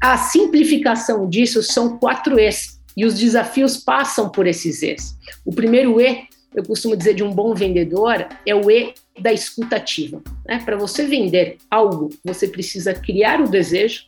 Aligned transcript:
a 0.00 0.16
simplificação 0.16 1.28
disso 1.28 1.62
são 1.62 1.98
quatro 1.98 2.38
E's, 2.38 2.78
e 2.96 3.04
os 3.04 3.18
desafios 3.18 3.76
passam 3.76 4.28
por 4.28 4.46
esses 4.46 4.82
E's. 4.82 5.16
O 5.44 5.52
primeiro 5.52 6.00
E, 6.00 6.26
eu 6.54 6.64
costumo 6.64 6.96
dizer 6.96 7.14
de 7.14 7.22
um 7.22 7.32
bom 7.32 7.54
vendedor, 7.54 8.26
é 8.44 8.54
o 8.54 8.70
E 8.70 8.94
da 9.20 9.32
escutativa. 9.32 10.22
Né? 10.46 10.60
Para 10.64 10.76
você 10.76 11.06
vender 11.06 11.58
algo, 11.70 12.10
você 12.24 12.48
precisa 12.48 12.94
criar 12.94 13.40
o 13.40 13.48
desejo 13.48 14.04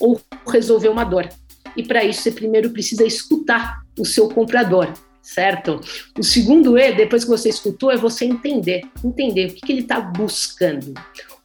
ou 0.00 0.20
resolver 0.46 0.88
uma 0.88 1.04
dor. 1.04 1.28
E 1.76 1.82
para 1.82 2.04
isso, 2.04 2.22
você 2.22 2.30
primeiro 2.32 2.70
precisa 2.70 3.04
escutar 3.04 3.82
o 3.98 4.04
seu 4.04 4.28
comprador, 4.28 4.92
certo? 5.20 5.80
O 6.18 6.22
segundo 6.22 6.78
E, 6.78 6.92
depois 6.92 7.24
que 7.24 7.30
você 7.30 7.48
escutou, 7.48 7.90
é 7.90 7.96
você 7.96 8.24
entender, 8.24 8.82
entender 9.04 9.46
o 9.46 9.54
que, 9.54 9.60
que 9.60 9.72
ele 9.72 9.82
está 9.82 10.00
buscando. 10.00 10.94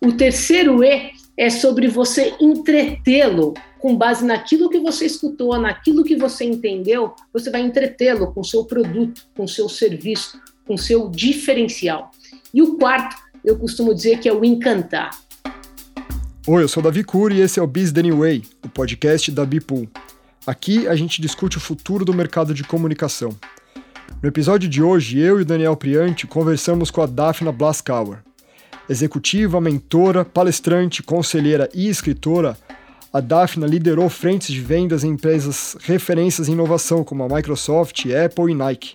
O 0.01 0.11
terceiro 0.13 0.83
E 0.83 1.11
é 1.37 1.49
sobre 1.49 1.87
você 1.87 2.35
entretê-lo 2.39 3.53
com 3.79 3.97
base 3.97 4.23
naquilo 4.25 4.69
que 4.69 4.79
você 4.79 5.05
escutou, 5.05 5.59
naquilo 5.59 6.03
que 6.03 6.15
você 6.15 6.45
entendeu, 6.45 7.13
você 7.33 7.49
vai 7.49 7.61
entretê-lo 7.61 8.31
com 8.31 8.43
seu 8.43 8.63
produto, 8.63 9.23
com 9.35 9.47
seu 9.47 9.67
serviço, 9.67 10.39
com 10.65 10.77
seu 10.77 11.09
diferencial. 11.09 12.11
E 12.53 12.61
o 12.61 12.77
quarto, 12.77 13.17
eu 13.43 13.57
costumo 13.57 13.93
dizer 13.93 14.19
que 14.19 14.29
é 14.29 14.33
o 14.33 14.45
encantar. 14.45 15.11
Oi, 16.47 16.63
eu 16.63 16.67
sou 16.67 16.83
Davi 16.83 17.03
Cury 17.03 17.37
e 17.37 17.41
esse 17.41 17.59
é 17.59 17.63
o 17.63 17.67
Biz 17.67 17.93
Anyway, 17.97 18.43
o 18.63 18.69
podcast 18.69 19.31
da 19.31 19.45
Bipool. 19.45 19.87
Aqui 20.45 20.87
a 20.87 20.95
gente 20.95 21.21
discute 21.21 21.57
o 21.57 21.61
futuro 21.61 22.05
do 22.05 22.13
mercado 22.13 22.53
de 22.53 22.63
comunicação. 22.63 23.35
No 24.21 24.29
episódio 24.29 24.69
de 24.69 24.81
hoje, 24.81 25.19
eu 25.19 25.39
e 25.39 25.41
o 25.41 25.45
Daniel 25.45 25.75
Priante 25.75 26.27
conversamos 26.27 26.91
com 26.91 27.01
a 27.01 27.05
Daphna 27.05 27.51
Blaskauer. 27.51 28.19
Executiva, 28.89 29.61
mentora, 29.61 30.25
palestrante, 30.25 31.01
conselheira 31.01 31.69
e 31.73 31.87
escritora, 31.87 32.57
a 33.13 33.21
Daphna 33.21 33.65
liderou 33.67 34.09
frentes 34.09 34.53
de 34.53 34.59
vendas 34.59 35.03
em 35.03 35.09
empresas 35.09 35.77
referências 35.83 36.49
em 36.49 36.53
inovação 36.53 37.03
como 37.03 37.23
a 37.23 37.35
Microsoft, 37.35 38.05
Apple 38.07 38.51
e 38.51 38.55
Nike. 38.55 38.93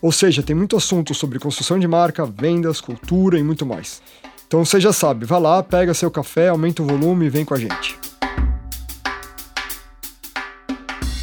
Ou 0.00 0.12
seja, 0.12 0.42
tem 0.42 0.54
muito 0.54 0.76
assunto 0.76 1.14
sobre 1.14 1.38
construção 1.38 1.78
de 1.78 1.88
marca, 1.88 2.24
vendas, 2.24 2.80
cultura 2.80 3.38
e 3.38 3.42
muito 3.42 3.66
mais. 3.66 4.02
Então 4.46 4.64
você 4.64 4.78
já 4.78 4.92
sabe, 4.92 5.26
vá 5.26 5.38
lá, 5.38 5.62
pega 5.62 5.92
seu 5.94 6.10
café, 6.10 6.48
aumenta 6.48 6.82
o 6.82 6.86
volume 6.86 7.26
e 7.26 7.30
vem 7.30 7.44
com 7.44 7.54
a 7.54 7.58
gente. 7.58 8.05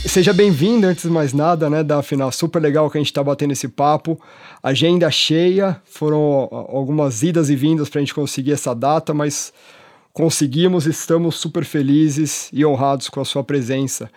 Seja 0.05 0.33
bem-vindo, 0.33 0.85
antes 0.85 1.03
de 1.05 1.09
mais 1.09 1.33
nada, 1.33 1.69
né, 1.69 1.81
Daphna? 1.81 2.29
Super 2.31 2.61
legal 2.61 2.89
que 2.91 2.97
a 2.97 3.01
gente 3.01 3.07
está 3.07 3.23
batendo 3.23 3.51
esse 3.53 3.67
papo. 3.67 4.19
Agenda 4.61 5.09
cheia, 5.09 5.81
foram 5.85 6.19
algumas 6.51 7.23
idas 7.23 7.49
e 7.49 7.55
vindas 7.55 7.89
para 7.89 7.99
a 7.99 8.01
gente 8.01 8.13
conseguir 8.13 8.51
essa 8.51 8.75
data, 8.75 9.13
mas 9.13 9.51
conseguimos, 10.11 10.85
estamos 10.85 11.37
super 11.37 11.63
felizes 11.63 12.49
e 12.53 12.63
honrados 12.63 13.09
com 13.09 13.21
a 13.21 13.25
sua 13.25 13.43
presença. 13.43 14.11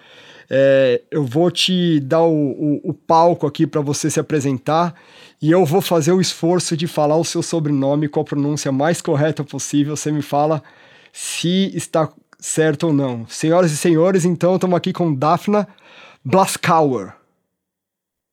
É, 0.51 1.03
eu 1.11 1.25
vou 1.25 1.51
te 1.51 1.99
dar 2.01 2.23
o, 2.23 2.35
o, 2.35 2.91
o 2.91 2.93
palco 2.93 3.47
aqui 3.47 3.67
para 3.67 3.81
você 3.81 4.11
se 4.11 4.21
apresentar 4.21 4.95
e 5.41 5.51
eu 5.51 5.65
vou 5.65 5.81
fazer 5.81 6.13
o 6.13 6.21
esforço 6.21 6.77
de 6.77 6.87
falar 6.87 7.17
o 7.17 7.25
seu 7.25 7.43
sobrenome 7.43 8.09
com 8.09 8.21
a 8.21 8.25
pronúncia 8.25 8.71
mais 8.71 9.01
correta 9.01 9.43
possível. 9.43 9.97
Você 9.97 10.13
me 10.13 10.23
fala 10.23 10.63
se 11.13 11.71
está 11.75 12.09
certo 12.39 12.89
ou 12.89 12.93
não. 12.93 13.27
Senhoras 13.29 13.73
e 13.73 13.77
senhores, 13.77 14.25
então 14.25 14.55
estamos 14.55 14.77
aqui 14.77 14.93
com 14.93 15.15
Daphna 15.15 15.67
Blaskauer. 16.25 17.15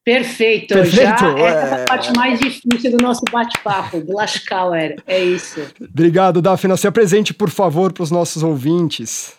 Perfeito. 0.04 0.74
Perfeito. 0.74 1.20
Já 1.20 1.38
é. 1.38 1.42
essa 1.42 1.74
é 1.76 1.82
a 1.82 1.84
parte 1.86 2.12
mais 2.14 2.38
difícil 2.38 2.90
do 2.90 3.02
nosso 3.02 3.22
bate-papo, 3.32 4.00
Blaskauer, 4.00 4.96
é 5.06 5.24
isso. 5.24 5.60
Obrigado, 5.80 6.42
Daphne. 6.42 6.76
Se 6.76 6.86
apresente, 6.86 7.32
por 7.32 7.48
favor, 7.48 7.92
para 7.92 8.02
os 8.02 8.10
nossos 8.10 8.42
ouvintes. 8.42 9.34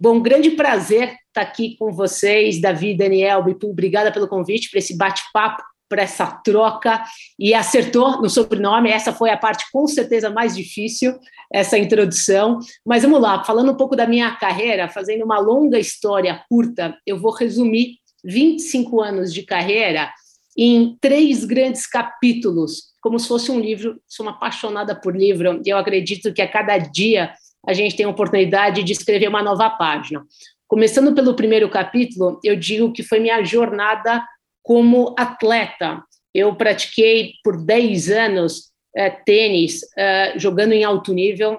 Bom, 0.00 0.18
grande 0.18 0.52
prazer 0.52 1.14
estar 1.28 1.42
aqui 1.42 1.76
com 1.78 1.92
vocês, 1.92 2.58
Davi, 2.58 2.96
Daniel, 2.96 3.44
Bipu, 3.44 3.68
obrigada 3.68 4.10
pelo 4.10 4.26
convite 4.26 4.70
para 4.70 4.78
esse 4.78 4.96
bate-papo, 4.96 5.62
para 5.90 6.02
essa 6.02 6.24
troca, 6.26 7.02
e 7.36 7.52
acertou 7.52 8.22
no 8.22 8.30
sobrenome, 8.30 8.90
essa 8.90 9.12
foi 9.12 9.30
a 9.30 9.36
parte 9.36 9.66
com 9.72 9.88
certeza 9.88 10.30
mais 10.30 10.54
difícil, 10.54 11.18
essa 11.52 11.76
introdução, 11.76 12.60
mas 12.86 13.02
vamos 13.02 13.20
lá, 13.20 13.42
falando 13.42 13.72
um 13.72 13.76
pouco 13.76 13.96
da 13.96 14.06
minha 14.06 14.30
carreira, 14.36 14.88
fazendo 14.88 15.24
uma 15.24 15.40
longa 15.40 15.80
história 15.80 16.42
curta, 16.48 16.96
eu 17.04 17.20
vou 17.20 17.32
resumir 17.32 17.96
25 18.24 19.00
anos 19.00 19.34
de 19.34 19.42
carreira 19.42 20.12
em 20.56 20.96
três 21.00 21.44
grandes 21.44 21.86
capítulos, 21.86 22.90
como 23.00 23.18
se 23.18 23.26
fosse 23.26 23.50
um 23.50 23.58
livro. 23.58 24.00
Sou 24.06 24.24
uma 24.26 24.32
apaixonada 24.32 24.94
por 24.94 25.16
livro 25.16 25.60
e 25.64 25.70
eu 25.70 25.78
acredito 25.78 26.32
que 26.32 26.42
a 26.42 26.48
cada 26.48 26.76
dia 26.78 27.32
a 27.66 27.72
gente 27.72 27.96
tem 27.96 28.06
a 28.06 28.10
oportunidade 28.10 28.82
de 28.82 28.92
escrever 28.92 29.28
uma 29.28 29.42
nova 29.42 29.70
página. 29.70 30.22
Começando 30.68 31.14
pelo 31.14 31.34
primeiro 31.34 31.68
capítulo, 31.68 32.38
eu 32.44 32.54
digo 32.54 32.92
que 32.92 33.02
foi 33.02 33.18
minha 33.20 33.42
jornada 33.42 34.24
como 34.62 35.14
atleta. 35.18 36.02
Eu 36.34 36.54
pratiquei 36.54 37.34
por 37.42 37.64
10 37.64 38.10
anos 38.10 38.70
é, 38.94 39.10
tênis, 39.10 39.80
é, 39.96 40.38
jogando 40.38 40.72
em 40.72 40.84
alto 40.84 41.12
nível. 41.12 41.58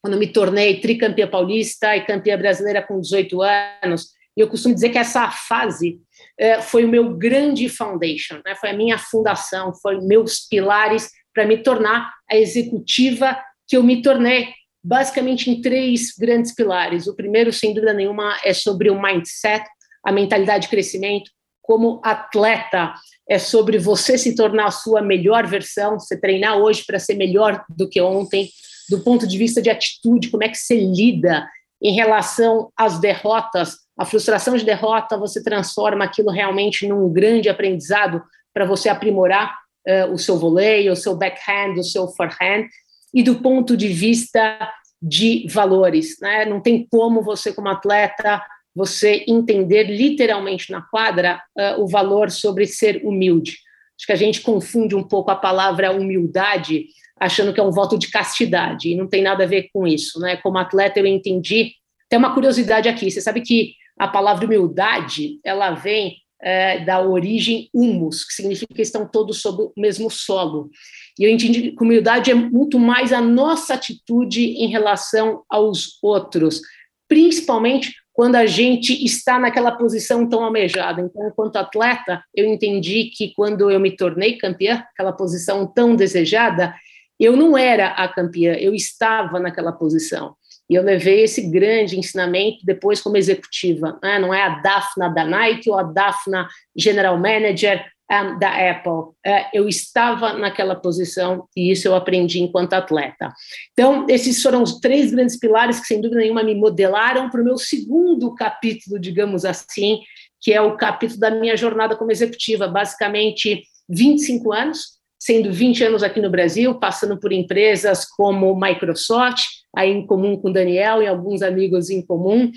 Quando 0.00 0.16
me 0.16 0.26
tornei 0.28 0.80
tricampeã 0.80 1.28
paulista 1.28 1.96
e 1.96 2.04
campeã 2.04 2.38
brasileira 2.38 2.82
com 2.82 3.00
18 3.00 3.42
anos, 3.42 4.12
e 4.36 4.40
eu 4.40 4.48
costumo 4.48 4.72
dizer 4.72 4.90
que 4.90 4.98
essa 4.98 5.28
fase 5.32 5.98
é, 6.38 6.62
foi 6.62 6.84
o 6.84 6.88
meu 6.88 7.16
grande 7.16 7.68
foundation, 7.68 8.40
né? 8.46 8.54
foi 8.54 8.70
a 8.70 8.76
minha 8.76 8.96
fundação, 8.96 9.74
foi 9.74 10.00
meus 10.00 10.46
pilares 10.48 11.10
para 11.34 11.44
me 11.44 11.58
tornar 11.58 12.12
a 12.30 12.36
executiva 12.36 13.36
que 13.66 13.76
eu 13.76 13.82
me 13.82 14.00
tornei, 14.00 14.48
basicamente 14.82 15.50
em 15.50 15.60
três 15.60 16.12
grandes 16.16 16.54
pilares. 16.54 17.08
O 17.08 17.16
primeiro, 17.16 17.52
sem 17.52 17.74
dúvida 17.74 17.92
nenhuma, 17.92 18.38
é 18.44 18.54
sobre 18.54 18.88
o 18.88 19.00
mindset, 19.00 19.64
a 20.04 20.12
mentalidade 20.12 20.64
de 20.64 20.70
crescimento. 20.70 21.30
Como 21.68 22.00
atleta, 22.02 22.94
é 23.28 23.38
sobre 23.38 23.76
você 23.76 24.16
se 24.16 24.34
tornar 24.34 24.68
a 24.68 24.70
sua 24.70 25.02
melhor 25.02 25.46
versão, 25.46 26.00
você 26.00 26.18
treinar 26.18 26.56
hoje 26.56 26.82
para 26.86 26.98
ser 26.98 27.12
melhor 27.12 27.62
do 27.68 27.86
que 27.86 28.00
ontem, 28.00 28.48
do 28.88 29.00
ponto 29.00 29.26
de 29.26 29.36
vista 29.36 29.60
de 29.60 29.68
atitude, 29.68 30.30
como 30.30 30.44
é 30.44 30.48
que 30.48 30.56
você 30.56 30.80
lida 30.80 31.46
em 31.82 31.92
relação 31.92 32.72
às 32.74 32.98
derrotas, 32.98 33.76
a 33.98 34.06
frustração 34.06 34.56
de 34.56 34.64
derrota, 34.64 35.18
você 35.18 35.42
transforma 35.42 36.06
aquilo 36.06 36.30
realmente 36.30 36.88
num 36.88 37.12
grande 37.12 37.50
aprendizado 37.50 38.22
para 38.54 38.64
você 38.64 38.88
aprimorar 38.88 39.54
uh, 39.86 40.10
o 40.10 40.16
seu 40.16 40.38
voleio, 40.38 40.92
o 40.92 40.96
seu 40.96 41.14
backhand, 41.14 41.74
o 41.78 41.84
seu 41.84 42.08
forehand, 42.08 42.66
e 43.12 43.22
do 43.22 43.42
ponto 43.42 43.76
de 43.76 43.88
vista 43.88 44.72
de 45.02 45.46
valores. 45.50 46.16
Né? 46.20 46.46
Não 46.46 46.62
tem 46.62 46.86
como 46.90 47.22
você, 47.22 47.52
como 47.52 47.68
atleta, 47.68 48.42
você 48.78 49.24
entender 49.26 49.84
literalmente 49.84 50.70
na 50.70 50.80
quadra 50.80 51.42
uh, 51.58 51.82
o 51.82 51.88
valor 51.88 52.30
sobre 52.30 52.64
ser 52.64 53.02
humilde. 53.04 53.56
Acho 53.98 54.06
que 54.06 54.12
a 54.12 54.16
gente 54.16 54.40
confunde 54.40 54.94
um 54.94 55.02
pouco 55.02 55.32
a 55.32 55.36
palavra 55.36 55.90
humildade 55.90 56.86
achando 57.18 57.52
que 57.52 57.58
é 57.58 57.62
um 57.62 57.72
voto 57.72 57.98
de 57.98 58.08
castidade, 58.08 58.90
e 58.90 58.94
não 58.94 59.08
tem 59.08 59.20
nada 59.20 59.42
a 59.42 59.46
ver 59.48 59.68
com 59.72 59.84
isso. 59.84 60.20
Né? 60.20 60.36
Como 60.36 60.56
atleta, 60.56 61.00
eu 61.00 61.06
entendi. 61.06 61.72
Tem 62.08 62.16
uma 62.16 62.32
curiosidade 62.32 62.88
aqui: 62.88 63.10
você 63.10 63.20
sabe 63.20 63.40
que 63.40 63.74
a 63.98 64.06
palavra 64.06 64.46
humildade 64.46 65.40
ela 65.42 65.72
vem 65.72 66.18
é, 66.40 66.84
da 66.84 67.00
origem 67.00 67.68
humus, 67.74 68.24
que 68.24 68.32
significa 68.32 68.72
que 68.72 68.82
estão 68.82 69.08
todos 69.08 69.42
sob 69.42 69.64
o 69.64 69.72
mesmo 69.76 70.08
solo. 70.08 70.70
E 71.18 71.24
eu 71.24 71.30
entendi 71.30 71.72
que 71.72 71.82
humildade 71.82 72.30
é 72.30 72.34
muito 72.34 72.78
mais 72.78 73.12
a 73.12 73.20
nossa 73.20 73.74
atitude 73.74 74.40
em 74.40 74.68
relação 74.68 75.42
aos 75.50 75.98
outros, 76.00 76.60
principalmente 77.08 77.92
quando 78.18 78.34
a 78.34 78.46
gente 78.46 78.92
está 79.04 79.38
naquela 79.38 79.70
posição 79.70 80.28
tão 80.28 80.42
almejada. 80.42 81.00
Então, 81.00 81.28
enquanto 81.28 81.54
atleta, 81.54 82.20
eu 82.34 82.46
entendi 82.46 83.12
que 83.16 83.32
quando 83.32 83.70
eu 83.70 83.78
me 83.78 83.92
tornei 83.92 84.36
campeã, 84.36 84.84
aquela 84.92 85.12
posição 85.12 85.64
tão 85.64 85.94
desejada, 85.94 86.74
eu 87.20 87.36
não 87.36 87.56
era 87.56 87.90
a 87.90 88.08
campeã, 88.08 88.54
eu 88.54 88.74
estava 88.74 89.38
naquela 89.38 89.70
posição. 89.70 90.34
E 90.68 90.74
eu 90.74 90.82
levei 90.82 91.22
esse 91.22 91.48
grande 91.48 91.96
ensinamento 91.96 92.58
depois 92.64 93.00
como 93.00 93.16
executiva. 93.16 93.96
Né? 94.02 94.18
Não 94.18 94.34
é 94.34 94.42
a 94.42 94.58
Daphna 94.58 95.08
da 95.10 95.24
Nike 95.24 95.70
ou 95.70 95.78
a 95.78 95.84
Daphna 95.84 96.48
General 96.76 97.16
Manager 97.16 97.86
um, 98.10 98.38
da 98.38 98.70
Apple. 98.70 99.14
É, 99.24 99.46
eu 99.52 99.68
estava 99.68 100.32
naquela 100.32 100.74
posição 100.74 101.46
e 101.56 101.70
isso 101.70 101.86
eu 101.86 101.94
aprendi 101.94 102.40
enquanto 102.40 102.72
atleta. 102.74 103.32
Então, 103.72 104.06
esses 104.08 104.42
foram 104.42 104.62
os 104.62 104.80
três 104.80 105.10
grandes 105.10 105.38
pilares 105.38 105.80
que, 105.80 105.86
sem 105.86 106.00
dúvida 106.00 106.20
nenhuma, 106.20 106.42
me 106.42 106.54
modelaram 106.54 107.28
para 107.30 107.40
o 107.40 107.44
meu 107.44 107.58
segundo 107.58 108.34
capítulo, 108.34 108.98
digamos 108.98 109.44
assim, 109.44 110.00
que 110.40 110.52
é 110.52 110.60
o 110.60 110.76
capítulo 110.76 111.20
da 111.20 111.30
minha 111.30 111.56
jornada 111.56 111.96
como 111.96 112.10
executiva. 112.10 112.66
Basicamente, 112.66 113.62
25 113.88 114.52
anos 114.52 114.98
sendo 115.18 115.52
20 115.52 115.84
anos 115.84 116.02
aqui 116.02 116.20
no 116.20 116.30
Brasil, 116.30 116.78
passando 116.78 117.18
por 117.18 117.32
empresas 117.32 118.04
como 118.04 118.58
Microsoft, 118.58 119.42
aí 119.76 119.90
em 119.90 120.06
comum 120.06 120.36
com 120.36 120.48
o 120.48 120.52
Daniel 120.52 121.02
e 121.02 121.06
alguns 121.06 121.42
amigos 121.42 121.90
em 121.90 122.00
comum. 122.00 122.52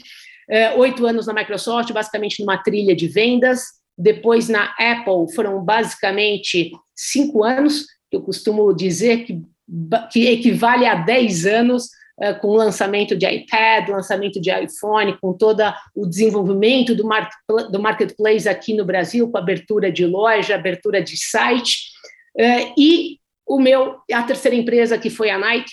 É, 0.50 0.74
oito 0.76 1.06
anos 1.06 1.28
na 1.28 1.34
Microsoft, 1.34 1.92
basicamente 1.92 2.40
numa 2.40 2.62
trilha 2.62 2.96
de 2.96 3.08
vendas. 3.08 3.81
Depois 3.98 4.50
na 4.50 4.74
Apple 4.80 5.34
foram 5.34 5.64
basicamente 5.64 6.72
cinco 6.96 7.44
anos, 7.44 7.86
eu 8.12 8.22
costumo 8.22 8.74
dizer 8.74 9.26
que, 9.26 9.42
que 10.12 10.28
equivale 10.28 10.86
a 10.86 10.96
dez 10.96 11.46
anos 11.46 11.86
uh, 12.20 12.40
com 12.42 12.50
o 12.50 12.56
lançamento 12.56 13.16
de 13.16 13.26
iPad, 13.26 13.90
lançamento 13.90 14.40
de 14.40 14.52
iPhone, 14.52 15.18
com 15.22 15.34
todo 15.34 15.62
o 15.96 16.06
desenvolvimento 16.06 16.96
do, 16.96 17.06
mar 17.06 17.30
do 17.72 17.82
marketplace 17.82 18.48
aqui 18.50 18.74
no 18.74 18.86
Brasil, 18.86 19.30
com 19.30 19.38
abertura 19.38 19.92
de 19.92 20.06
loja, 20.06 20.56
abertura 20.56 21.02
de 21.02 21.18
site, 21.18 21.90
uh, 22.38 22.74
e 22.78 23.18
o 23.48 23.60
meu, 23.60 23.98
a 24.12 24.24
terceira 24.24 24.56
empresa 24.56 24.98
que 24.98 25.10
foi 25.10 25.30
a 25.30 25.38
Nike, 25.38 25.72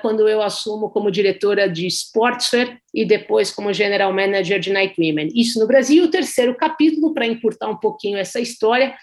quando 0.00 0.28
eu 0.28 0.42
assumo 0.42 0.90
como 0.90 1.10
diretora 1.10 1.68
de 1.68 1.86
Sportswear 1.86 2.78
e 2.94 3.04
depois 3.04 3.50
como 3.50 3.72
General 3.72 4.12
Manager 4.12 4.60
de 4.60 4.72
Nike 4.72 5.00
Women. 5.00 5.28
Isso 5.34 5.58
no 5.58 5.66
Brasil, 5.66 6.04
o 6.04 6.10
terceiro 6.10 6.54
capítulo, 6.54 7.12
para 7.12 7.26
encurtar 7.26 7.68
um 7.68 7.76
pouquinho 7.76 8.16
essa 8.16 8.40
história, 8.40 8.94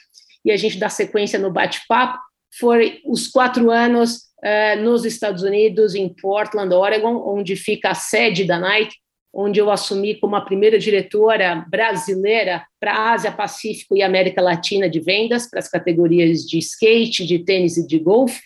e 0.45 0.51
a 0.51 0.57
gente 0.57 0.77
dá 0.77 0.89
sequência 0.89 1.37
no 1.37 1.51
bate-papo, 1.51 2.17
foi 2.59 3.01
os 3.05 3.27
quatro 3.27 3.71
anos 3.71 4.15
uh, 4.43 4.81
nos 4.81 5.05
Estados 5.05 5.43
Unidos, 5.43 5.95
em 5.95 6.07
Portland, 6.09 6.73
Oregon, 6.73 7.15
onde 7.25 7.55
fica 7.55 7.89
a 7.89 7.95
sede 7.95 8.45
da 8.45 8.59
Nike, 8.59 8.95
onde 9.33 9.59
eu 9.59 9.71
assumi 9.71 10.15
como 10.15 10.35
a 10.35 10.41
primeira 10.41 10.77
diretora 10.77 11.65
brasileira 11.67 12.63
para 12.79 13.13
Ásia, 13.13 13.31
Pacífico 13.31 13.95
e 13.95 14.03
América 14.03 14.41
Latina 14.41 14.87
de 14.87 14.99
vendas, 14.99 15.49
para 15.49 15.59
as 15.59 15.67
categorias 15.67 16.41
de 16.41 16.59
skate, 16.59 17.25
de 17.25 17.39
tênis 17.39 17.77
e 17.77 17.87
de 17.87 17.97
golfe, 17.97 18.39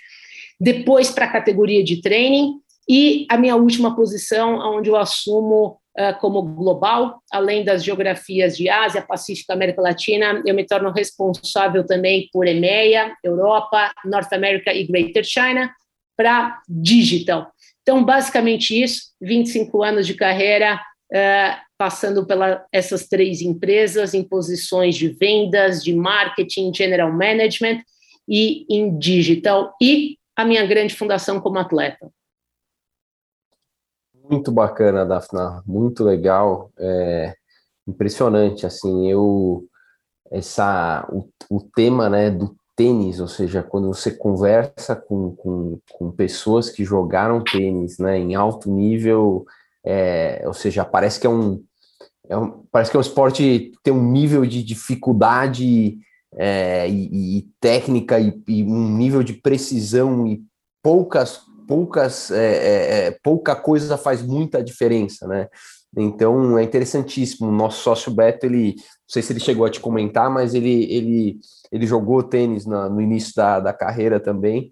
depois 0.60 1.10
para 1.10 1.26
a 1.26 1.32
categoria 1.32 1.84
de 1.84 2.02
training, 2.02 2.60
e 2.90 3.26
a 3.30 3.38
minha 3.38 3.56
última 3.56 3.96
posição, 3.96 4.56
onde 4.78 4.90
eu 4.90 4.96
assumo 4.96 5.78
uh, 6.00 6.18
como 6.22 6.42
global, 6.42 7.22
além 7.32 7.64
das 7.64 7.84
geografias 7.84 8.56
de 8.56 8.70
Ásia, 8.70 9.02
Pacífico, 9.02 9.52
América 9.52 9.82
Latina, 9.82 10.42
eu 10.46 10.56
me 10.56 10.66
torno 10.66 10.92
responsável 10.92 11.86
também 11.86 12.30
por 12.32 12.48
EMEA, 12.48 13.14
Europa, 13.22 13.92
North 14.06 14.32
America 14.32 14.74
e 14.74 14.88
Greater 14.88 15.24
China, 15.26 15.70
para 16.16 16.62
digital. 16.68 17.52
Então, 17.82 18.04
basicamente 18.04 18.82
isso, 18.82 19.14
25 19.22 19.84
anos 19.84 20.08
de 20.08 20.14
carreira, 20.14 20.80
uh, 21.12 21.68
passando 21.78 22.26
pelas 22.26 22.62
essas 22.72 23.08
três 23.08 23.42
empresas 23.42 24.14
em 24.14 24.24
posições 24.24 24.96
de 24.96 25.10
vendas, 25.10 25.84
de 25.84 25.94
marketing, 25.94 26.74
general 26.74 27.12
management 27.12 27.82
e 28.28 28.66
em 28.70 28.98
digital. 28.98 29.76
E 29.82 30.17
a 30.38 30.46
minha 30.46 30.66
grande 30.68 30.96
fundação 30.96 31.42
como 31.42 31.58
atleta. 31.58 32.12
Muito 34.30 34.52
bacana, 34.52 35.04
Dafna, 35.04 35.64
muito 35.66 36.04
legal, 36.04 36.72
é, 36.78 37.34
impressionante, 37.88 38.66
assim, 38.66 39.10
eu, 39.10 39.66
essa, 40.30 41.08
o, 41.12 41.28
o 41.50 41.62
tema, 41.62 42.08
né, 42.08 42.30
do 42.30 42.56
tênis, 42.76 43.20
ou 43.20 43.28
seja, 43.28 43.64
quando 43.64 43.88
você 43.88 44.12
conversa 44.12 44.96
com, 44.96 45.36
com, 45.36 45.80
com 45.92 46.12
pessoas 46.12 46.70
que 46.70 46.84
jogaram 46.84 47.44
tênis, 47.44 47.98
né, 47.98 48.20
em 48.20 48.36
alto 48.36 48.70
nível, 48.70 49.46
é, 49.84 50.44
ou 50.46 50.54
seja, 50.54 50.86
parece 50.86 51.20
que 51.20 51.26
é 51.26 51.30
um, 51.30 51.64
é 52.30 52.38
um, 52.38 52.64
parece 52.72 52.92
que 52.92 52.98
é 52.98 53.00
um 53.00 53.02
esporte 53.02 53.42
que 53.42 53.72
tem 53.82 53.94
um 53.94 54.12
nível 54.12 54.46
de 54.46 54.62
dificuldade 54.62 55.98
é, 56.38 56.88
e, 56.88 57.40
e, 57.40 57.48
técnica 57.60 58.20
e, 58.20 58.42
e, 58.48 58.64
um 58.64 58.96
nível 58.96 59.24
de 59.24 59.34
precisão 59.34 60.28
e 60.28 60.42
poucas 60.84 61.42
poucas 61.68 62.32
é, 62.32 62.38
é, 62.38 63.08
é, 63.08 63.18
pouca 63.22 63.54
coisa 63.56 63.98
faz 63.98 64.22
muita 64.22 64.64
diferença, 64.64 65.28
né? 65.28 65.50
Então 65.98 66.58
é 66.58 66.64
interessantíssimo. 66.64 67.52
Nosso 67.52 67.84
sócio 67.84 68.12
Beto, 68.12 68.46
ele 68.46 68.76
não 68.76 68.84
sei 69.10 69.22
se 69.22 69.34
ele 69.34 69.40
chegou 69.40 69.66
a 69.66 69.70
te 69.70 69.80
comentar, 69.80 70.30
mas 70.30 70.54
ele 70.54 70.86
ele, 70.92 71.40
ele 71.72 71.86
jogou 71.86 72.24
tênis 72.24 72.66
na, 72.66 72.88
no 72.88 73.02
início 73.02 73.34
da, 73.36 73.60
da 73.60 73.74
carreira 73.74 74.20
também. 74.20 74.72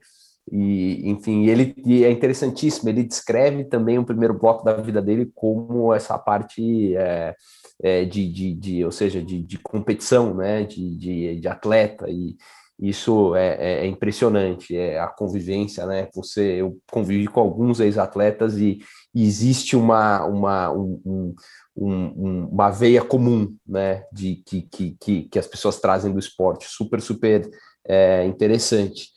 E, 0.51 1.09
enfim, 1.09 1.47
ele 1.47 1.75
e 1.85 2.05
é 2.05 2.11
interessantíssimo. 2.11 2.87
Ele 2.89 3.03
descreve 3.03 3.65
também 3.65 3.97
o 3.97 4.05
primeiro 4.05 4.33
bloco 4.33 4.63
da 4.63 4.73
vida 4.73 5.01
dele 5.01 5.29
como 5.35 5.93
essa 5.93 6.17
parte 6.17 6.95
é, 6.95 7.35
é, 7.81 8.05
de, 8.05 8.31
de, 8.31 8.53
de, 8.53 8.85
ou 8.85 8.91
seja, 8.91 9.21
de, 9.21 9.41
de 9.41 9.57
competição, 9.59 10.33
né, 10.33 10.63
de, 10.63 10.95
de, 10.97 11.39
de 11.39 11.47
atleta, 11.47 12.09
e 12.09 12.35
isso 12.77 13.35
é, 13.35 13.55
é, 13.55 13.85
é 13.85 13.87
impressionante, 13.87 14.75
é 14.75 14.99
a 14.99 15.07
convivência, 15.07 15.85
né, 15.85 16.09
você, 16.13 16.61
eu 16.61 16.77
convivi 16.91 17.27
com 17.27 17.39
alguns 17.39 17.79
ex-atletas 17.79 18.57
e, 18.57 18.79
e, 19.13 19.23
existe 19.23 19.75
uma, 19.75 20.25
uma, 20.25 20.71
um, 20.71 21.35
um, 21.75 22.47
uma 22.51 22.69
veia 22.69 23.03
comum, 23.03 23.55
né, 23.65 24.03
de, 24.11 24.35
que, 24.45 24.61
que, 24.63 24.97
que, 24.99 25.23
que 25.23 25.39
as 25.39 25.47
pessoas 25.47 25.79
trazem 25.79 26.11
do 26.11 26.19
esporte, 26.19 26.65
super, 26.67 27.01
super 27.01 27.49
é, 27.87 28.25
interessante. 28.25 29.09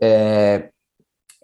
É, 0.00 0.70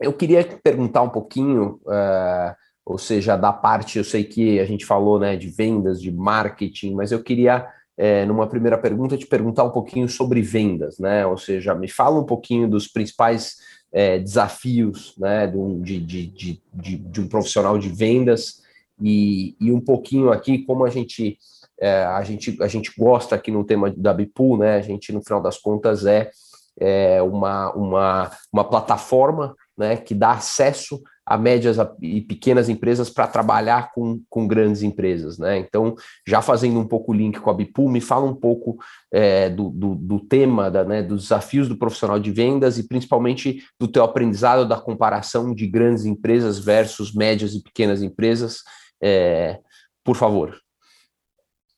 eu 0.00 0.12
queria 0.12 0.44
perguntar 0.62 1.02
um 1.02 1.08
pouquinho, 1.08 1.81
uh, 1.84 2.55
ou 2.85 2.99
seja, 2.99 3.37
da 3.37 3.53
parte, 3.53 3.97
eu 3.97 4.05
sei 4.05 4.25
que 4.25 4.61
a 4.61 4.65
gente 4.67 4.85
falou 4.85 5.19
né, 5.19 5.37
de 5.37 5.49
vendas, 5.49 6.01
de 6.01 6.13
marketing, 6.13 6.95
mas 6.95 7.13
eu 7.13 7.23
queria, 7.23 7.67
é, 7.97 8.27
numa 8.27 8.47
primeira 8.47 8.77
pergunta, 8.77 9.17
te 9.17 9.27
perguntar 9.27 9.65
um 9.65 9.71
pouquinho 9.71 10.09
sobre 10.09 10.43
vendas, 10.43 10.99
né? 10.99 11.25
Ou 11.25 11.39
seja, 11.39 11.75
me 11.75 11.89
fala 11.89 12.21
um 12.21 12.27
pouquinho 12.27 12.69
dos 12.69 12.87
principais 12.87 13.57
é, 13.91 14.19
desafios 14.19 15.15
né, 15.17 15.47
de, 15.47 15.99
de, 16.01 16.27
de, 16.27 16.63
de, 16.75 16.97
de, 16.97 17.21
um 17.21 17.29
profissional 17.29 17.79
de 17.79 17.89
vendas 17.89 18.61
e, 19.01 19.57
e 19.59 19.73
um 19.73 19.81
pouquinho 19.81 20.31
aqui 20.31 20.59
como 20.59 20.85
a 20.85 20.91
gente, 20.91 21.39
é, 21.81 22.05
a 22.05 22.23
gente 22.23 22.61
a 22.61 22.69
gente 22.69 22.93
gosta 22.99 23.35
aqui 23.35 23.51
no 23.51 23.65
tema 23.65 23.91
da 23.97 24.13
Bipool, 24.13 24.59
né? 24.59 24.77
A 24.77 24.83
gente, 24.83 25.11
no 25.11 25.23
final 25.23 25.41
das 25.41 25.57
contas, 25.57 26.05
é, 26.05 26.31
é 26.79 27.23
uma, 27.23 27.73
uma, 27.73 28.31
uma 28.53 28.65
plataforma 28.65 29.57
né, 29.77 29.97
que 29.97 30.15
dá 30.15 30.33
acesso 30.33 31.01
a 31.26 31.38
médias 31.38 31.79
e 32.03 32.21
pequenas 32.21 32.69
empresas 32.69 33.09
para 33.09 33.26
trabalhar 33.26 33.93
com, 33.93 34.21
com 34.29 34.47
grandes 34.47 34.82
empresas. 34.82 35.38
Né? 35.38 35.59
Então, 35.59 35.94
já 36.26 36.43
fazendo 36.43 36.79
um 36.79 36.87
pouco 36.87 37.12
o 37.12 37.15
link 37.15 37.41
com 37.41 37.50
a 37.50 37.55
Bipool, 37.55 37.88
me 37.88 38.00
fala 38.00 38.26
um 38.26 38.35
pouco 38.35 38.76
é, 39.12 39.49
do, 39.49 39.71
do, 39.71 39.94
do, 39.94 40.21
tema, 40.21 40.71
da, 40.71 40.85
né, 40.85 41.03
dos 41.03 41.23
desafios 41.23 41.69
do 41.69 41.79
profissional 41.79 42.19
de 42.21 42.31
vendas 42.31 42.79
e 42.79 42.87
principalmente 42.87 43.65
do 43.81 43.88
teu 43.88 44.05
aprendizado 44.05 44.69
da 44.69 44.76
comparação 44.76 45.55
de 45.55 45.67
grandes 45.67 46.05
empresas 46.05 46.59
versus 46.59 47.15
médias 47.15 47.55
e 47.55 47.62
pequenas 47.62 48.03
empresas. 48.03 48.59
É, 49.03 49.59
por 50.05 50.17
favor. 50.17 50.59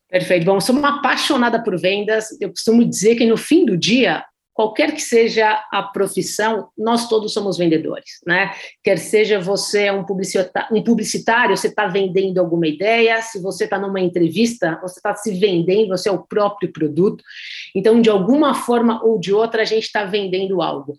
Perfeito. 0.09 0.45
Bom, 0.45 0.61
sou 0.61 0.75
uma 0.75 0.99
apaixonada 0.99 1.63
por 1.63 1.79
vendas. 1.79 2.29
Eu 2.41 2.51
costumo 2.51 2.85
dizer 2.85 3.17
que 3.17 3.27
no 3.27 3.37
fim 3.37 3.65
do 3.65 3.77
dia, 3.77 4.25
qualquer 4.57 4.95
que 4.95 5.03
seja 5.03 5.63
a 5.71 5.83
profissão, 5.83 6.71
nós 6.79 7.11
todos 7.11 7.35
somos 7.35 7.59
vendedores, 7.59 8.21
né? 8.27 8.55
Quer 8.83 8.97
seja 8.97 9.39
você 9.39 9.91
um 9.91 10.03
publicitário, 10.03 10.75
um 10.75 10.83
publicitário 10.83 11.55
você 11.55 11.69
está 11.69 11.87
vendendo 11.87 12.39
alguma 12.39 12.67
ideia, 12.67 13.21
se 13.21 13.39
você 13.39 13.65
está 13.65 13.79
numa 13.79 14.01
entrevista, 14.01 14.79
você 14.81 14.99
está 14.99 15.15
se 15.15 15.35
vendendo, 15.35 15.89
você 15.89 16.09
é 16.09 16.13
o 16.13 16.27
próprio 16.27 16.73
produto. 16.73 17.23
Então, 17.75 18.01
de 18.01 18.09
alguma 18.09 18.55
forma 18.55 19.05
ou 19.05 19.21
de 19.21 19.31
outra, 19.31 19.61
a 19.61 19.67
gente 19.67 19.85
está 19.85 20.07
vendendo 20.07 20.63
algo. 20.63 20.97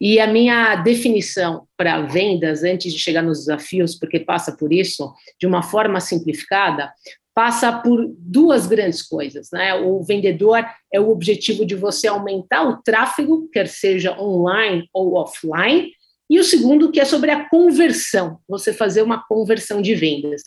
E 0.00 0.20
a 0.20 0.28
minha 0.28 0.76
definição 0.76 1.66
para 1.76 2.02
vendas, 2.02 2.62
antes 2.62 2.92
de 2.92 2.98
chegar 3.00 3.22
nos 3.22 3.40
desafios, 3.40 3.96
porque 3.96 4.20
passa 4.20 4.56
por 4.56 4.72
isso, 4.72 5.12
de 5.36 5.48
uma 5.48 5.64
forma 5.64 5.98
simplificada, 5.98 6.92
passa 7.34 7.72
por 7.72 8.12
duas 8.18 8.66
grandes 8.66 9.02
coisas, 9.02 9.48
né? 9.52 9.74
O 9.74 10.02
vendedor 10.02 10.64
é 10.92 11.00
o 11.00 11.10
objetivo 11.10 11.64
de 11.64 11.74
você 11.74 12.06
aumentar 12.06 12.68
o 12.68 12.82
tráfego, 12.82 13.48
quer 13.52 13.68
seja 13.68 14.18
online 14.20 14.88
ou 14.92 15.14
offline, 15.14 15.92
e 16.28 16.38
o 16.38 16.44
segundo 16.44 16.92
que 16.92 17.00
é 17.00 17.04
sobre 17.04 17.30
a 17.30 17.48
conversão, 17.48 18.38
você 18.48 18.72
fazer 18.72 19.02
uma 19.02 19.26
conversão 19.26 19.82
de 19.82 19.94
vendas. 19.94 20.42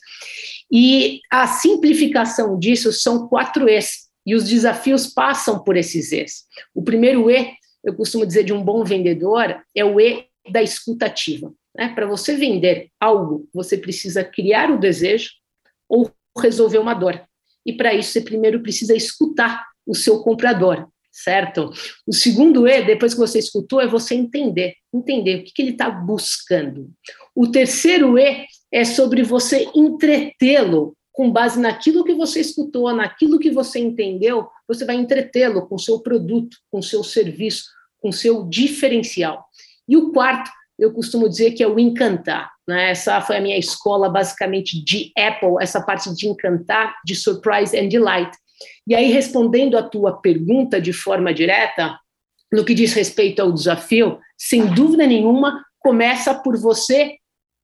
E 0.71 1.19
a 1.29 1.45
simplificação 1.45 2.57
disso 2.57 2.91
são 2.93 3.27
quatro 3.27 3.67
E's, 3.67 4.07
e 4.25 4.35
os 4.35 4.47
desafios 4.47 5.07
passam 5.07 5.61
por 5.61 5.75
esses 5.75 6.11
E's. 6.11 6.45
O 6.73 6.81
primeiro 6.81 7.29
E, 7.29 7.51
eu 7.83 7.93
costumo 7.93 8.25
dizer 8.25 8.43
de 8.43 8.53
um 8.53 8.63
bom 8.63 8.83
vendedor, 8.85 9.61
é 9.75 9.83
o 9.83 9.99
E 9.99 10.25
da 10.49 10.63
escutativa. 10.63 11.53
Né? 11.75 11.89
Para 11.93 12.05
você 12.05 12.35
vender 12.35 12.89
algo, 12.99 13.49
você 13.53 13.77
precisa 13.77 14.23
criar 14.23 14.71
o 14.71 14.79
desejo 14.79 15.31
ou 15.89 16.09
resolver 16.37 16.77
uma 16.77 16.93
dor. 16.93 17.21
E 17.65 17.73
para 17.73 17.93
isso 17.93 18.11
você 18.11 18.21
primeiro 18.21 18.61
precisa 18.61 18.95
escutar 18.95 19.65
o 19.85 19.95
seu 19.95 20.19
comprador, 20.19 20.87
certo? 21.11 21.71
O 22.05 22.13
segundo 22.13 22.67
E, 22.67 22.83
depois 22.83 23.13
que 23.13 23.19
você 23.19 23.39
escutou, 23.39 23.79
é 23.79 23.87
você 23.87 24.15
entender, 24.15 24.75
entender 24.93 25.35
o 25.35 25.43
que, 25.43 25.53
que 25.53 25.61
ele 25.61 25.71
está 25.71 25.89
buscando. 25.89 26.89
O 27.35 27.47
terceiro 27.47 28.17
E 28.17 28.45
é 28.71 28.83
sobre 28.83 29.23
você 29.23 29.69
entretê-lo 29.75 30.95
com 31.11 31.31
base 31.31 31.59
naquilo 31.59 32.03
que 32.03 32.13
você 32.13 32.41
escutou, 32.41 32.91
naquilo 32.93 33.37
que 33.37 33.51
você 33.51 33.79
entendeu, 33.79 34.47
você 34.67 34.83
vai 34.83 34.95
entretê-lo 34.95 35.67
com 35.67 35.77
seu 35.77 35.99
produto, 35.99 36.57
com 36.71 36.81
seu 36.81 37.03
serviço, 37.03 37.65
com 38.01 38.11
seu 38.11 38.43
diferencial. 38.45 39.45
E 39.87 39.95
o 39.95 40.11
quarto 40.11 40.49
eu 40.83 40.91
costumo 40.91 41.29
dizer 41.29 41.51
que 41.51 41.63
é 41.63 41.67
o 41.67 41.79
encantar. 41.79 42.51
Né? 42.67 42.91
Essa 42.91 43.21
foi 43.21 43.37
a 43.37 43.41
minha 43.41 43.57
escola, 43.57 44.09
basicamente, 44.09 44.83
de 44.83 45.11
Apple, 45.17 45.55
essa 45.61 45.81
parte 45.81 46.13
de 46.13 46.27
encantar, 46.27 46.95
de 47.05 47.15
surprise 47.15 47.77
and 47.77 47.87
delight. 47.87 48.31
E 48.87 48.93
aí, 48.93 49.11
respondendo 49.11 49.77
a 49.77 49.83
tua 49.83 50.19
pergunta 50.19 50.81
de 50.81 50.91
forma 50.91 51.33
direta, 51.33 51.97
no 52.51 52.65
que 52.65 52.73
diz 52.73 52.93
respeito 52.93 53.41
ao 53.41 53.51
desafio, 53.51 54.19
sem 54.37 54.65
dúvida 54.73 55.07
nenhuma, 55.07 55.63
começa 55.79 56.33
por 56.33 56.57
você 56.57 57.15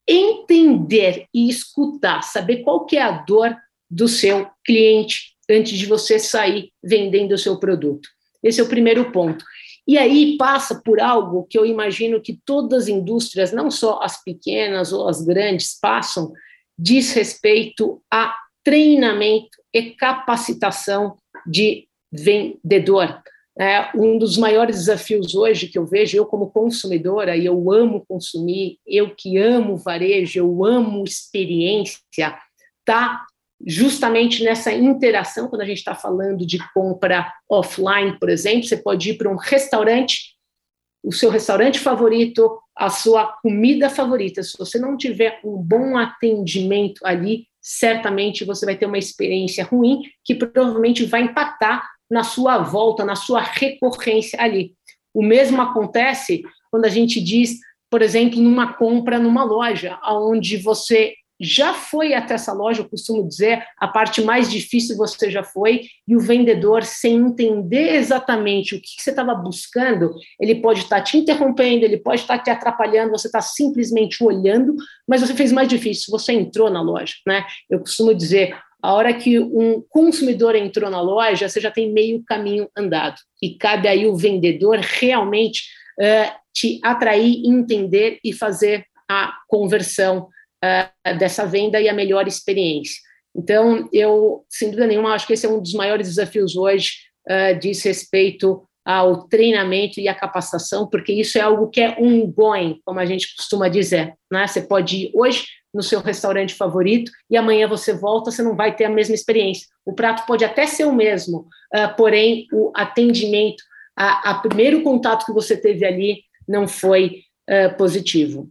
entender 0.07 1.25
e 1.33 1.49
escutar, 1.49 2.23
saber 2.23 2.63
qual 2.63 2.85
que 2.85 2.97
é 2.97 3.01
a 3.01 3.11
dor 3.11 3.55
do 3.89 4.07
seu 4.07 4.47
cliente 4.65 5.35
antes 5.49 5.77
de 5.77 5.85
você 5.85 6.17
sair 6.17 6.71
vendendo 6.83 7.33
o 7.33 7.37
seu 7.37 7.59
produto. 7.59 8.07
Esse 8.41 8.61
é 8.61 8.63
o 8.63 8.69
primeiro 8.69 9.11
ponto. 9.11 9.43
E 9.89 9.97
aí 9.97 10.37
passa 10.37 10.79
por 10.85 11.01
algo 11.01 11.47
que 11.49 11.57
eu 11.57 11.65
imagino 11.65 12.21
que 12.21 12.39
todas 12.45 12.83
as 12.83 12.87
indústrias, 12.89 13.51
não 13.51 13.71
só 13.71 13.99
as 14.03 14.23
pequenas 14.23 14.93
ou 14.93 15.07
as 15.07 15.25
grandes, 15.25 15.79
passam, 15.79 16.31
diz 16.77 17.11
respeito 17.11 17.99
a 18.13 18.35
treinamento 18.63 19.49
e 19.73 19.89
capacitação 19.95 21.17
de 21.43 21.87
vendedor. 22.11 23.19
É, 23.59 23.89
um 23.95 24.19
dos 24.19 24.37
maiores 24.37 24.75
desafios 24.75 25.33
hoje 25.33 25.67
que 25.67 25.79
eu 25.79 25.87
vejo, 25.87 26.15
eu 26.15 26.27
como 26.27 26.51
consumidora, 26.51 27.35
e 27.35 27.47
eu 27.47 27.71
amo 27.71 28.05
consumir, 28.07 28.77
eu 28.85 29.15
que 29.15 29.39
amo 29.39 29.75
varejo, 29.75 30.37
eu 30.37 30.65
amo 30.65 31.03
experiência, 31.03 32.37
tá 32.85 33.25
justamente 33.65 34.43
nessa 34.43 34.71
interação, 34.71 35.47
quando 35.47 35.61
a 35.61 35.65
gente 35.65 35.79
está 35.79 35.93
falando 35.93 36.45
de 36.45 36.57
compra 36.73 37.31
offline, 37.49 38.17
por 38.17 38.29
exemplo, 38.29 38.63
você 38.63 38.77
pode 38.77 39.11
ir 39.11 39.17
para 39.17 39.29
um 39.29 39.35
restaurante, 39.35 40.35
o 41.03 41.11
seu 41.11 41.29
restaurante 41.29 41.79
favorito, 41.79 42.59
a 42.75 42.89
sua 42.89 43.33
comida 43.41 43.89
favorita. 43.89 44.41
Se 44.43 44.57
você 44.57 44.79
não 44.79 44.95
tiver 44.95 45.39
um 45.43 45.57
bom 45.57 45.97
atendimento 45.97 47.05
ali, 47.05 47.47
certamente 47.61 48.45
você 48.45 48.65
vai 48.65 48.77
ter 48.77 48.85
uma 48.85 48.97
experiência 48.97 49.63
ruim 49.63 50.03
que 50.23 50.35
provavelmente 50.35 51.05
vai 51.05 51.21
impactar 51.21 51.87
na 52.09 52.23
sua 52.23 52.57
volta, 52.59 53.05
na 53.05 53.15
sua 53.15 53.41
recorrência 53.41 54.41
ali. 54.41 54.73
O 55.13 55.21
mesmo 55.21 55.61
acontece 55.61 56.41
quando 56.71 56.85
a 56.85 56.89
gente 56.89 57.21
diz, 57.21 57.57
por 57.89 58.01
exemplo, 58.01 58.39
numa 58.39 58.73
compra 58.73 59.19
numa 59.19 59.43
loja, 59.43 59.99
onde 60.05 60.57
você 60.57 61.13
já 61.39 61.73
foi 61.73 62.13
até 62.13 62.33
essa 62.33 62.51
loja, 62.51 62.81
eu 62.81 62.89
costumo 62.89 63.27
dizer, 63.27 63.63
a 63.77 63.87
parte 63.87 64.21
mais 64.21 64.51
difícil 64.51 64.97
você 64.97 65.31
já 65.31 65.43
foi, 65.43 65.83
e 66.07 66.15
o 66.15 66.19
vendedor, 66.19 66.83
sem 66.83 67.15
entender 67.15 67.95
exatamente 67.95 68.75
o 68.75 68.81
que 68.81 69.01
você 69.01 69.11
estava 69.11 69.33
buscando, 69.33 70.13
ele 70.39 70.55
pode 70.55 70.81
estar 70.81 71.01
te 71.01 71.17
interrompendo, 71.17 71.85
ele 71.85 71.97
pode 71.97 72.21
estar 72.21 72.39
te 72.39 72.49
atrapalhando, 72.49 73.11
você 73.11 73.27
está 73.27 73.41
simplesmente 73.41 74.23
olhando, 74.23 74.75
mas 75.07 75.21
você 75.21 75.33
fez 75.33 75.51
mais 75.51 75.67
difícil, 75.67 76.11
você 76.11 76.33
entrou 76.33 76.69
na 76.69 76.81
loja, 76.81 77.13
né? 77.25 77.45
Eu 77.69 77.79
costumo 77.79 78.13
dizer, 78.13 78.57
a 78.81 78.93
hora 78.93 79.13
que 79.13 79.39
um 79.39 79.81
consumidor 79.89 80.55
entrou 80.55 80.89
na 80.89 81.01
loja, 81.01 81.47
você 81.47 81.59
já 81.59 81.71
tem 81.71 81.91
meio 81.91 82.23
caminho 82.25 82.69
andado. 82.77 83.19
E 83.41 83.55
cabe 83.55 83.87
aí 83.87 84.07
o 84.07 84.15
vendedor 84.15 84.79
realmente 84.79 85.63
uh, 85.99 86.31
te 86.53 86.79
atrair, 86.83 87.45
entender 87.45 88.19
e 88.23 88.31
fazer 88.33 88.85
a 89.09 89.33
conversão 89.47 90.29
uh, 90.63 91.17
dessa 91.17 91.45
venda 91.45 91.79
e 91.79 91.89
a 91.89 91.93
melhor 91.93 92.27
experiência. 92.27 92.99
Então, 93.35 93.87
eu, 93.93 94.45
sem 94.49 94.69
dúvida 94.69 94.87
nenhuma, 94.87 95.13
acho 95.13 95.27
que 95.27 95.33
esse 95.33 95.45
é 95.45 95.49
um 95.49 95.61
dos 95.61 95.73
maiores 95.73 96.07
desafios 96.07 96.55
hoje, 96.55 96.91
uh, 97.29 97.57
diz 97.59 97.83
respeito 97.83 98.63
ao 98.85 99.27
treinamento 99.27 99.99
e 99.99 100.07
à 100.07 100.15
capacitação, 100.15 100.87
porque 100.87 101.13
isso 101.13 101.37
é 101.37 101.41
algo 101.41 101.69
que 101.69 101.79
é 101.79 101.95
ongoing, 101.99 102.81
como 102.83 102.99
a 102.99 103.05
gente 103.05 103.35
costuma 103.35 103.69
dizer. 103.69 104.15
Né? 104.31 104.47
Você 104.47 104.61
pode 104.61 104.97
ir 104.97 105.11
hoje 105.13 105.45
no 105.71 105.83
seu 105.83 106.01
restaurante 106.01 106.55
favorito 106.55 107.11
e 107.29 107.37
amanhã 107.37 107.67
você 107.67 107.93
volta, 107.93 108.31
você 108.31 108.41
não 108.41 108.55
vai 108.55 108.75
ter 108.75 108.85
a 108.85 108.89
mesma 108.89 109.13
experiência. 109.13 109.67
O 109.85 109.93
prato 109.93 110.25
pode 110.25 110.43
até 110.43 110.65
ser 110.65 110.85
o 110.85 110.93
mesmo, 110.93 111.47
uh, 111.75 111.95
porém 111.95 112.47
o 112.51 112.71
atendimento, 112.75 113.63
a, 113.95 114.35
primeiro 114.35 114.81
contato 114.81 115.25
que 115.25 115.33
você 115.33 115.57
teve 115.57 115.85
ali 115.85 116.23
não 116.47 116.67
foi 116.67 117.21
uh, 117.49 117.75
positivo. 117.77 118.49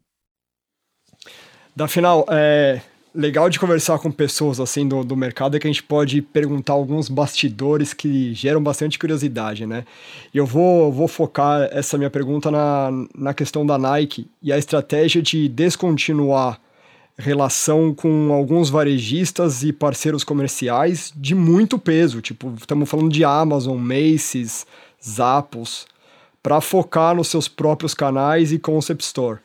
Da 1.79 1.87
final, 1.87 2.27
é 2.29 2.81
legal 3.15 3.49
de 3.49 3.61
conversar 3.61 4.01
com 4.01 4.11
pessoas 4.11 4.59
assim 4.59 4.89
do, 4.89 5.05
do 5.05 5.17
mercado 5.17 5.57
é 5.57 5.61
que 5.61 5.67
a 5.69 5.71
gente 5.71 5.85
pode 5.85 6.21
perguntar 6.21 6.73
alguns 6.73 7.09
bastidores 7.09 7.95
que 7.95 8.35
geram 8.35 8.61
bastante 8.61 8.99
curiosidade, 8.99 9.65
né? 9.65 9.85
Eu 10.35 10.45
vou, 10.45 10.91
vou 10.91 11.07
focar 11.07 11.69
essa 11.71 11.97
minha 11.97 12.11
pergunta 12.11 12.51
na, 12.51 12.91
na 13.15 13.33
questão 13.33 13.65
da 13.65 13.79
Nike 13.79 14.29
e 14.43 14.53
a 14.53 14.59
estratégia 14.59 15.23
de 15.23 15.49
descontinuar 15.49 16.61
relação 17.17 17.95
com 17.95 18.33
alguns 18.33 18.71
varejistas 18.71 19.63
e 19.63 19.73
parceiros 19.73 20.25
comerciais 20.25 21.13
de 21.15 21.33
muito 21.33 21.79
peso, 21.79 22.21
tipo, 22.21 22.53
estamos 22.59 22.91
falando 22.91 23.13
de 23.13 23.23
Amazon, 23.23 23.79
Macy's, 23.79 24.67
Zappos, 25.01 25.87
para 26.43 26.61
focar 26.61 27.15
nos 27.15 27.29
seus 27.29 27.47
próprios 27.47 27.95
canais 27.95 28.51
e 28.51 28.59
concept 28.59 29.05
store. 29.05 29.39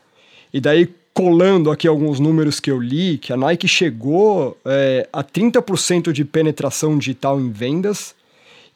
E 0.52 0.60
daí, 0.60 0.90
colando 1.14 1.70
aqui 1.70 1.88
alguns 1.88 2.20
números 2.20 2.60
que 2.60 2.72
eu 2.72 2.80
li, 2.80 3.18
que 3.18 3.32
a 3.32 3.38
Nike 3.38 3.68
chegou 3.68 4.58
é, 4.66 5.08
a 5.14 5.24
30% 5.24 6.12
de 6.12 6.26
penetração 6.26 6.98
digital 6.98 7.40
em 7.40 7.52
vendas 7.52 8.16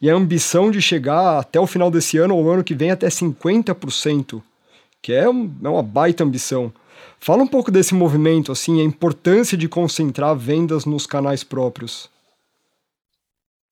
e 0.00 0.08
a 0.08 0.14
ambição 0.14 0.70
de 0.70 0.80
chegar 0.80 1.38
até 1.38 1.58
o 1.58 1.66
final 1.66 1.90
desse 1.90 2.16
ano 2.16 2.36
ou 2.36 2.48
ano 2.48 2.62
que 2.62 2.74
vem 2.74 2.92
até 2.92 3.08
50%, 3.08 4.40
que 5.02 5.12
é, 5.12 5.28
um, 5.28 5.50
é 5.64 5.68
uma 5.68 5.82
baita 5.82 6.22
ambição. 6.22 6.72
Fala 7.18 7.42
um 7.42 7.48
pouco 7.48 7.70
desse 7.70 7.94
movimento, 7.94 8.52
assim, 8.52 8.80
a 8.80 8.84
importância 8.84 9.58
de 9.58 9.68
concentrar 9.68 10.36
vendas 10.36 10.84
nos 10.84 11.04
canais 11.04 11.42
próprios. 11.42 12.08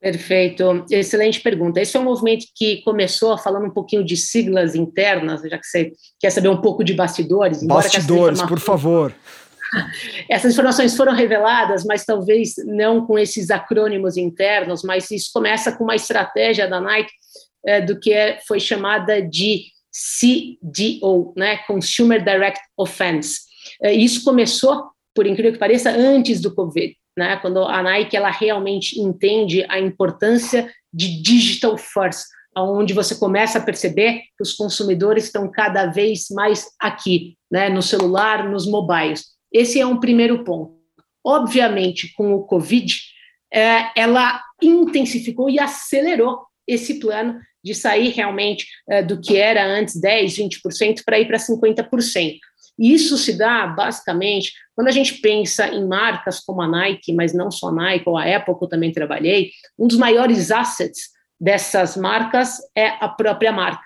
Perfeito, 0.00 0.84
excelente 0.90 1.40
pergunta. 1.40 1.80
Esse 1.80 1.96
é 1.96 2.00
um 2.00 2.04
movimento 2.04 2.46
que 2.54 2.82
começou 2.82 3.36
falando 3.38 3.66
um 3.66 3.70
pouquinho 3.70 4.04
de 4.04 4.16
siglas 4.16 4.74
internas, 4.74 5.40
já 5.42 5.58
que 5.58 5.66
você 5.66 5.92
quer 6.20 6.30
saber 6.30 6.48
um 6.48 6.60
pouco 6.60 6.84
de 6.84 6.92
bastidores. 6.92 7.62
Bastidores, 7.62 8.42
por 8.42 8.60
favor. 8.60 9.14
Essas 10.30 10.52
informações 10.52 10.96
foram 10.96 11.12
reveladas, 11.12 11.84
mas 11.84 12.04
talvez 12.04 12.54
não 12.66 13.06
com 13.06 13.18
esses 13.18 13.50
acrônimos 13.50 14.16
internos, 14.16 14.82
mas 14.82 15.10
isso 15.10 15.30
começa 15.32 15.72
com 15.72 15.84
uma 15.84 15.96
estratégia 15.96 16.68
da 16.68 16.80
Nike 16.80 17.12
é, 17.66 17.80
do 17.80 17.98
que 17.98 18.12
é, 18.12 18.38
foi 18.46 18.60
chamada 18.60 19.20
de 19.20 19.64
CDO, 19.90 21.32
né, 21.36 21.56
Consumer 21.66 22.22
Direct 22.22 22.60
Offense. 22.76 23.40
É, 23.82 23.92
isso 23.92 24.22
começou, 24.22 24.90
por 25.14 25.26
incrível 25.26 25.52
que 25.52 25.58
pareça, 25.58 25.90
antes 25.90 26.40
do 26.40 26.54
Covid, 26.54 26.94
né, 27.16 27.36
quando 27.36 27.62
a 27.62 27.82
Nike 27.82 28.16
ela 28.16 28.30
realmente 28.30 29.00
entende 29.00 29.64
a 29.68 29.78
importância 29.78 30.70
de 30.92 31.20
digital 31.22 31.76
first, 31.78 32.26
onde 32.56 32.94
você 32.94 33.14
começa 33.14 33.58
a 33.58 33.62
perceber 33.62 34.22
que 34.36 34.42
os 34.42 34.54
consumidores 34.54 35.24
estão 35.24 35.50
cada 35.50 35.86
vez 35.86 36.26
mais 36.30 36.70
aqui, 36.80 37.36
né, 37.50 37.68
no 37.68 37.82
celular, 37.82 38.48
nos 38.48 38.66
mobiles. 38.66 39.24
Esse 39.52 39.80
é 39.80 39.86
um 39.86 40.00
primeiro 40.00 40.44
ponto. 40.44 40.76
Obviamente, 41.24 42.12
com 42.14 42.34
o 42.34 42.44
Covid, 42.44 42.94
é, 43.52 43.90
ela 43.96 44.42
intensificou 44.62 45.50
e 45.50 45.58
acelerou 45.58 46.46
esse 46.66 46.98
plano 46.98 47.40
de 47.66 47.74
sair 47.74 48.10
realmente 48.10 48.64
uh, 48.88 49.04
do 49.04 49.20
que 49.20 49.36
era 49.36 49.66
antes 49.66 50.00
10, 50.00 50.36
20% 50.38 51.02
para 51.04 51.18
ir 51.18 51.26
para 51.26 51.36
50%. 51.36 52.38
E 52.78 52.92
isso 52.92 53.16
se 53.16 53.36
dá, 53.36 53.66
basicamente, 53.66 54.52
quando 54.74 54.88
a 54.88 54.92
gente 54.92 55.14
pensa 55.14 55.68
em 55.68 55.86
marcas 55.86 56.40
como 56.40 56.60
a 56.60 56.68
Nike, 56.68 57.12
mas 57.12 57.32
não 57.32 57.50
só 57.50 57.68
a 57.68 57.72
Nike, 57.72 58.08
ou 58.08 58.16
a 58.16 58.24
Apple, 58.24 58.56
que 58.58 58.64
eu 58.64 58.68
também 58.68 58.92
trabalhei, 58.92 59.50
um 59.78 59.86
dos 59.86 59.96
maiores 59.96 60.50
assets 60.50 61.10
dessas 61.40 61.96
marcas 61.96 62.58
é 62.76 62.88
a 63.00 63.08
própria 63.08 63.52
marca. 63.52 63.84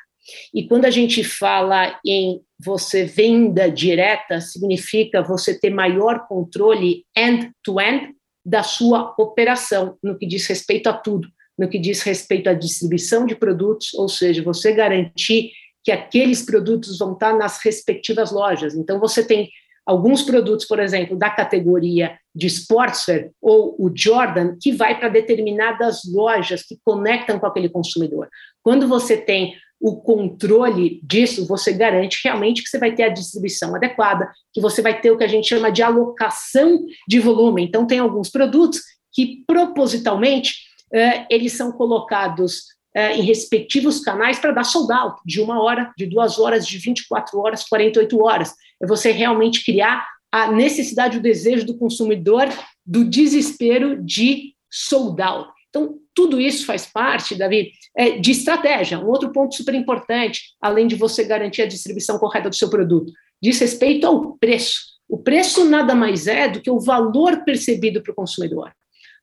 E 0.54 0.66
quando 0.66 0.84
a 0.84 0.90
gente 0.90 1.24
fala 1.24 1.98
em 2.06 2.40
você 2.62 3.04
venda 3.04 3.70
direta, 3.70 4.40
significa 4.40 5.22
você 5.22 5.58
ter 5.58 5.70
maior 5.70 6.26
controle 6.28 7.04
end-to-end 7.16 8.04
-end 8.04 8.14
da 8.44 8.62
sua 8.62 9.14
operação, 9.18 9.96
no 10.02 10.18
que 10.18 10.26
diz 10.26 10.46
respeito 10.46 10.88
a 10.88 10.92
tudo 10.92 11.28
no 11.60 11.68
que 11.68 11.78
diz 11.78 12.00
respeito 12.00 12.48
à 12.48 12.54
distribuição 12.54 13.26
de 13.26 13.36
produtos, 13.36 13.92
ou 13.92 14.08
seja, 14.08 14.42
você 14.42 14.72
garantir 14.72 15.52
que 15.84 15.92
aqueles 15.92 16.42
produtos 16.44 16.98
vão 16.98 17.12
estar 17.12 17.36
nas 17.36 17.62
respectivas 17.64 18.30
lojas. 18.30 18.74
Então, 18.74 18.98
você 18.98 19.24
tem 19.26 19.48
alguns 19.86 20.22
produtos, 20.22 20.66
por 20.66 20.78
exemplo, 20.78 21.16
da 21.16 21.30
categoria 21.30 22.16
de 22.34 22.46
sportswear 22.46 23.30
ou 23.40 23.74
o 23.78 23.90
Jordan, 23.94 24.56
que 24.60 24.72
vai 24.72 24.98
para 24.98 25.08
determinadas 25.08 26.02
lojas 26.12 26.62
que 26.62 26.78
conectam 26.84 27.38
com 27.38 27.46
aquele 27.46 27.68
consumidor. 27.68 28.28
Quando 28.62 28.86
você 28.86 29.16
tem 29.16 29.54
o 29.80 29.96
controle 29.96 31.00
disso, 31.02 31.46
você 31.46 31.72
garante 31.72 32.20
realmente 32.22 32.62
que 32.62 32.68
você 32.68 32.78
vai 32.78 32.94
ter 32.94 33.04
a 33.04 33.08
distribuição 33.08 33.74
adequada, 33.74 34.30
que 34.52 34.60
você 34.60 34.82
vai 34.82 35.00
ter 35.00 35.10
o 35.10 35.16
que 35.16 35.24
a 35.24 35.28
gente 35.28 35.48
chama 35.48 35.72
de 35.72 35.82
alocação 35.82 36.84
de 37.08 37.18
volume. 37.18 37.64
Então, 37.64 37.86
tem 37.86 37.98
alguns 37.98 38.28
produtos 38.28 38.80
que 39.12 39.42
propositalmente 39.46 40.52
uh, 40.92 41.26
eles 41.30 41.54
são 41.54 41.72
colocados 41.72 42.64
uh, 42.96 43.18
em 43.18 43.22
respectivos 43.22 44.00
canais 44.00 44.38
para 44.38 44.52
dar 44.52 44.64
sold 44.64 44.92
out, 44.92 45.20
de 45.24 45.40
uma 45.40 45.62
hora, 45.62 45.92
de 45.96 46.06
duas 46.06 46.38
horas, 46.38 46.66
de 46.66 46.78
24 46.78 47.38
horas, 47.38 47.64
48 47.64 48.22
horas. 48.22 48.54
É 48.82 48.86
você 48.86 49.10
realmente 49.12 49.64
criar 49.64 50.06
a 50.32 50.50
necessidade, 50.50 51.18
o 51.18 51.22
desejo 51.22 51.66
do 51.66 51.76
consumidor 51.76 52.48
do 52.86 53.04
desespero 53.04 54.02
de 54.02 54.54
sold 54.70 55.20
out. 55.20 55.50
Então, 55.68 55.98
tudo 56.14 56.40
isso 56.40 56.66
faz 56.66 56.86
parte, 56.86 57.34
Davi, 57.34 57.72
é, 57.96 58.18
de 58.18 58.32
estratégia. 58.32 58.98
Um 58.98 59.08
outro 59.08 59.32
ponto 59.32 59.54
super 59.54 59.74
importante, 59.74 60.54
além 60.60 60.86
de 60.86 60.96
você 60.96 61.24
garantir 61.24 61.62
a 61.62 61.66
distribuição 61.66 62.18
correta 62.18 62.48
do 62.48 62.56
seu 62.56 62.68
produto, 62.68 63.12
diz 63.42 63.58
respeito 63.58 64.06
ao 64.06 64.36
preço. 64.36 64.80
O 65.08 65.18
preço 65.18 65.64
nada 65.64 65.94
mais 65.94 66.26
é 66.26 66.48
do 66.48 66.60
que 66.60 66.70
o 66.70 66.78
valor 66.78 67.44
percebido 67.44 68.02
para 68.02 68.12
o 68.12 68.14
consumidor. 68.14 68.72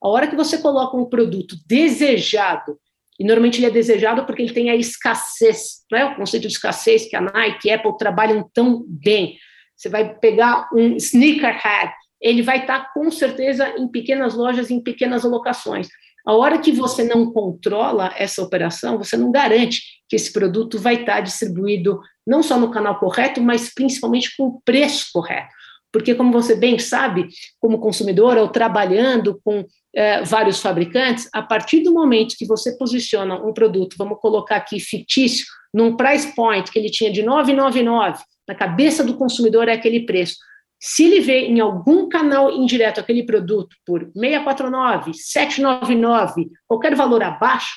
A 0.02 0.10
hora 0.10 0.28
que 0.28 0.36
você 0.36 0.58
coloca 0.58 0.98
um 0.98 1.06
produto 1.06 1.56
desejado, 1.66 2.78
e 3.20 3.24
normalmente 3.24 3.60
ele 3.60 3.68
é 3.68 3.72
desejado 3.72 4.26
porque 4.26 4.42
ele 4.42 4.54
tem 4.54 4.70
a 4.70 4.76
escassez, 4.76 5.84
não 5.92 6.00
é 6.00 6.06
o 6.06 6.16
conceito 6.16 6.48
de 6.48 6.54
escassez 6.54 7.10
que 7.10 7.16
a 7.16 7.22
Nike 7.22 7.68
e 7.68 7.72
Apple 7.72 7.98
trabalham 7.98 8.48
tão 8.54 8.84
bem. 8.88 9.38
Você 9.76 9.90
vai 9.90 10.16
pegar 10.16 10.70
um 10.74 10.96
sneakerhead, 10.96 11.92
ele 12.22 12.42
vai 12.42 12.60
estar 12.60 12.94
com 12.94 13.10
certeza 13.12 13.76
em 13.78 13.88
pequenas 13.88 14.34
lojas, 14.34 14.70
em 14.70 14.82
pequenas 14.82 15.24
locações. 15.24 15.88
A 16.26 16.34
hora 16.34 16.60
que 16.60 16.72
você 16.72 17.04
não 17.04 17.32
controla 17.32 18.14
essa 18.18 18.42
operação, 18.42 18.98
você 18.98 19.16
não 19.16 19.32
garante 19.32 19.82
que 20.10 20.16
esse 20.16 20.34
produto 20.34 20.78
vai 20.78 20.96
estar 20.96 21.22
distribuído 21.22 22.00
não 22.26 22.44
só 22.44 22.60
no 22.60 22.70
canal 22.70 23.00
correto, 23.00 23.42
mas 23.42 23.74
principalmente 23.74 24.36
com 24.36 24.48
o 24.48 24.62
preço 24.66 25.08
correto. 25.14 25.48
Porque, 25.90 26.14
como 26.14 26.34
você 26.34 26.54
bem 26.54 26.78
sabe, 26.80 27.30
como 27.60 27.80
consumidor, 27.80 28.38
ou 28.38 28.50
trabalhando 28.50 29.40
com 29.42 29.66
eh, 29.98 30.22
vários 30.24 30.62
fabricantes, 30.62 31.28
a 31.34 31.42
partir 31.42 31.82
do 31.82 31.92
momento 31.92 32.36
que 32.38 32.46
você 32.46 32.78
posiciona 32.78 33.34
um 33.34 33.52
produto, 33.52 33.96
vamos 33.98 34.20
colocar 34.20 34.58
aqui 34.58 34.80
fictício, 34.80 35.44
num 35.74 35.98
price 35.98 36.36
point 36.36 36.72
que 36.72 36.78
ele 36.78 36.92
tinha 36.92 37.12
de 37.12 37.24
999, 37.24 38.24
na 38.48 38.54
cabeça 38.54 39.04
do 39.04 39.18
consumidor 39.18 39.68
é 39.68 39.74
aquele 39.74 40.06
preço. 40.06 40.36
Se 40.80 41.06
ele 41.06 41.20
vê 41.20 41.48
em 41.48 41.60
algum 41.60 42.08
canal 42.08 42.52
indireto 42.52 43.00
aquele 43.00 43.24
produto 43.24 43.76
por 43.84 44.02
649, 44.14 45.16
799, 45.16 46.48
qualquer 46.68 46.94
valor 46.94 47.24
abaixo, 47.24 47.74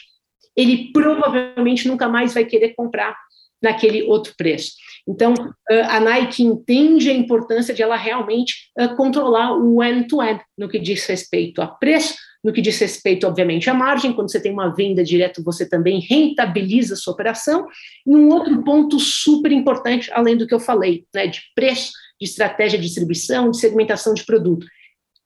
ele 0.54 0.92
provavelmente 0.92 1.88
nunca 1.88 2.06
mais 2.06 2.34
vai 2.34 2.44
querer 2.44 2.74
comprar 2.74 3.16
naquele 3.62 4.02
outro 4.02 4.34
preço. 4.36 4.72
Então, 5.08 5.34
a 5.88 6.00
Nike 6.00 6.42
entende 6.42 7.10
a 7.10 7.14
importância 7.14 7.74
de 7.74 7.82
ela 7.82 7.96
realmente 7.96 8.70
controlar 8.96 9.56
o 9.56 9.82
end-to-end 9.82 10.40
no 10.56 10.68
que 10.68 10.78
diz 10.78 11.06
respeito 11.06 11.60
a 11.62 11.66
preço, 11.66 12.14
no 12.42 12.52
que 12.52 12.62
diz 12.62 12.78
respeito, 12.78 13.26
obviamente, 13.26 13.68
à 13.68 13.74
margem. 13.74 14.12
Quando 14.12 14.30
você 14.30 14.40
tem 14.40 14.52
uma 14.52 14.74
venda 14.74 15.04
direta, 15.04 15.42
você 15.42 15.68
também 15.68 16.00
rentabiliza 16.00 16.94
a 16.94 16.96
sua 16.96 17.12
operação. 17.12 17.66
E 18.06 18.16
um 18.16 18.28
outro 18.28 18.62
ponto 18.64 18.98
super 18.98 19.52
importante, 19.52 20.10
além 20.12 20.36
do 20.36 20.46
que 20.46 20.54
eu 20.54 20.60
falei, 20.60 21.04
né, 21.14 21.26
de 21.26 21.42
preço, 21.54 21.92
de 22.18 22.26
estratégia 22.26 22.78
de 22.78 22.86
distribuição, 22.86 23.50
de 23.50 23.58
segmentação 23.58 24.14
de 24.14 24.24
produto. 24.24 24.66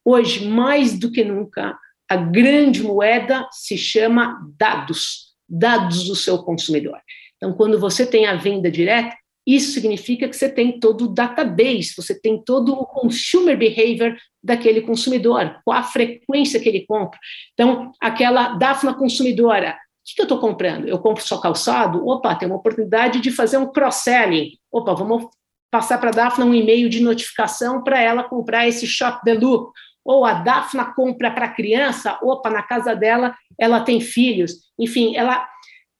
Hoje, 0.05 0.47
mais 0.47 0.99
do 0.99 1.11
que 1.11 1.25
nunca, 1.25 1.79
a 2.09 2.17
grande 2.17 2.83
moeda 2.83 3.49
se 3.51 3.79
chama 3.79 4.39
dados, 4.59 5.35
dados 5.49 6.05
do 6.05 6.17
seu 6.17 6.39
consumidor. 6.39 6.99
Então, 7.37 7.53
quando 7.53 7.79
você 7.79 8.05
tem 8.05 8.27
a 8.27 8.37
venda 8.37 8.71
direta, 8.71 9.15
isso 9.47 9.73
significa 9.73 10.29
que 10.29 10.37
você 10.37 10.49
tem 10.49 10.79
todo 10.81 11.05
o 11.05 11.15
database, 11.15 11.95
você 11.97 12.19
tem 12.19 12.43
todo 12.43 12.73
o 12.73 12.87
consumer 12.87 13.57
behavior 13.59 14.17
daquele 14.43 14.81
consumidor, 14.81 15.61
qual 15.65 15.79
a 15.79 15.83
frequência 15.83 16.59
que 16.61 16.69
ele 16.69 16.87
compra. 16.87 17.19
Então, 17.53 17.93
aquela 18.01 18.55
Dafna 18.55 18.95
consumidora, 18.95 19.71
o 19.71 20.07
que, 20.07 20.15
que 20.15 20.21
eu 20.21 20.25
estou 20.25 20.39
comprando? 20.39 20.87
Eu 20.87 20.99
compro 20.99 21.23
só 21.23 21.39
calçado? 21.39 22.07
Opa, 22.07 22.35
tem 22.35 22.49
uma 22.49 22.59
oportunidade 22.59 23.21
de 23.21 23.31
fazer 23.31 23.57
um 23.57 23.71
cross-selling. 23.71 24.51
Opa, 24.71 24.95
vamos 24.95 25.27
passar 25.71 25.99
para 25.99 26.11
a 26.11 26.13
Dafna 26.13 26.45
um 26.45 26.55
e-mail 26.55 26.89
de 26.89 27.03
notificação 27.03 27.83
para 27.83 28.01
ela 28.01 28.23
comprar 28.23 28.69
esse 28.69 28.87
shop 28.87 29.21
the 29.25 29.35
look. 29.35 29.73
Ou 30.05 30.25
a 30.25 30.35
Dafna 30.35 30.93
compra 30.95 31.31
para 31.31 31.49
criança, 31.49 32.19
opa, 32.23 32.51
na 32.51 32.63
casa 32.63 32.95
dela 32.95 33.35
ela 33.59 33.81
tem 33.81 34.01
filhos. 34.01 34.53
Enfim, 34.79 35.17
ela 35.17 35.49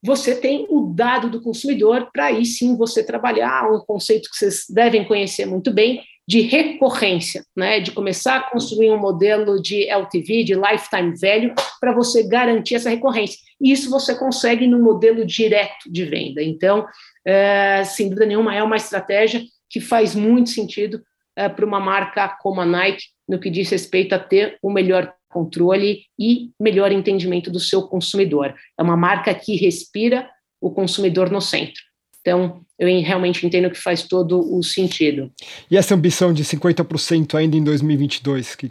você 0.05 0.35
tem 0.35 0.67
o 0.69 0.93
dado 0.95 1.31
do 1.31 1.41
consumidor 1.41 2.11
para 2.13 2.27
aí 2.27 2.45
sim 2.45 2.77
você 2.77 3.03
trabalhar 3.03 3.73
um 3.73 3.81
conceito 3.81 4.29
que 4.29 4.37
vocês 4.37 4.67
devem 4.69 5.03
conhecer 5.05 5.47
muito 5.47 5.73
bem 5.73 6.03
de 6.29 6.41
recorrência, 6.41 7.45
né, 7.57 7.81
de 7.81 7.91
começar 7.91 8.37
a 8.37 8.51
construir 8.51 8.91
um 8.91 8.99
modelo 8.99 9.61
de 9.61 9.89
LTV, 9.89 10.45
de 10.45 10.55
lifetime 10.55 11.15
value, 11.19 11.55
para 11.81 11.93
você 11.93 12.23
garantir 12.23 12.77
essa 12.77 12.91
recorrência. 12.91 13.39
E 13.61 13.73
isso 13.73 13.91
você 13.91 14.15
consegue 14.15 14.67
no 14.67 14.79
modelo 14.79 15.25
direto 15.25 15.91
de 15.91 16.05
venda. 16.05 16.43
Então, 16.43 16.87
é, 17.27 17.85
sem 17.85 18.09
dúvida 18.09 18.27
nenhuma, 18.27 18.55
é 18.55 18.63
uma 18.63 18.77
estratégia 18.77 19.43
que 19.69 19.81
faz 19.81 20.15
muito 20.15 20.51
sentido 20.51 21.03
é, 21.37 21.49
para 21.49 21.65
uma 21.65 21.81
marca 21.81 22.29
como 22.41 22.61
a 22.61 22.67
Nike, 22.67 23.05
no 23.29 23.39
que 23.39 23.51
diz 23.51 23.71
respeito 23.71 24.15
a 24.15 24.19
ter 24.19 24.59
o 24.63 24.71
melhor 24.71 25.13
controle 25.35 26.05
e 26.17 26.53
melhor 26.61 26.93
entendimento 26.93 27.51
do 27.51 27.59
seu 27.59 27.83
consumidor. 27.83 28.55
É 28.79 28.83
uma 28.83 28.97
marca 28.97 29.35
que 29.35 29.57
respira 29.57 30.31
o 30.61 30.71
consumidor 30.71 31.29
no 31.29 31.41
centro. 31.41 31.83
Então, 32.21 32.63
eu 32.79 32.89
realmente 33.03 33.45
entendo 33.45 33.69
que 33.69 33.77
faz 33.77 34.05
todo 34.05 34.41
o 34.57 34.63
sentido. 34.63 35.31
E 35.71 35.77
essa 35.77 35.95
ambição 35.95 36.33
de 36.33 36.45
50% 36.45 37.35
ainda 37.35 37.57
em 37.57 37.65
2022, 37.65 38.55
que 38.55 38.71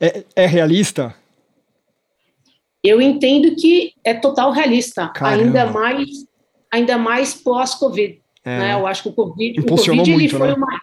é, 0.00 0.24
é 0.34 0.46
realista? 0.46 1.14
Eu 2.82 3.00
entendo 3.00 3.54
que 3.54 3.92
é 4.02 4.14
total 4.14 4.50
realista, 4.50 5.08
Caramba. 5.08 5.44
ainda 5.44 5.66
mais 5.66 6.08
ainda 6.72 6.98
mais 6.98 7.34
pós-Covid. 7.34 8.20
É. 8.44 8.58
Né? 8.58 8.72
Eu 8.74 8.86
acho 8.86 9.02
que 9.02 9.08
o 9.08 9.12
Covid, 9.12 9.60
o 9.60 9.66
COVID 9.66 10.10
muito, 10.10 10.36
foi 10.36 10.48
né? 10.48 10.54
uma 10.54 10.80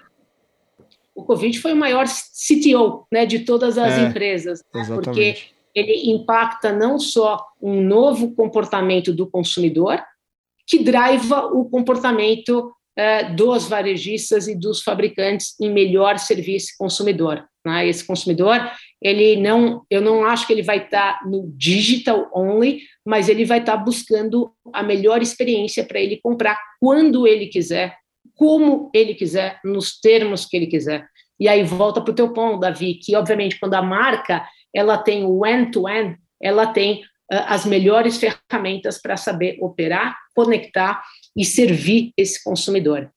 o 1.15 1.23
Covid 1.23 1.59
foi 1.59 1.73
o 1.73 1.77
maior 1.77 2.05
CTO 2.07 3.05
né, 3.11 3.25
de 3.25 3.39
todas 3.39 3.77
as 3.77 3.93
é, 3.93 4.03
empresas, 4.03 4.63
né, 4.73 4.85
porque 5.03 5.37
ele 5.75 6.11
impacta 6.11 6.71
não 6.71 6.99
só 6.99 7.43
um 7.61 7.81
novo 7.81 8.33
comportamento 8.35 9.13
do 9.13 9.27
consumidor, 9.27 10.01
que 10.67 10.79
driva 10.79 11.47
o 11.47 11.65
comportamento 11.65 12.71
é, 12.95 13.23
dos 13.31 13.67
varejistas 13.67 14.47
e 14.47 14.55
dos 14.55 14.81
fabricantes 14.81 15.59
em 15.59 15.71
melhor 15.71 16.19
serviço 16.19 16.73
consumidor. 16.77 17.43
Né? 17.65 17.87
Esse 17.87 18.05
consumidor, 18.05 18.59
ele 19.01 19.37
não, 19.41 19.83
eu 19.89 20.01
não 20.01 20.25
acho 20.25 20.45
que 20.45 20.53
ele 20.53 20.61
vai 20.61 20.85
estar 20.85 21.21
no 21.25 21.51
digital 21.55 22.29
only, 22.33 22.81
mas 23.05 23.29
ele 23.29 23.45
vai 23.45 23.59
estar 23.59 23.77
buscando 23.77 24.53
a 24.71 24.83
melhor 24.83 25.21
experiência 25.21 25.83
para 25.83 25.99
ele 25.99 26.19
comprar 26.21 26.59
quando 26.79 27.25
ele 27.27 27.47
quiser, 27.47 27.97
como 28.35 28.89
ele 28.93 29.13
quiser, 29.13 29.59
nos 29.63 29.99
termos 29.99 30.45
que 30.45 30.57
ele 30.57 30.67
quiser. 30.67 31.07
E 31.39 31.47
aí 31.47 31.63
volta 31.63 32.01
para 32.01 32.11
o 32.11 32.15
teu 32.15 32.31
ponto, 32.33 32.59
Davi, 32.59 32.95
que 32.95 33.15
obviamente 33.15 33.59
quando 33.59 33.73
a 33.73 33.81
marca 33.81 34.47
ela 34.73 34.97
tem 34.97 35.25
o 35.25 35.45
end-to-end, 35.45 36.11
-end, 36.11 36.17
ela 36.41 36.67
tem 36.67 37.01
uh, 37.31 37.45
as 37.47 37.65
melhores 37.65 38.17
ferramentas 38.17 38.99
para 38.99 39.17
saber 39.17 39.57
operar, 39.61 40.17
conectar 40.35 41.03
e 41.35 41.45
servir 41.45 42.11
esse 42.17 42.43
consumidor. 42.43 43.11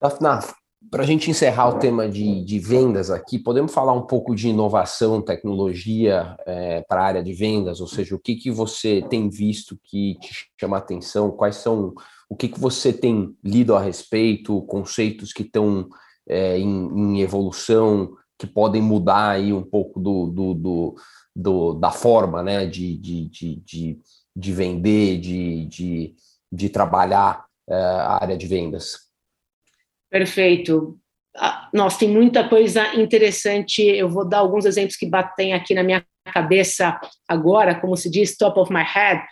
Dafna, 0.00 0.40
para 0.90 1.04
a 1.04 1.06
gente 1.06 1.30
encerrar 1.30 1.68
o 1.68 1.78
tema 1.78 2.08
de, 2.08 2.44
de, 2.44 2.58
vendas 2.58 3.10
aqui, 3.10 3.38
podemos 3.38 3.72
falar 3.72 3.92
um 3.92 4.06
pouco 4.06 4.34
de 4.34 4.48
inovação, 4.48 5.22
tecnologia 5.22 6.36
é, 6.44 6.82
para 6.82 7.02
a 7.02 7.06
área 7.06 7.22
de 7.22 7.32
vendas? 7.32 7.80
Ou 7.80 7.86
seja, 7.86 8.14
o 8.14 8.18
que, 8.18 8.34
que 8.34 8.50
você 8.50 9.00
tem 9.08 9.30
visto 9.30 9.78
que 9.84 10.16
te 10.20 10.48
chama 10.60 10.76
atenção? 10.76 11.30
Quais 11.30 11.56
são 11.56 11.94
o 12.32 12.34
que, 12.34 12.48
que 12.48 12.58
você 12.58 12.94
tem 12.94 13.36
lido 13.44 13.76
a 13.76 13.80
respeito, 13.82 14.62
conceitos 14.62 15.34
que 15.34 15.42
estão 15.42 15.86
é, 16.26 16.58
em, 16.58 16.86
em, 16.86 17.20
evolução, 17.20 18.16
que 18.38 18.46
podem 18.46 18.80
mudar 18.80 19.32
aí 19.32 19.52
um 19.52 19.62
pouco 19.62 20.00
do, 20.00 20.28
do, 20.28 20.54
do, 20.54 20.94
do 21.36 21.74
da 21.74 21.90
forma 21.90 22.42
né, 22.42 22.64
de, 22.64 22.96
de, 22.96 23.28
de, 23.28 23.98
de, 24.34 24.52
vender, 24.54 25.20
de, 25.20 25.66
de, 25.66 26.14
de 26.50 26.70
trabalhar 26.70 27.44
é, 27.68 27.74
a 27.74 28.22
área 28.22 28.38
de 28.38 28.46
vendas? 28.46 29.00
Perfeito. 30.10 30.98
Ah, 31.36 31.68
nossa, 31.70 31.98
tem 31.98 32.08
muita 32.08 32.48
coisa 32.48 32.94
interessante. 32.94 33.82
Eu 33.82 34.08
vou 34.08 34.26
dar 34.26 34.38
alguns 34.38 34.64
exemplos 34.64 34.96
que 34.96 35.06
batem 35.06 35.52
aqui 35.52 35.74
na 35.74 35.82
minha 35.82 36.02
cabeça 36.32 36.98
agora, 37.28 37.78
como 37.78 37.94
se 37.94 38.08
diz, 38.08 38.38
top 38.38 38.58
of 38.58 38.72
my 38.72 38.82
head, 38.82 39.22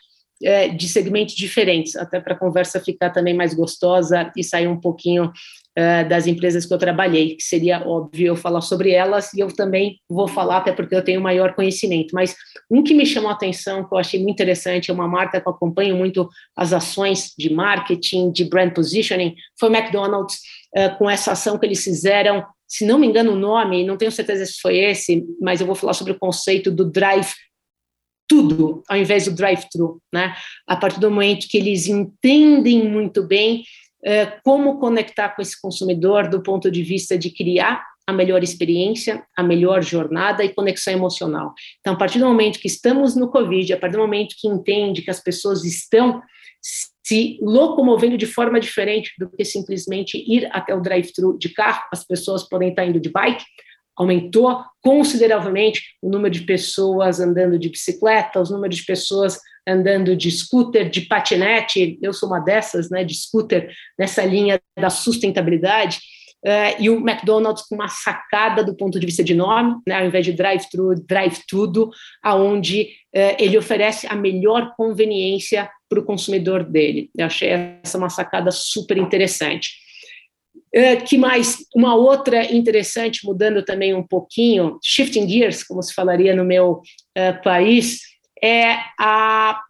é, 0.42 0.68
de 0.68 0.88
segmentos 0.88 1.34
diferentes, 1.34 1.96
até 1.96 2.20
para 2.20 2.34
a 2.34 2.38
conversa 2.38 2.80
ficar 2.80 3.10
também 3.10 3.34
mais 3.34 3.54
gostosa 3.54 4.32
e 4.36 4.42
sair 4.42 4.66
um 4.66 4.80
pouquinho 4.80 5.30
é, 5.76 6.04
das 6.04 6.26
empresas 6.26 6.66
que 6.66 6.72
eu 6.72 6.78
trabalhei, 6.78 7.36
que 7.36 7.42
seria 7.42 7.86
óbvio 7.86 8.28
eu 8.28 8.36
falar 8.36 8.60
sobre 8.60 8.90
elas, 8.90 9.32
e 9.34 9.40
eu 9.40 9.48
também 9.54 9.98
vou 10.08 10.26
falar, 10.26 10.58
até 10.58 10.72
porque 10.72 10.94
eu 10.94 11.04
tenho 11.04 11.20
maior 11.20 11.54
conhecimento. 11.54 12.14
Mas 12.14 12.34
um 12.70 12.82
que 12.82 12.94
me 12.94 13.06
chamou 13.06 13.30
a 13.30 13.34
atenção, 13.34 13.86
que 13.86 13.94
eu 13.94 13.98
achei 13.98 14.20
muito 14.20 14.34
interessante, 14.34 14.90
é 14.90 14.94
uma 14.94 15.06
marca 15.06 15.40
que 15.40 15.46
eu 15.46 15.52
acompanho 15.52 15.96
muito 15.96 16.28
as 16.56 16.72
ações 16.72 17.32
de 17.38 17.52
marketing, 17.52 18.32
de 18.32 18.44
brand 18.44 18.72
positioning, 18.72 19.34
foi 19.58 19.68
o 19.68 19.74
McDonald's 19.74 20.38
uh, 20.76 20.96
com 20.98 21.08
essa 21.08 21.32
ação 21.32 21.58
que 21.58 21.66
eles 21.66 21.84
fizeram, 21.84 22.44
se 22.66 22.86
não 22.86 22.98
me 22.98 23.06
engano 23.06 23.32
o 23.32 23.36
nome, 23.36 23.84
não 23.84 23.96
tenho 23.96 24.12
certeza 24.12 24.46
se 24.46 24.60
foi 24.60 24.78
esse, 24.78 25.24
mas 25.40 25.60
eu 25.60 25.66
vou 25.66 25.74
falar 25.74 25.92
sobre 25.92 26.12
o 26.12 26.18
conceito 26.18 26.70
do 26.70 26.84
drive 26.84 27.28
tudo, 28.30 28.84
ao 28.88 28.96
invés 28.96 29.24
do 29.24 29.34
drive-thru, 29.34 30.00
né? 30.14 30.36
A 30.64 30.76
partir 30.76 31.00
do 31.00 31.10
momento 31.10 31.48
que 31.48 31.58
eles 31.58 31.88
entendem 31.88 32.88
muito 32.88 33.26
bem 33.26 33.64
uh, 34.06 34.40
como 34.44 34.78
conectar 34.78 35.30
com 35.30 35.42
esse 35.42 35.60
consumidor 35.60 36.28
do 36.28 36.40
ponto 36.40 36.70
de 36.70 36.80
vista 36.84 37.18
de 37.18 37.28
criar 37.30 37.84
a 38.06 38.12
melhor 38.12 38.44
experiência, 38.44 39.24
a 39.36 39.42
melhor 39.42 39.82
jornada 39.82 40.44
e 40.44 40.54
conexão 40.54 40.94
emocional. 40.94 41.52
Então, 41.80 41.94
a 41.94 41.96
partir 41.96 42.20
do 42.20 42.26
momento 42.26 42.60
que 42.60 42.68
estamos 42.68 43.16
no 43.16 43.28
Covid, 43.28 43.72
a 43.72 43.76
partir 43.76 43.96
do 43.96 44.02
momento 44.02 44.36
que 44.38 44.46
entende 44.46 45.02
que 45.02 45.10
as 45.10 45.20
pessoas 45.20 45.64
estão 45.64 46.22
se 47.04 47.36
locomovendo 47.42 48.16
de 48.16 48.26
forma 48.26 48.60
diferente 48.60 49.12
do 49.18 49.28
que 49.28 49.44
simplesmente 49.44 50.16
ir 50.16 50.48
até 50.52 50.72
o 50.72 50.80
drive-thru 50.80 51.36
de 51.36 51.48
carro. 51.48 51.82
As 51.92 52.04
pessoas 52.04 52.48
podem 52.48 52.68
estar 52.68 52.84
indo 52.86 53.00
de 53.00 53.08
bike, 53.08 53.44
aumentou 53.96 54.62
consideravelmente 54.82 55.82
o 56.02 56.08
número 56.08 56.32
de 56.32 56.42
pessoas 56.42 57.20
andando 57.20 57.58
de 57.58 57.68
bicicleta, 57.68 58.40
os 58.40 58.50
números 58.50 58.76
de 58.76 58.84
pessoas 58.84 59.38
andando 59.66 60.16
de 60.16 60.30
scooter, 60.30 60.88
de 60.88 61.02
patinete, 61.02 61.98
eu 62.02 62.12
sou 62.12 62.28
uma 62.28 62.40
dessas, 62.40 62.90
né, 62.90 63.04
de 63.04 63.14
scooter, 63.14 63.70
nessa 63.98 64.24
linha 64.24 64.60
da 64.78 64.90
sustentabilidade, 64.90 65.98
uh, 66.44 66.82
e 66.82 66.88
o 66.88 66.96
McDonald's 66.96 67.66
com 67.66 67.74
uma 67.74 67.88
sacada 67.88 68.64
do 68.64 68.74
ponto 68.74 68.98
de 68.98 69.06
vista 69.06 69.22
de 69.22 69.34
nome, 69.34 69.76
né, 69.86 70.00
ao 70.00 70.06
invés 70.06 70.24
de 70.24 70.32
drive-thru, 70.32 70.94
drive-tudo, 71.06 71.90
aonde 72.22 72.88
uh, 73.14 73.36
ele 73.38 73.58
oferece 73.58 74.06
a 74.06 74.16
melhor 74.16 74.72
conveniência 74.76 75.70
para 75.88 76.00
o 76.00 76.04
consumidor 76.04 76.64
dele. 76.64 77.10
Eu 77.16 77.26
achei 77.26 77.50
essa 77.82 77.98
uma 77.98 78.08
sacada 78.08 78.50
super 78.50 78.96
interessante. 78.96 79.89
É, 80.72 80.96
que 80.96 81.18
mais? 81.18 81.58
Uma 81.74 81.94
outra 81.94 82.52
interessante, 82.52 83.24
mudando 83.24 83.64
também 83.64 83.94
um 83.94 84.06
pouquinho, 84.06 84.78
shifting 84.82 85.28
gears, 85.28 85.64
como 85.64 85.82
se 85.82 85.92
falaria 85.92 86.34
no 86.34 86.44
meu 86.44 86.74
uh, 86.74 87.42
país, 87.42 88.00
é 88.42 88.76
a 88.98 89.60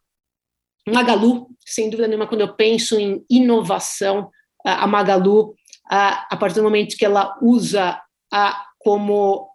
Magalu, 0.88 1.48
sem 1.64 1.88
dúvida 1.88 2.08
nenhuma, 2.08 2.26
quando 2.26 2.42
eu 2.42 2.54
penso 2.54 2.98
em 2.98 3.24
inovação, 3.30 4.30
a 4.64 4.86
Magalu, 4.86 5.54
a, 5.88 6.34
a 6.34 6.36
partir 6.36 6.56
do 6.56 6.62
momento 6.62 6.96
que 6.96 7.04
ela 7.04 7.38
usa 7.42 8.00
a, 8.32 8.66
como 8.78 9.48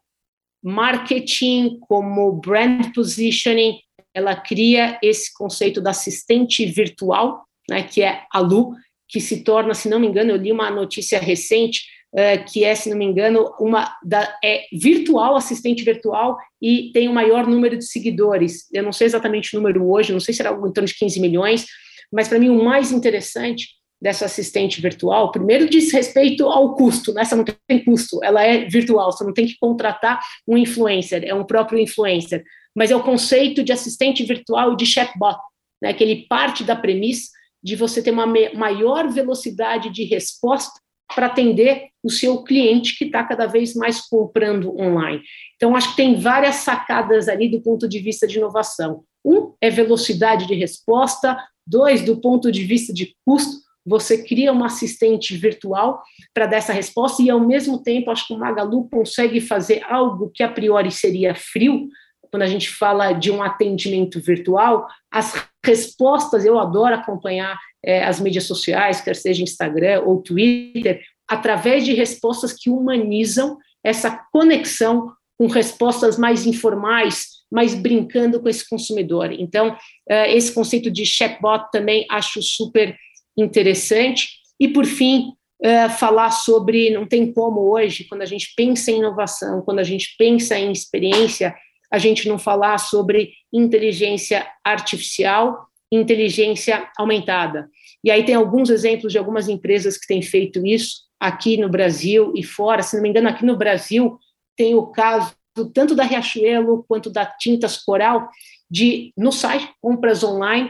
marketing, 0.64 1.80
como 1.82 2.32
brand 2.34 2.92
positioning, 2.94 3.80
ela 4.14 4.36
cria 4.36 4.98
esse 5.04 5.32
conceito 5.34 5.82
da 5.82 5.92
assistente 5.92 6.66
virtual, 6.66 7.46
né, 7.70 7.84
que 7.84 8.02
é 8.02 8.24
a 8.32 8.40
Lu, 8.40 8.74
que 9.16 9.22
se 9.22 9.46
torna, 9.46 9.74
se 9.74 9.88
não 9.88 9.98
me 9.98 10.08
engano, 10.08 10.32
eu 10.32 10.36
li 10.36 10.52
uma 10.52 10.70
notícia 10.70 11.18
recente, 11.18 11.86
uh, 12.12 12.44
que 12.52 12.66
é, 12.66 12.76
se 12.76 12.90
não 12.90 12.98
me 12.98 13.06
engano, 13.06 13.50
uma 13.58 13.96
da, 14.04 14.38
é 14.44 14.66
virtual, 14.74 15.38
assistente 15.38 15.86
virtual, 15.86 16.38
e 16.62 16.92
tem 16.94 17.08
o 17.08 17.14
maior 17.14 17.48
número 17.48 17.78
de 17.78 17.86
seguidores. 17.86 18.70
Eu 18.74 18.84
não 18.84 18.92
sei 18.92 19.08
exatamente 19.08 19.56
o 19.56 19.62
número 19.62 19.90
hoje, 19.90 20.12
não 20.12 20.20
sei 20.20 20.34
se 20.34 20.42
era 20.42 20.50
algo 20.50 20.68
em 20.68 20.74
torno 20.74 20.86
de 20.86 20.96
15 20.96 21.22
milhões, 21.22 21.66
mas 22.12 22.28
para 22.28 22.38
mim 22.38 22.50
o 22.50 22.62
mais 22.62 22.92
interessante 22.92 23.70
dessa 24.02 24.26
assistente 24.26 24.82
virtual, 24.82 25.32
primeiro 25.32 25.70
diz 25.70 25.94
respeito 25.94 26.46
ao 26.50 26.76
custo, 26.76 27.14
né? 27.14 27.22
essa 27.22 27.38
não 27.38 27.46
tem 27.46 27.86
custo, 27.86 28.22
ela 28.22 28.44
é 28.44 28.66
virtual, 28.66 29.14
você 29.14 29.24
não 29.24 29.34
tem 29.34 29.46
que 29.46 29.56
contratar 29.58 30.20
um 30.46 30.58
influencer, 30.58 31.24
é 31.26 31.34
um 31.34 31.46
próprio 31.46 31.80
influencer, 31.80 32.44
mas 32.76 32.92
é 32.92 32.96
o 32.98 33.02
conceito 33.02 33.64
de 33.64 33.72
assistente 33.72 34.26
virtual 34.26 34.76
de 34.76 34.86
chatbot, 34.86 35.38
né? 35.82 35.94
que 35.94 36.04
ele 36.04 36.26
parte 36.28 36.66
da 36.66 36.76
premissa 36.76 37.35
de 37.66 37.76
você 37.76 38.00
ter 38.00 38.12
uma 38.12 38.28
maior 38.54 39.10
velocidade 39.10 39.90
de 39.90 40.04
resposta 40.04 40.80
para 41.16 41.26
atender 41.26 41.88
o 42.04 42.12
seu 42.12 42.44
cliente 42.44 42.96
que 42.96 43.06
está 43.06 43.24
cada 43.24 43.48
vez 43.48 43.74
mais 43.74 44.02
comprando 44.02 44.80
online. 44.80 45.24
Então, 45.56 45.76
acho 45.76 45.90
que 45.90 45.96
tem 45.96 46.20
várias 46.20 46.58
sacadas 46.58 47.28
ali 47.28 47.50
do 47.50 47.60
ponto 47.62 47.90
de 47.90 47.98
vista 47.98 48.28
de 48.28 48.38
inovação. 48.38 49.04
Um 49.26 49.56
é 49.60 49.72
velocidade 49.72 50.46
de 50.46 50.54
resposta, 50.54 51.36
dois, 51.66 52.04
do 52.04 52.22
ponto 52.22 52.52
de 52.52 52.64
vista 52.64 52.94
de 52.94 53.16
custo, 53.26 53.66
você 53.84 54.24
cria 54.24 54.52
uma 54.52 54.68
assistente 54.68 55.36
virtual 55.36 56.04
para 56.36 56.46
dar 56.46 56.58
essa 56.58 56.74
resposta 56.74 57.24
e, 57.24 57.32
ao 57.32 57.40
mesmo 57.40 57.82
tempo, 57.82 58.12
acho 58.12 58.28
que 58.28 58.34
o 58.34 58.38
Magalu 58.38 58.88
consegue 58.90 59.42
fazer 59.42 59.84
algo 59.90 60.30
que 60.32 60.44
a 60.44 60.50
priori 60.50 60.92
seria 60.92 61.34
frio, 61.34 61.88
quando 62.36 62.42
a 62.42 62.48
gente 62.48 62.70
fala 62.70 63.14
de 63.14 63.32
um 63.32 63.42
atendimento 63.42 64.20
virtual, 64.20 64.90
as 65.10 65.48
respostas, 65.66 66.44
eu 66.44 66.60
adoro 66.60 66.94
acompanhar 66.94 67.58
é, 67.82 68.04
as 68.04 68.20
mídias 68.20 68.44
sociais, 68.44 69.00
quer 69.00 69.16
seja 69.16 69.42
Instagram 69.42 70.02
ou 70.02 70.22
Twitter, 70.22 71.02
através 71.26 71.86
de 71.86 71.94
respostas 71.94 72.52
que 72.52 72.70
humanizam 72.70 73.58
essa 73.82 74.20
conexão 74.34 75.14
com 75.40 75.48
respostas 75.48 76.18
mais 76.18 76.46
informais, 76.46 77.28
mais 77.50 77.74
brincando 77.74 78.42
com 78.42 78.50
esse 78.50 78.68
consumidor. 78.68 79.32
Então, 79.32 79.74
é, 80.10 80.36
esse 80.36 80.54
conceito 80.54 80.92
de 80.92 81.06
chatbot 81.06 81.72
também 81.72 82.06
acho 82.12 82.42
super 82.42 82.98
interessante. 83.38 84.28
E, 84.60 84.68
por 84.68 84.84
fim, 84.84 85.32
é, 85.64 85.88
falar 85.88 86.32
sobre, 86.32 86.90
não 86.90 87.08
tem 87.08 87.32
como 87.32 87.62
hoje, 87.72 88.04
quando 88.04 88.24
a 88.24 88.26
gente 88.26 88.54
pensa 88.58 88.92
em 88.92 88.98
inovação, 88.98 89.62
quando 89.62 89.80
a 89.80 89.84
gente 89.84 90.18
pensa 90.18 90.60
em 90.60 90.70
experiência, 90.70 91.56
a 91.96 91.98
gente 91.98 92.28
não 92.28 92.38
falar 92.38 92.78
sobre 92.78 93.32
inteligência 93.54 94.46
artificial, 94.66 95.66
inteligência 95.90 96.90
aumentada. 96.98 97.70
E 98.04 98.12
aí 98.12 98.26
tem 98.26 98.36
alguns 98.36 98.70
exemplos 98.70 99.14
de 99.14 99.18
algumas 99.18 99.48
empresas 99.48 99.98
que 99.98 100.06
têm 100.06 100.22
feito 100.22 100.66
isso 100.68 101.06
aqui 101.18 101.56
no 101.56 101.70
Brasil 101.70 102.34
e 102.36 102.44
fora. 102.44 102.84
Se 102.84 102.98
não 102.98 103.02
me 103.02 103.08
engano, 103.08 103.30
aqui 103.30 103.46
no 103.46 103.56
Brasil 103.56 104.20
tem 104.58 104.76
o 104.76 104.88
caso 104.88 105.34
tanto 105.74 105.96
da 105.96 106.04
Riachuelo 106.04 106.84
quanto 106.86 107.10
da 107.10 107.26
Tintas 107.26 107.78
Coral, 107.78 108.30
de 108.70 109.14
no 109.18 109.32
site 109.32 109.70
compras 109.82 110.22
online 110.22 110.70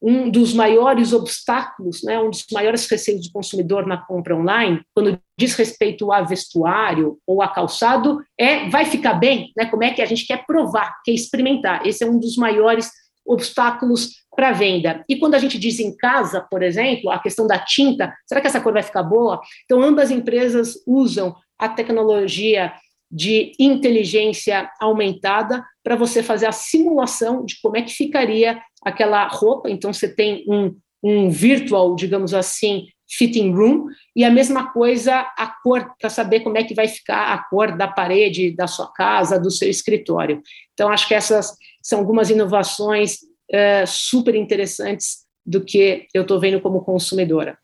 um 0.00 0.30
dos 0.30 0.52
maiores 0.52 1.12
obstáculos, 1.12 2.02
né, 2.02 2.18
um 2.18 2.30
dos 2.30 2.44
maiores 2.52 2.86
receios 2.88 3.26
do 3.26 3.32
consumidor 3.32 3.86
na 3.86 3.96
compra 3.96 4.36
online, 4.36 4.80
quando 4.94 5.18
diz 5.38 5.54
respeito 5.54 6.12
a 6.12 6.22
vestuário 6.22 7.18
ou 7.26 7.42
a 7.42 7.48
calçado, 7.48 8.22
é 8.38 8.68
vai 8.68 8.84
ficar 8.84 9.14
bem, 9.14 9.52
né? 9.56 9.66
Como 9.66 9.82
é 9.82 9.90
que 9.92 10.02
a 10.02 10.06
gente 10.06 10.26
quer 10.26 10.44
provar, 10.46 10.94
quer 11.04 11.12
experimentar? 11.12 11.86
Esse 11.86 12.04
é 12.04 12.06
um 12.06 12.18
dos 12.18 12.36
maiores 12.36 12.90
obstáculos 13.26 14.10
para 14.34 14.52
venda. 14.52 15.04
E 15.08 15.16
quando 15.16 15.34
a 15.34 15.38
gente 15.38 15.58
diz 15.58 15.80
em 15.80 15.96
casa, 15.96 16.46
por 16.48 16.62
exemplo, 16.62 17.10
a 17.10 17.18
questão 17.18 17.46
da 17.46 17.58
tinta, 17.58 18.14
será 18.26 18.40
que 18.40 18.46
essa 18.46 18.60
cor 18.60 18.72
vai 18.72 18.82
ficar 18.82 19.02
boa? 19.02 19.40
Então, 19.64 19.82
ambas 19.82 20.10
empresas 20.10 20.74
usam 20.86 21.34
a 21.58 21.68
tecnologia 21.68 22.72
de 23.10 23.52
inteligência 23.58 24.70
aumentada 24.80 25.64
para 25.82 25.96
você 25.96 26.22
fazer 26.22 26.46
a 26.46 26.52
simulação 26.52 27.44
de 27.44 27.58
como 27.62 27.76
é 27.76 27.82
que 27.82 27.92
ficaria 27.92 28.60
aquela 28.86 29.26
roupa. 29.26 29.68
Então, 29.68 29.92
você 29.92 30.08
tem 30.08 30.44
um, 30.48 30.76
um 31.02 31.28
virtual, 31.28 31.96
digamos 31.96 32.32
assim, 32.32 32.86
fitting 33.08 33.52
room, 33.52 33.86
e 34.14 34.24
a 34.24 34.30
mesma 34.30 34.72
coisa 34.72 35.26
a 35.36 35.46
cor, 35.62 35.92
para 36.00 36.08
saber 36.08 36.40
como 36.40 36.56
é 36.56 36.64
que 36.64 36.74
vai 36.74 36.86
ficar 36.86 37.34
a 37.34 37.38
cor 37.38 37.76
da 37.76 37.88
parede 37.88 38.54
da 38.54 38.66
sua 38.66 38.92
casa, 38.92 39.40
do 39.40 39.50
seu 39.50 39.68
escritório. 39.68 40.40
Então, 40.72 40.88
acho 40.88 41.08
que 41.08 41.14
essas 41.14 41.52
são 41.82 41.98
algumas 41.98 42.30
inovações 42.30 43.18
é, 43.50 43.84
super 43.86 44.34
interessantes 44.34 45.24
do 45.44 45.60
que 45.64 46.06
eu 46.14 46.22
estou 46.22 46.38
vendo 46.38 46.60
como 46.60 46.84
consumidora. 46.84 47.58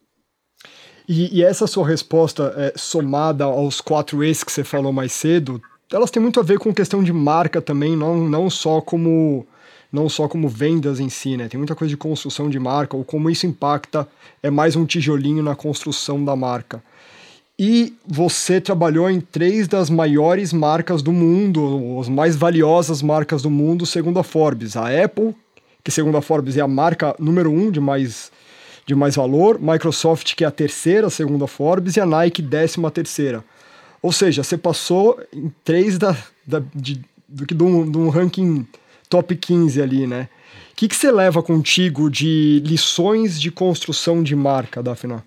E, 1.09 1.39
e 1.39 1.45
essa 1.45 1.67
sua 1.67 1.87
resposta, 1.87 2.55
é, 2.57 2.73
somada 2.77 3.45
aos 3.45 3.81
quatro 3.81 4.23
E's 4.25 4.45
que 4.45 4.53
você 4.53 4.63
falou 4.63 4.93
mais 4.93 5.13
cedo, 5.13 5.61
elas 5.93 6.11
têm 6.11 6.23
muito 6.23 6.41
a 6.41 6.43
ver 6.43 6.59
com 6.59 6.73
questão 6.73 7.03
de 7.03 7.13
marca 7.13 7.61
também, 7.61 7.97
não, 7.97 8.17
não 8.17 8.49
só 8.49 8.81
como 8.81 9.47
não 9.93 10.09
só 10.09 10.27
como 10.27 10.49
vendas 10.49 10.99
em 10.99 11.11
si, 11.11 11.37
né? 11.37 11.49
Tem 11.49 11.59
muita 11.59 11.75
coisa 11.75 11.91
de 11.91 11.97
construção 11.97 12.49
de 12.49 12.59
marca, 12.59 12.97
ou 12.97 13.05
como 13.05 13.29
isso 13.29 13.47
impacta, 13.47 14.09
é 14.43 14.51
mais 14.51 14.75
um 14.75 14.87
tijolinho 14.87 15.43
na 15.43 15.55
construção 15.55 16.25
da 16.25 16.35
marca. 16.35 16.83
E 17.59 17.95
você 18.07 18.61
trabalhou 18.61 19.11
em 19.11 19.21
três 19.21 19.69
das 19.69 19.91
maiores 19.91 20.53
marcas 20.53 21.03
do 21.03 21.13
mundo, 21.13 21.99
as 22.01 22.09
mais 22.09 22.35
valiosas 22.35 23.03
marcas 23.03 23.43
do 23.43 23.51
mundo, 23.51 23.85
segundo 23.85 24.19
a 24.19 24.25
Forbes. 24.25 24.77
A 24.77 24.89
Apple, 25.05 25.35
que 25.85 25.91
segundo 25.91 26.17
a 26.17 26.23
Forbes 26.23 26.57
é 26.57 26.63
a 26.63 26.67
marca 26.67 27.15
número 27.19 27.53
um 27.53 27.71
de 27.71 27.79
mais, 27.79 28.33
de 28.87 28.95
mais 28.95 29.15
valor, 29.15 29.61
Microsoft, 29.61 30.35
que 30.35 30.43
é 30.43 30.47
a 30.47 30.51
terceira, 30.51 31.11
segundo 31.11 31.45
a 31.45 31.49
Forbes, 31.49 31.97
e 31.97 32.01
a 32.01 32.07
Nike, 32.07 32.41
décima 32.41 32.91
terceira. 32.91 33.45
Ou 34.01 34.11
seja, 34.11 34.43
você 34.43 34.57
passou 34.57 35.21
em 35.33 35.53
três 35.63 35.99
da, 35.99 36.17
da, 36.47 36.63
de, 36.75 37.01
do 37.29 37.47
que 37.47 37.55
um, 37.63 37.89
de 37.89 37.99
um 37.99 38.09
ranking 38.09 38.67
top 39.13 39.37
15 39.37 39.83
ali, 39.83 40.07
né? 40.07 40.31
O 40.73 40.75
que, 40.75 40.89
você 40.89 41.13
leva 41.13 41.43
contigo 41.43 42.11
de 42.11 42.63
lições 42.65 43.39
de 43.39 43.51
construção 43.51 44.23
de 44.23 44.35
marca, 44.35 44.83
Daphne? 44.83 45.19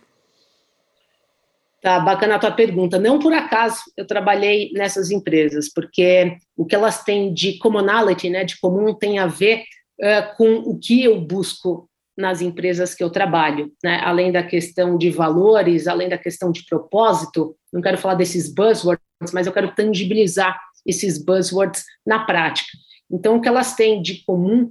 Tá 1.84 2.00
bacana 2.00 2.36
a 2.36 2.40
tua 2.40 2.52
pergunta. 2.52 2.98
Não 2.98 3.20
por 3.20 3.32
acaso 3.32 3.78
eu 3.96 4.08
trabalhei 4.08 4.72
nessas 4.74 5.12
empresas, 5.12 5.72
porque 5.72 6.36
o 6.58 6.66
que 6.66 6.74
elas 6.74 7.04
têm 7.04 7.32
de 7.32 7.60
commonality, 7.60 8.28
né, 8.28 8.44
de 8.44 8.60
comum, 8.60 8.92
tem 8.92 9.20
a 9.20 9.28
ver 9.28 9.62
uh, 10.02 10.36
com 10.36 10.56
o 10.56 10.80
que 10.80 11.04
eu 11.04 11.22
busco 11.22 11.88
nas 12.18 12.42
empresas 12.42 12.96
que 12.96 13.04
eu 13.04 13.12
trabalho, 13.12 13.72
né? 13.84 14.00
Além 14.04 14.32
da 14.32 14.42
questão 14.42 14.98
de 14.98 15.12
valores, 15.12 15.86
além 15.86 16.10
da 16.10 16.18
questão 16.18 16.52
de 16.52 16.66
propósito, 16.66 17.56
não 17.72 17.82
quero 17.82 18.00
falar 18.00 18.16
desses 18.16 18.52
buzzwords, 18.52 19.04
mas 19.32 19.46
eu 19.46 19.54
quero 19.54 19.76
tangibilizar 19.76 20.58
esses 20.86 21.24
buzzwords 21.24 21.84
na 22.06 22.26
prática. 22.26 22.70
Então, 23.12 23.36
o 23.36 23.42
que 23.42 23.48
elas 23.48 23.76
têm 23.76 24.02
de 24.02 24.24
comum 24.26 24.64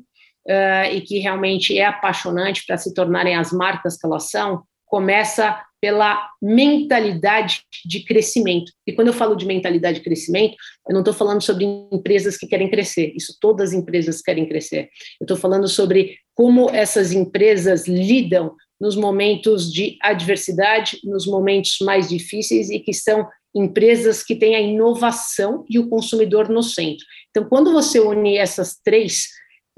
uh, 0.49 0.93
e 0.93 1.01
que 1.01 1.19
realmente 1.19 1.79
é 1.79 1.85
apaixonante 1.85 2.65
para 2.67 2.77
se 2.77 2.93
tornarem 2.95 3.37
as 3.37 3.53
marcas 3.53 3.97
que 3.97 4.07
elas 4.07 4.31
são, 4.31 4.63
começa 4.87 5.61
pela 5.81 6.31
mentalidade 6.41 7.63
de 7.85 8.05
crescimento. 8.05 8.73
E 8.87 8.93
quando 8.93 9.09
eu 9.09 9.13
falo 9.13 9.35
de 9.35 9.45
mentalidade 9.45 9.99
de 9.99 10.05
crescimento, 10.05 10.57
eu 10.89 10.95
não 10.95 11.03
estou 11.03 11.13
falando 11.13 11.43
sobre 11.43 11.65
empresas 11.93 12.39
que 12.39 12.47
querem 12.47 12.71
crescer, 12.71 13.13
isso 13.15 13.37
todas 13.39 13.71
as 13.71 13.75
empresas 13.75 14.23
querem 14.23 14.49
crescer. 14.49 14.89
Eu 15.21 15.25
estou 15.25 15.37
falando 15.37 15.69
sobre 15.69 16.17
como 16.35 16.71
essas 16.71 17.13
empresas 17.13 17.87
lidam 17.87 18.55
nos 18.81 18.97
momentos 18.97 19.71
de 19.71 19.99
adversidade, 20.01 21.01
nos 21.05 21.27
momentos 21.27 21.77
mais 21.83 22.09
difíceis 22.09 22.71
e 22.71 22.79
que 22.79 22.95
são 22.95 23.27
empresas 23.55 24.23
que 24.23 24.35
têm 24.35 24.57
a 24.57 24.61
inovação 24.61 25.65
e 25.69 25.79
o 25.79 25.89
consumidor 25.89 26.49
no 26.49 26.63
centro. 26.63 27.05
Então, 27.35 27.49
quando 27.49 27.73
você 27.73 27.99
une 27.99 28.37
essas 28.37 28.77
três 28.77 29.27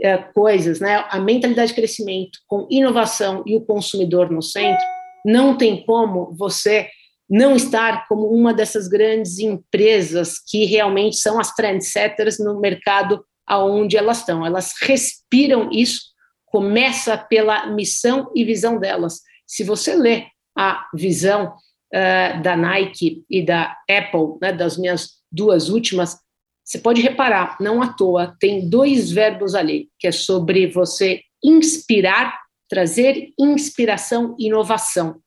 é, 0.03 0.19
coisas, 0.19 0.79
né, 0.79 1.07
a 1.09 1.19
mentalidade 1.19 1.69
de 1.69 1.75
crescimento 1.75 2.38
com 2.47 2.69
inovação 2.71 3.42
e 3.47 3.57
o 3.57 3.62
consumidor 3.62 4.31
no 4.31 4.42
centro, 4.42 4.85
não 5.25 5.57
tem 5.57 5.83
como 5.87 6.35
você 6.37 6.90
não 7.29 7.57
estar 7.57 8.07
como 8.09 8.29
uma 8.29 8.53
dessas 8.53 8.88
grandes 8.88 9.38
empresas 9.38 10.38
que 10.38 10.66
realmente 10.66 11.16
são 11.16 11.40
as 11.40 11.55
trendsetters 11.55 12.38
no 12.38 12.61
mercado 12.61 13.25
aonde 13.47 13.97
elas 13.97 14.19
estão. 14.19 14.45
Elas 14.45 14.75
respiram 14.83 15.71
isso, 15.73 16.01
começa 16.45 17.16
pela 17.16 17.66
missão 17.69 18.31
e 18.35 18.45
visão 18.45 18.79
delas. 18.79 19.21
Se 19.47 19.64
você 19.64 19.97
lê 19.97 20.27
a 20.57 20.87
visão 20.95 21.55
uh, 21.95 22.42
da 22.42 22.55
Nike 22.55 23.25
e 23.31 23.42
da 23.42 23.77
Apple, 23.90 24.38
né, 24.42 24.53
das 24.53 24.77
minhas 24.77 25.16
duas 25.33 25.69
últimas, 25.69 26.19
você 26.66 26.79
pode 26.79 27.00
reparar, 27.00 27.57
não 27.61 27.81
à 27.81 27.92
toa, 27.92 28.37
tem 28.40 28.68
dois 28.68 29.12
verbos 29.12 29.55
ali, 29.55 29.88
que 30.00 30.09
é 30.09 30.12
sobre 30.12 30.66
você 30.66 31.22
inspirar, 31.42 32.40
trazer 32.68 33.33
inspiração 33.38 34.35
inovação. 34.37 35.20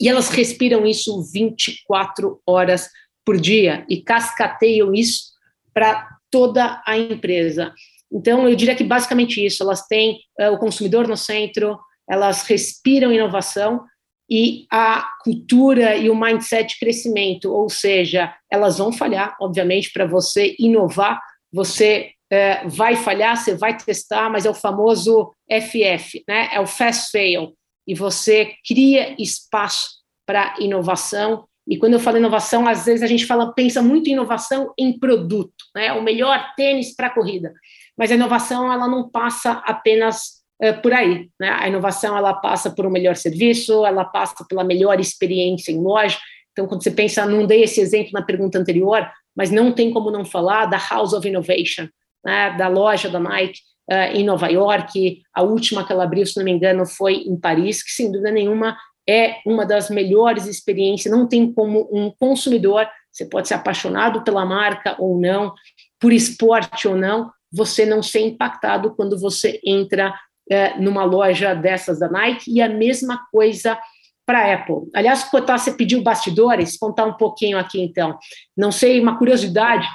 E 0.00 0.08
elas 0.08 0.28
respiram 0.28 0.84
isso 0.84 1.22
24 1.32 2.42
horas 2.44 2.90
por 3.24 3.40
dia 3.40 3.86
e 3.88 4.02
cascateiam 4.02 4.92
isso 4.92 5.26
para 5.72 6.08
toda 6.32 6.82
a 6.84 6.98
empresa. 6.98 7.72
Então, 8.10 8.48
eu 8.48 8.56
diria 8.56 8.74
que 8.74 8.82
basicamente 8.82 9.44
isso, 9.44 9.62
elas 9.62 9.86
têm 9.86 10.18
uh, 10.40 10.50
o 10.52 10.58
consumidor 10.58 11.06
no 11.06 11.16
centro, 11.16 11.78
elas 12.10 12.42
respiram 12.42 13.12
inovação 13.12 13.84
e 14.28 14.66
a 14.70 15.08
cultura 15.22 15.96
e 15.96 16.10
o 16.10 16.16
mindset 16.16 16.74
de 16.74 16.78
crescimento, 16.80 17.52
ou 17.52 17.68
seja, 17.68 18.34
elas 18.50 18.78
vão 18.78 18.92
falhar, 18.92 19.36
obviamente, 19.40 19.92
para 19.92 20.06
você 20.06 20.56
inovar, 20.58 21.20
você 21.52 22.10
é, 22.30 22.66
vai 22.66 22.96
falhar, 22.96 23.36
você 23.36 23.54
vai 23.54 23.76
testar, 23.76 24.28
mas 24.30 24.44
é 24.44 24.50
o 24.50 24.54
famoso 24.54 25.32
FF, 25.48 26.24
né? 26.28 26.48
É 26.52 26.60
o 26.60 26.66
fast 26.66 27.10
fail, 27.10 27.54
e 27.86 27.94
você 27.94 28.54
cria 28.66 29.14
espaço 29.18 29.90
para 30.26 30.56
inovação. 30.58 31.46
E 31.68 31.78
quando 31.78 31.94
eu 31.94 32.00
falo 32.00 32.16
inovação, 32.16 32.66
às 32.66 32.84
vezes 32.84 33.02
a 33.02 33.06
gente 33.06 33.26
fala, 33.26 33.52
pensa 33.52 33.80
muito 33.80 34.08
em 34.08 34.12
inovação 34.12 34.72
em 34.76 34.98
produto, 34.98 35.54
né? 35.74 35.92
O 35.92 36.02
melhor 36.02 36.52
tênis 36.56 36.94
para 36.94 37.10
corrida, 37.10 37.54
mas 37.96 38.10
a 38.10 38.16
inovação 38.16 38.72
ela 38.72 38.88
não 38.88 39.08
passa 39.08 39.52
apenas 39.64 40.44
por 40.82 40.92
aí. 40.92 41.28
Né? 41.38 41.50
A 41.50 41.68
inovação 41.68 42.16
ela 42.16 42.34
passa 42.34 42.70
por 42.70 42.86
um 42.86 42.90
melhor 42.90 43.16
serviço, 43.16 43.84
ela 43.84 44.04
passa 44.04 44.44
pela 44.48 44.64
melhor 44.64 44.98
experiência 44.98 45.70
em 45.70 45.80
loja. 45.80 46.18
Então, 46.52 46.66
quando 46.66 46.82
você 46.82 46.90
pensa, 46.90 47.26
não 47.26 47.46
dei 47.46 47.62
esse 47.62 47.80
exemplo 47.80 48.12
na 48.14 48.22
pergunta 48.22 48.58
anterior, 48.58 49.06
mas 49.36 49.50
não 49.50 49.72
tem 49.72 49.90
como 49.90 50.10
não 50.10 50.24
falar 50.24 50.66
da 50.66 50.78
House 50.78 51.12
of 51.12 51.28
Innovation, 51.28 51.86
né? 52.24 52.56
da 52.56 52.68
loja 52.68 53.10
da 53.10 53.20
Nike 53.20 53.60
uh, 53.90 54.16
em 54.16 54.24
Nova 54.24 54.48
York. 54.48 55.20
A 55.34 55.42
última 55.42 55.86
que 55.86 55.92
ela 55.92 56.04
abriu, 56.04 56.24
se 56.24 56.36
não 56.38 56.44
me 56.44 56.52
engano, 56.52 56.86
foi 56.86 57.16
em 57.16 57.38
Paris, 57.38 57.82
que 57.82 57.90
sem 57.90 58.10
dúvida 58.10 58.30
nenhuma 58.30 58.76
é 59.08 59.36
uma 59.46 59.64
das 59.64 59.90
melhores 59.90 60.46
experiências. 60.46 61.14
Não 61.14 61.28
tem 61.28 61.52
como 61.52 61.88
um 61.92 62.10
consumidor, 62.18 62.88
você 63.12 63.24
pode 63.24 63.48
ser 63.48 63.54
apaixonado 63.54 64.22
pela 64.24 64.44
marca 64.44 64.96
ou 64.98 65.20
não, 65.20 65.54
por 66.00 66.12
esporte 66.12 66.88
ou 66.88 66.96
não, 66.96 67.30
você 67.52 67.86
não 67.86 68.02
ser 68.02 68.20
impactado 68.20 68.94
quando 68.94 69.18
você 69.18 69.60
entra 69.64 70.14
é, 70.50 70.78
numa 70.78 71.04
loja 71.04 71.54
dessas 71.54 71.98
da 71.98 72.08
Nike, 72.08 72.52
e 72.52 72.60
a 72.60 72.68
mesma 72.68 73.26
coisa 73.30 73.78
para 74.26 74.52
Apple. 74.52 74.90
Aliás, 74.92 75.24
Cotá, 75.24 75.56
você 75.56 75.72
pediu 75.72 76.02
bastidores, 76.02 76.76
contar 76.76 77.04
um 77.04 77.14
pouquinho 77.14 77.56
aqui 77.56 77.80
então. 77.80 78.18
Não 78.56 78.72
sei, 78.72 79.00
uma 79.00 79.16
curiosidade, 79.16 79.86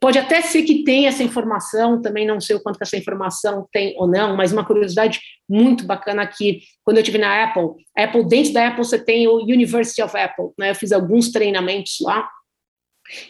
pode 0.00 0.18
até 0.18 0.40
ser 0.40 0.62
que 0.62 0.82
tenha 0.82 1.08
essa 1.08 1.22
informação, 1.22 2.00
também 2.00 2.26
não 2.26 2.40
sei 2.40 2.56
o 2.56 2.60
quanto 2.60 2.78
que 2.78 2.84
essa 2.84 2.96
informação 2.96 3.68
tem 3.70 3.94
ou 3.98 4.06
não, 4.06 4.34
mas 4.34 4.52
uma 4.52 4.64
curiosidade 4.64 5.20
muito 5.48 5.84
bacana 5.84 6.22
aqui, 6.22 6.62
quando 6.84 6.96
eu 6.96 7.02
estive 7.02 7.18
na 7.18 7.44
Apple, 7.44 7.70
Apple, 7.96 8.26
dentro 8.26 8.52
da 8.52 8.68
Apple 8.68 8.84
você 8.84 8.98
tem 8.98 9.28
o 9.28 9.42
University 9.42 10.02
of 10.02 10.16
Apple, 10.16 10.50
né? 10.58 10.70
eu 10.70 10.74
fiz 10.74 10.92
alguns 10.92 11.30
treinamentos 11.30 11.98
lá, 12.00 12.28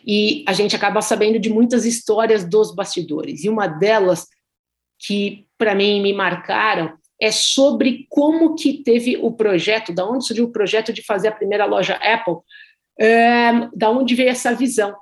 e 0.06 0.42
a 0.46 0.54
gente 0.54 0.74
acaba 0.74 1.02
sabendo 1.02 1.38
de 1.38 1.50
muitas 1.50 1.84
histórias 1.84 2.48
dos 2.48 2.74
bastidores, 2.74 3.44
e 3.44 3.48
uma 3.48 3.66
delas 3.66 4.26
que 4.98 5.46
para 5.58 5.74
mim 5.74 6.00
me 6.00 6.12
marcaram 6.12 6.96
é 7.20 7.30
sobre 7.30 8.06
como 8.08 8.54
que 8.54 8.82
teve 8.82 9.16
o 9.16 9.32
projeto, 9.32 9.92
da 9.92 10.06
onde 10.06 10.26
surgiu 10.26 10.44
o 10.44 10.52
projeto 10.52 10.92
de 10.92 11.02
fazer 11.02 11.28
a 11.28 11.32
primeira 11.32 11.64
loja 11.64 11.94
Apple, 11.94 12.36
é, 12.98 13.52
da 13.74 13.90
onde 13.90 14.14
veio 14.14 14.28
essa 14.28 14.54
visão. 14.54 14.94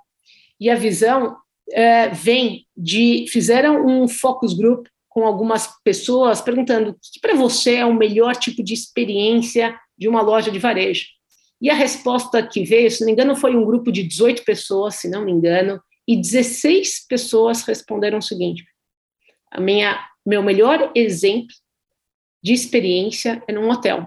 E 0.60 0.70
a 0.70 0.76
visão 0.76 1.36
é, 1.72 2.08
vem 2.08 2.66
de 2.76 3.26
fizeram 3.28 3.84
um 3.86 4.06
focus 4.06 4.54
group 4.54 4.86
com 5.08 5.24
algumas 5.26 5.68
pessoas 5.84 6.40
perguntando 6.40 6.90
o 6.90 6.94
que 6.94 7.20
para 7.20 7.34
você 7.34 7.76
é 7.76 7.84
o 7.84 7.94
melhor 7.94 8.34
tipo 8.36 8.62
de 8.62 8.74
experiência 8.74 9.76
de 9.96 10.08
uma 10.08 10.20
loja 10.20 10.50
de 10.50 10.58
varejo. 10.58 11.06
E 11.60 11.70
a 11.70 11.74
resposta 11.74 12.42
que 12.46 12.64
veio, 12.64 12.90
se 12.90 13.00
não 13.00 13.06
me 13.06 13.12
engano, 13.12 13.36
foi 13.36 13.56
um 13.56 13.64
grupo 13.64 13.90
de 13.90 14.02
18 14.02 14.44
pessoas, 14.44 14.96
se 14.96 15.08
não 15.08 15.24
me 15.24 15.32
engano, 15.32 15.80
e 16.06 16.16
16 16.16 17.06
pessoas 17.08 17.62
responderam 17.62 18.18
o 18.18 18.22
seguinte: 18.22 18.64
a 19.54 19.60
minha, 19.60 20.04
meu 20.26 20.42
melhor 20.42 20.90
exemplo 20.94 21.54
de 22.42 22.52
experiência 22.52 23.42
é 23.46 23.52
num 23.52 23.70
hotel. 23.70 24.06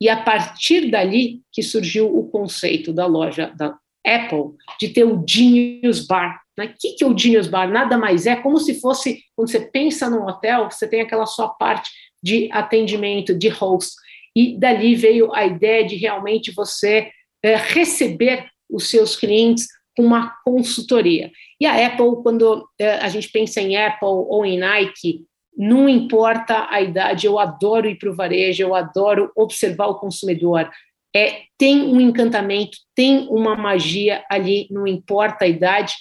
E 0.00 0.08
a 0.08 0.20
partir 0.20 0.90
dali 0.90 1.42
que 1.52 1.62
surgiu 1.62 2.14
o 2.14 2.28
conceito 2.28 2.92
da 2.92 3.06
loja 3.06 3.52
da 3.56 3.78
Apple 4.04 4.56
de 4.78 4.88
ter 4.88 5.04
o 5.04 5.24
Genius 5.26 6.06
Bar. 6.06 6.42
Né? 6.58 6.66
O 6.66 6.74
que, 6.78 6.92
que 6.92 7.04
é 7.04 7.06
o 7.06 7.16
Genius 7.16 7.46
Bar? 7.46 7.68
Nada 7.68 7.96
mais 7.96 8.26
é 8.26 8.36
como 8.36 8.58
se 8.58 8.80
fosse, 8.80 9.22
quando 9.34 9.48
você 9.48 9.60
pensa 9.60 10.10
num 10.10 10.26
hotel, 10.26 10.70
você 10.70 10.86
tem 10.86 11.00
aquela 11.00 11.24
sua 11.24 11.48
parte 11.48 11.90
de 12.22 12.50
atendimento, 12.52 13.34
de 13.34 13.48
host. 13.48 13.94
E 14.36 14.58
dali 14.58 14.94
veio 14.96 15.32
a 15.32 15.46
ideia 15.46 15.86
de 15.86 15.96
realmente 15.96 16.52
você 16.52 17.10
é, 17.42 17.56
receber 17.56 18.48
os 18.68 18.90
seus 18.90 19.14
clientes 19.14 19.68
com 19.96 20.02
uma 20.02 20.34
consultoria. 20.44 21.30
E 21.60 21.66
a 21.66 21.86
Apple, 21.86 22.22
quando 22.22 22.68
é, 22.78 22.96
a 22.96 23.08
gente 23.08 23.30
pensa 23.30 23.60
em 23.60 23.76
Apple 23.76 24.08
ou 24.08 24.44
em 24.44 24.58
Nike, 24.58 25.24
não 25.56 25.88
importa 25.88 26.66
a 26.68 26.80
idade, 26.80 27.26
eu 27.26 27.38
adoro 27.38 27.88
ir 27.88 27.96
para 27.96 28.10
o 28.10 28.14
varejo, 28.14 28.62
eu 28.62 28.74
adoro 28.74 29.30
observar 29.36 29.86
o 29.86 29.98
consumidor. 29.98 30.68
É, 31.14 31.42
tem 31.56 31.82
um 31.82 32.00
encantamento, 32.00 32.76
tem 32.94 33.28
uma 33.30 33.54
magia 33.54 34.24
ali, 34.28 34.66
não 34.70 34.84
importa 34.86 35.44
a 35.44 35.48
idade, 35.48 35.94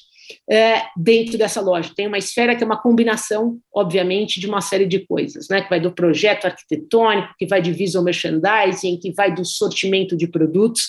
é, 0.50 0.84
dentro 0.98 1.38
dessa 1.38 1.62
loja. 1.62 1.94
Tem 1.96 2.08
uma 2.08 2.18
esfera 2.18 2.56
que 2.56 2.64
é 2.64 2.66
uma 2.66 2.82
combinação, 2.82 3.60
obviamente, 3.74 4.40
de 4.40 4.48
uma 4.48 4.62
série 4.62 4.86
de 4.86 5.06
coisas, 5.06 5.48
né? 5.50 5.62
Que 5.62 5.70
vai 5.70 5.80
do 5.80 5.92
projeto 5.92 6.46
arquitetônico, 6.46 7.36
que 7.38 7.46
vai 7.46 7.62
de 7.62 7.72
visual 7.72 8.04
merchandising, 8.04 8.98
que 8.98 9.12
vai 9.14 9.34
do 9.34 9.46
sortimento 9.46 10.16
de 10.16 10.28
produtos. 10.28 10.88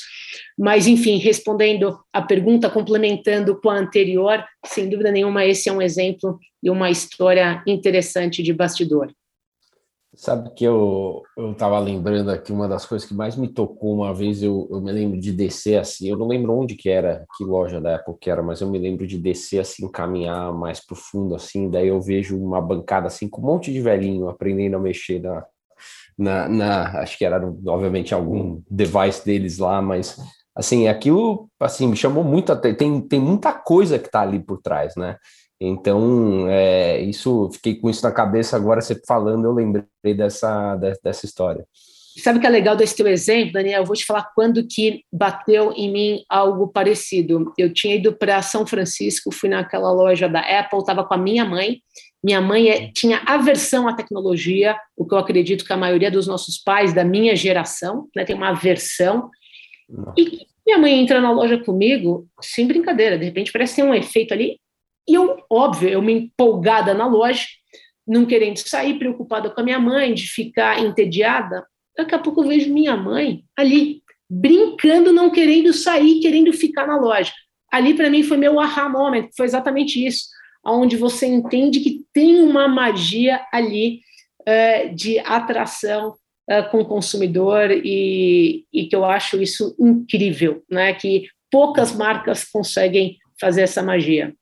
Mas, 0.58 0.86
enfim, 0.86 1.18
respondendo 1.18 1.98
a 2.12 2.22
pergunta, 2.22 2.70
complementando 2.70 3.60
com 3.60 3.70
a 3.70 3.78
anterior, 3.78 4.44
sem 4.66 4.88
dúvida 4.88 5.10
nenhuma, 5.10 5.44
esse 5.44 5.68
é 5.68 5.72
um 5.72 5.82
exemplo 5.82 6.38
e 6.62 6.70
uma 6.70 6.90
história 6.90 7.62
interessante 7.66 8.42
de 8.42 8.52
bastidor. 8.52 9.12
Sabe 10.16 10.54
que 10.54 10.64
eu 10.64 11.22
estava 11.50 11.78
lembrando 11.80 12.30
aqui 12.30 12.52
uma 12.52 12.68
das 12.68 12.86
coisas 12.86 13.06
que 13.06 13.12
mais 13.12 13.34
me 13.34 13.48
tocou 13.48 13.94
uma 13.94 14.14
vez, 14.14 14.44
eu, 14.44 14.68
eu 14.70 14.80
me 14.80 14.92
lembro 14.92 15.18
de 15.18 15.32
descer 15.32 15.76
assim, 15.76 16.08
eu 16.08 16.16
não 16.16 16.28
lembro 16.28 16.52
onde 16.52 16.76
que 16.76 16.88
era, 16.88 17.24
que 17.36 17.44
loja 17.44 17.80
da 17.80 17.96
Apple 17.96 18.14
que 18.20 18.30
era, 18.30 18.40
mas 18.40 18.60
eu 18.60 18.70
me 18.70 18.78
lembro 18.78 19.08
de 19.08 19.18
descer 19.18 19.58
assim, 19.58 19.90
caminhar 19.90 20.52
mais 20.52 20.84
profundo 20.84 21.34
assim, 21.34 21.68
daí 21.68 21.88
eu 21.88 22.00
vejo 22.00 22.38
uma 22.40 22.60
bancada 22.60 23.08
assim 23.08 23.28
com 23.28 23.42
um 23.42 23.46
monte 23.46 23.72
de 23.72 23.80
velhinho 23.80 24.28
aprendendo 24.28 24.76
a 24.76 24.80
mexer 24.80 25.20
na, 25.20 25.44
na, 26.16 26.48
na 26.48 27.00
acho 27.00 27.18
que 27.18 27.24
era 27.24 27.44
obviamente 27.66 28.14
algum 28.14 28.62
device 28.70 29.24
deles 29.24 29.58
lá, 29.58 29.82
mas 29.82 30.18
assim, 30.54 30.88
aquilo 30.88 31.48
assim, 31.58 31.88
me 31.88 31.96
chamou 31.96 32.22
muito, 32.22 32.54
tem, 32.56 33.00
tem 33.00 33.20
muita 33.20 33.52
coisa 33.52 33.98
que 33.98 34.06
está 34.06 34.20
ali 34.20 34.38
por 34.38 34.60
trás, 34.60 34.94
né? 34.96 35.16
Então, 35.60 36.46
é, 36.48 37.00
isso, 37.00 37.48
fiquei 37.52 37.76
com 37.76 37.88
isso 37.88 38.02
na 38.02 38.12
cabeça 38.12 38.56
agora, 38.56 38.80
você 38.80 39.00
falando, 39.06 39.44
eu 39.44 39.52
lembrei 39.52 40.14
dessa, 40.14 40.76
dessa 41.02 41.24
história. 41.24 41.64
Sabe 42.22 42.38
o 42.38 42.40
que 42.40 42.46
é 42.46 42.50
legal 42.50 42.76
desse 42.76 42.94
teu 42.94 43.08
exemplo, 43.08 43.54
Daniel? 43.54 43.82
Eu 43.82 43.86
vou 43.86 43.96
te 43.96 44.04
falar 44.04 44.30
quando 44.34 44.64
que 44.66 45.02
bateu 45.12 45.72
em 45.72 45.90
mim 45.90 46.24
algo 46.28 46.68
parecido. 46.68 47.52
Eu 47.58 47.72
tinha 47.72 47.96
ido 47.96 48.12
para 48.12 48.40
São 48.40 48.64
Francisco, 48.64 49.32
fui 49.32 49.48
naquela 49.48 49.90
loja 49.90 50.28
da 50.28 50.38
Apple, 50.38 50.78
estava 50.78 51.04
com 51.04 51.14
a 51.14 51.18
minha 51.18 51.44
mãe. 51.44 51.80
Minha 52.24 52.40
mãe 52.40 52.70
é, 52.70 52.90
tinha 52.90 53.22
aversão 53.26 53.86
à 53.86 53.92
tecnologia, 53.92 54.76
o 54.96 55.06
que 55.06 55.14
eu 55.14 55.18
acredito 55.18 55.64
que 55.64 55.72
a 55.72 55.76
maioria 55.76 56.10
dos 56.10 56.26
nossos 56.26 56.56
pais 56.56 56.94
da 56.94 57.04
minha 57.04 57.36
geração 57.36 58.08
né, 58.16 58.24
tem 58.24 58.34
uma 58.34 58.48
aversão. 58.48 59.30
E 60.16 60.46
minha 60.66 60.78
mãe 60.78 60.98
entra 60.98 61.20
na 61.20 61.30
loja 61.30 61.58
comigo, 61.58 62.26
sem 62.40 62.66
brincadeira, 62.66 63.18
de 63.18 63.26
repente 63.26 63.52
parece 63.52 63.76
ter 63.76 63.82
um 63.82 63.94
efeito 63.94 64.32
ali 64.32 64.58
e 65.06 65.14
eu, 65.14 65.38
óbvio, 65.50 65.88
eu 65.88 66.02
me 66.02 66.12
empolgada 66.12 66.94
na 66.94 67.06
loja, 67.06 67.44
não 68.06 68.24
querendo 68.24 68.56
sair, 68.56 68.98
preocupada 68.98 69.50
com 69.50 69.60
a 69.60 69.64
minha 69.64 69.78
mãe, 69.78 70.14
de 70.14 70.26
ficar 70.26 70.80
entediada. 70.80 71.64
Daqui 71.96 72.14
a 72.14 72.18
pouco 72.18 72.42
eu 72.42 72.48
vejo 72.48 72.72
minha 72.72 72.96
mãe 72.96 73.44
ali, 73.56 74.02
brincando, 74.28 75.12
não 75.12 75.30
querendo 75.30 75.72
sair, 75.72 76.20
querendo 76.20 76.52
ficar 76.52 76.86
na 76.86 76.96
loja. 76.96 77.32
Ali, 77.70 77.94
para 77.94 78.08
mim, 78.08 78.22
foi 78.22 78.36
meu 78.36 78.58
aha 78.58 78.88
moment, 78.88 79.28
foi 79.36 79.46
exatamente 79.46 80.04
isso, 80.04 80.26
onde 80.66 80.96
você 80.96 81.26
entende 81.26 81.80
que 81.80 82.04
tem 82.12 82.42
uma 82.42 82.68
magia 82.68 83.44
ali 83.52 84.00
uh, 84.40 84.94
de 84.94 85.18
atração 85.20 86.14
uh, 86.50 86.70
com 86.70 86.80
o 86.80 86.86
consumidor 86.86 87.70
e, 87.70 88.64
e 88.72 88.86
que 88.86 88.96
eu 88.96 89.04
acho 89.04 89.40
isso 89.40 89.74
incrível, 89.78 90.62
né? 90.70 90.94
que 90.94 91.26
poucas 91.50 91.94
marcas 91.94 92.44
conseguem 92.44 93.16
fazer 93.40 93.62
essa 93.62 93.82
magia. 93.82 94.34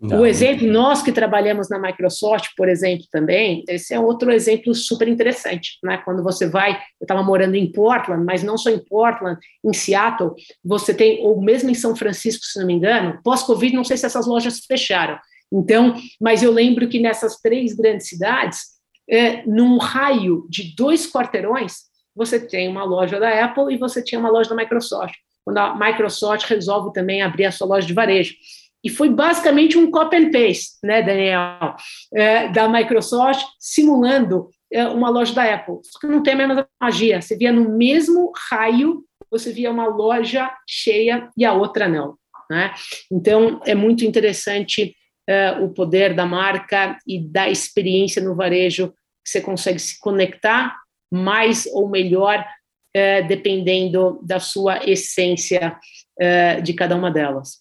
Não. 0.00 0.20
O 0.20 0.26
exemplo, 0.26 0.66
nós 0.66 1.02
que 1.02 1.12
trabalhamos 1.12 1.68
na 1.68 1.78
Microsoft, 1.78 2.52
por 2.56 2.70
exemplo, 2.70 3.04
também, 3.12 3.62
esse 3.68 3.92
é 3.92 4.00
outro 4.00 4.32
exemplo 4.32 4.74
super 4.74 5.06
interessante, 5.06 5.78
né? 5.84 5.98
Quando 5.98 6.22
você 6.22 6.48
vai, 6.48 6.72
eu 6.72 7.04
estava 7.04 7.22
morando 7.22 7.54
em 7.54 7.70
Portland, 7.70 8.24
mas 8.24 8.42
não 8.42 8.56
só 8.56 8.70
em 8.70 8.82
Portland, 8.82 9.38
em 9.62 9.74
Seattle, 9.74 10.32
você 10.64 10.94
tem, 10.94 11.20
ou 11.20 11.42
mesmo 11.42 11.68
em 11.68 11.74
São 11.74 11.94
Francisco, 11.94 12.44
se 12.44 12.58
não 12.58 12.66
me 12.66 12.72
engano, 12.72 13.20
pós-Covid, 13.22 13.76
não 13.76 13.84
sei 13.84 13.98
se 13.98 14.06
essas 14.06 14.26
lojas 14.26 14.60
fecharam. 14.66 15.18
Então, 15.52 15.94
mas 16.20 16.42
eu 16.42 16.52
lembro 16.52 16.88
que 16.88 17.00
nessas 17.00 17.40
três 17.40 17.74
grandes 17.74 18.08
cidades, 18.08 18.60
é, 19.08 19.44
num 19.46 19.78
raio 19.78 20.46
de 20.48 20.74
dois 20.76 21.10
quarteirões, 21.10 21.90
você 22.14 22.38
tem 22.38 22.68
uma 22.68 22.84
loja 22.84 23.18
da 23.18 23.44
Apple 23.44 23.74
e 23.74 23.78
você 23.78 24.02
tinha 24.02 24.18
uma 24.18 24.30
loja 24.30 24.50
da 24.50 24.56
Microsoft. 24.56 25.14
Quando 25.44 25.58
a 25.58 25.74
Microsoft 25.74 26.46
resolve 26.48 26.92
também 26.92 27.22
abrir 27.22 27.46
a 27.46 27.52
sua 27.52 27.66
loja 27.66 27.86
de 27.86 27.94
varejo. 27.94 28.34
E 28.82 28.88
foi 28.88 29.10
basicamente 29.10 29.76
um 29.76 29.90
copy 29.90 30.16
and 30.16 30.30
paste, 30.30 30.78
né, 30.82 31.02
Daniel, 31.02 31.76
é, 32.14 32.48
da 32.48 32.68
Microsoft, 32.68 33.44
simulando 33.58 34.48
é, 34.72 34.86
uma 34.86 35.10
loja 35.10 35.34
da 35.34 35.54
Apple. 35.54 35.78
Só 35.82 35.98
que 35.98 36.06
não 36.06 36.22
tem 36.22 36.34
a 36.34 36.36
mesma 36.36 36.68
magia. 36.80 37.20
Você 37.20 37.36
via 37.36 37.52
no 37.52 37.76
mesmo 37.76 38.32
raio, 38.50 39.04
você 39.30 39.52
via 39.52 39.70
uma 39.70 39.86
loja 39.86 40.50
cheia 40.66 41.28
e 41.36 41.44
a 41.44 41.52
outra 41.52 41.88
não. 41.88 42.16
Né? 42.50 42.72
Então, 43.12 43.60
é 43.64 43.74
muito 43.74 44.04
interessante 44.04 44.96
é, 45.30 45.52
o 45.52 45.68
poder 45.68 46.12
da 46.12 46.26
marca 46.26 46.98
e 47.06 47.20
da 47.20 47.48
experiência 47.48 48.20
no 48.20 48.34
varejo, 48.34 48.88
que 49.24 49.30
você 49.30 49.40
consegue 49.40 49.78
se 49.78 49.96
conectar 50.00 50.76
mais 51.08 51.66
ou 51.66 51.88
melhor, 51.88 52.44
é, 52.92 53.22
dependendo 53.22 54.20
da 54.24 54.40
sua 54.40 54.84
essência 54.84 55.78
é, 56.18 56.60
de 56.60 56.74
cada 56.74 56.96
uma 56.96 57.12
delas. 57.12 57.60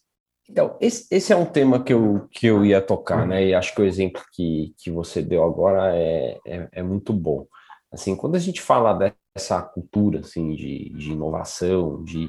Então, 0.49 0.75
esse, 0.81 1.05
esse, 1.15 1.31
é 1.31 1.35
um 1.35 1.45
tema 1.45 1.83
que 1.83 1.93
eu, 1.93 2.27
que 2.31 2.47
eu 2.47 2.65
ia 2.65 2.81
tocar, 2.81 3.27
né? 3.27 3.45
E 3.45 3.53
acho 3.53 3.75
que 3.75 3.81
o 3.83 3.85
exemplo 3.85 4.23
que, 4.33 4.73
que 4.79 4.89
você 4.89 5.21
deu 5.21 5.43
agora 5.43 5.95
é, 5.95 6.39
é, 6.47 6.69
é 6.71 6.81
muito 6.81 7.13
bom. 7.13 7.45
Assim, 7.91 8.15
quando 8.15 8.35
a 8.35 8.39
gente 8.39 8.59
fala 8.59 9.13
dessa 9.35 9.61
cultura, 9.61 10.21
assim, 10.21 10.55
de, 10.55 10.89
de 10.89 11.11
inovação, 11.11 12.03
de, 12.03 12.27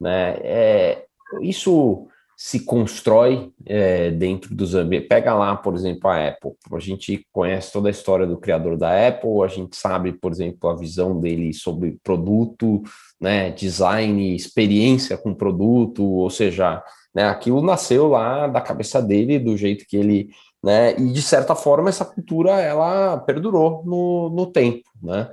né, 0.00 0.36
é, 0.42 1.04
isso 1.42 2.08
se 2.42 2.60
constrói 2.60 3.52
é, 3.66 4.10
dentro 4.10 4.54
dos 4.54 4.74
ambientes. 4.74 5.10
Pega 5.10 5.34
lá, 5.34 5.54
por 5.54 5.74
exemplo, 5.74 6.08
a 6.08 6.28
Apple. 6.28 6.52
A 6.72 6.78
gente 6.78 7.26
conhece 7.30 7.70
toda 7.70 7.88
a 7.88 7.90
história 7.90 8.26
do 8.26 8.38
criador 8.38 8.78
da 8.78 9.08
Apple, 9.08 9.42
a 9.44 9.46
gente 9.46 9.76
sabe, 9.76 10.10
por 10.14 10.32
exemplo, 10.32 10.70
a 10.70 10.74
visão 10.74 11.20
dele 11.20 11.52
sobre 11.52 11.98
produto, 12.02 12.80
né, 13.20 13.50
design, 13.50 14.34
experiência 14.34 15.18
com 15.18 15.34
produto, 15.34 16.02
ou 16.02 16.30
seja, 16.30 16.82
né? 17.14 17.24
Aquilo 17.24 17.60
nasceu 17.60 18.08
lá 18.08 18.46
da 18.46 18.62
cabeça 18.62 19.02
dele, 19.02 19.38
do 19.38 19.54
jeito 19.54 19.84
que 19.86 19.98
ele. 19.98 20.30
Né? 20.64 20.98
E 20.98 21.12
de 21.12 21.20
certa 21.20 21.54
forma 21.54 21.90
essa 21.90 22.06
cultura 22.06 22.52
ela 22.58 23.18
perdurou 23.18 23.82
no, 23.84 24.30
no 24.30 24.46
tempo, 24.46 24.88
né? 25.02 25.30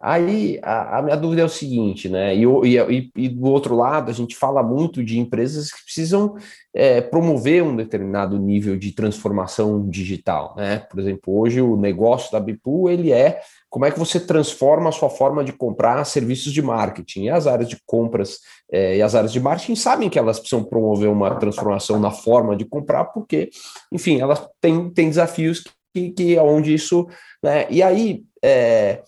Aí 0.00 0.60
a, 0.62 0.98
a, 0.98 1.02
minha 1.02 1.16
dúvida 1.16 1.42
é 1.42 1.44
o 1.44 1.48
seguinte, 1.48 2.08
né? 2.08 2.32
E, 2.36 2.44
e, 2.44 3.10
e, 3.16 3.28
do 3.28 3.48
outro 3.48 3.74
lado, 3.74 4.10
a 4.10 4.14
gente 4.14 4.36
fala 4.36 4.62
muito 4.62 5.02
de 5.02 5.18
empresas 5.18 5.72
que 5.72 5.82
precisam 5.82 6.36
é, 6.72 7.00
promover 7.00 7.64
um 7.64 7.74
determinado 7.74 8.38
nível 8.38 8.76
de 8.76 8.92
transformação 8.92 9.88
digital, 9.88 10.54
né? 10.56 10.78
Por 10.78 11.00
exemplo, 11.00 11.36
hoje 11.36 11.60
o 11.60 11.76
negócio 11.76 12.30
da 12.30 12.38
Bipu 12.38 12.88
ele 12.88 13.10
é 13.10 13.40
como 13.68 13.86
é 13.86 13.90
que 13.90 13.98
você 13.98 14.20
transforma 14.20 14.88
a 14.88 14.92
sua 14.92 15.10
forma 15.10 15.42
de 15.42 15.52
comprar 15.52 16.04
serviços 16.04 16.52
de 16.52 16.62
marketing. 16.62 17.24
E 17.24 17.30
as 17.30 17.48
áreas 17.48 17.68
de 17.68 17.76
compras 17.84 18.38
é, 18.70 18.98
e 18.98 19.02
as 19.02 19.16
áreas 19.16 19.32
de 19.32 19.40
marketing 19.40 19.74
sabem 19.74 20.08
que 20.08 20.18
elas 20.18 20.38
precisam 20.38 20.62
promover 20.62 21.08
uma 21.08 21.34
transformação 21.34 21.98
na 21.98 22.12
forma 22.12 22.54
de 22.54 22.64
comprar, 22.64 23.06
porque, 23.06 23.50
enfim, 23.92 24.20
elas 24.20 24.46
têm, 24.60 24.90
têm 24.90 25.08
desafios 25.08 25.64
que, 25.92 26.10
que 26.10 26.36
é 26.36 26.42
onde 26.42 26.72
isso. 26.72 27.08
Né? 27.42 27.66
E 27.68 27.82
aí, 27.82 28.22
é, 28.44 29.02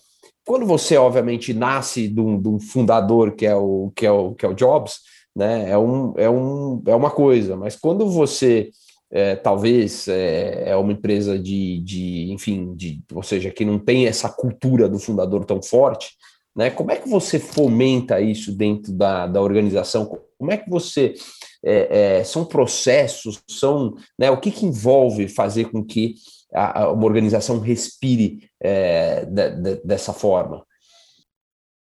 quando 0.45 0.65
você, 0.65 0.97
obviamente, 0.97 1.53
nasce 1.53 2.07
de 2.07 2.19
um, 2.19 2.41
de 2.41 2.49
um, 2.49 2.59
fundador 2.59 3.31
que 3.35 3.45
é 3.45 3.55
o, 3.55 3.91
que 3.95 4.05
é 4.05 4.11
o, 4.11 4.33
que 4.33 4.45
é 4.45 4.49
o 4.49 4.53
Jobs, 4.53 4.99
né? 5.35 5.69
é, 5.69 5.77
um, 5.77 6.13
é, 6.17 6.29
um, 6.29 6.81
é 6.87 6.95
uma 6.95 7.11
coisa, 7.11 7.55
mas 7.55 7.75
quando 7.75 8.09
você 8.09 8.69
é, 9.11 9.35
talvez 9.35 10.07
é, 10.07 10.69
é, 10.69 10.75
uma 10.75 10.93
empresa 10.93 11.37
de, 11.37 11.79
de, 11.81 12.31
enfim, 12.31 12.73
de, 12.75 13.03
ou 13.13 13.21
seja, 13.21 13.51
que 13.51 13.65
não 13.65 13.77
tem 13.77 14.07
essa 14.07 14.29
cultura 14.29 14.87
do 14.87 14.97
fundador 14.97 15.43
tão 15.45 15.61
forte, 15.61 16.11
né? 16.55 16.69
Como 16.69 16.91
é 16.91 16.97
que 16.97 17.09
você 17.09 17.39
fomenta 17.39 18.19
isso 18.19 18.51
dentro 18.51 18.91
da, 18.91 19.27
da 19.27 19.41
organização? 19.41 20.05
Como 20.37 20.51
é 20.51 20.57
que 20.57 20.69
você 20.69 21.13
é, 21.63 22.19
é, 22.19 22.23
são 22.23 22.45
processos, 22.45 23.41
são, 23.49 23.95
né? 24.17 24.29
O 24.31 24.39
que, 24.39 24.51
que 24.51 24.65
envolve 24.65 25.27
fazer 25.27 25.65
com 25.71 25.83
que 25.83 26.15
a, 26.53 26.83
a 26.83 26.91
uma 26.91 27.05
organização 27.05 27.59
respire 27.59 28.49
é, 28.59 29.25
de, 29.25 29.49
de, 29.51 29.75
dessa 29.83 30.13
forma? 30.13 30.65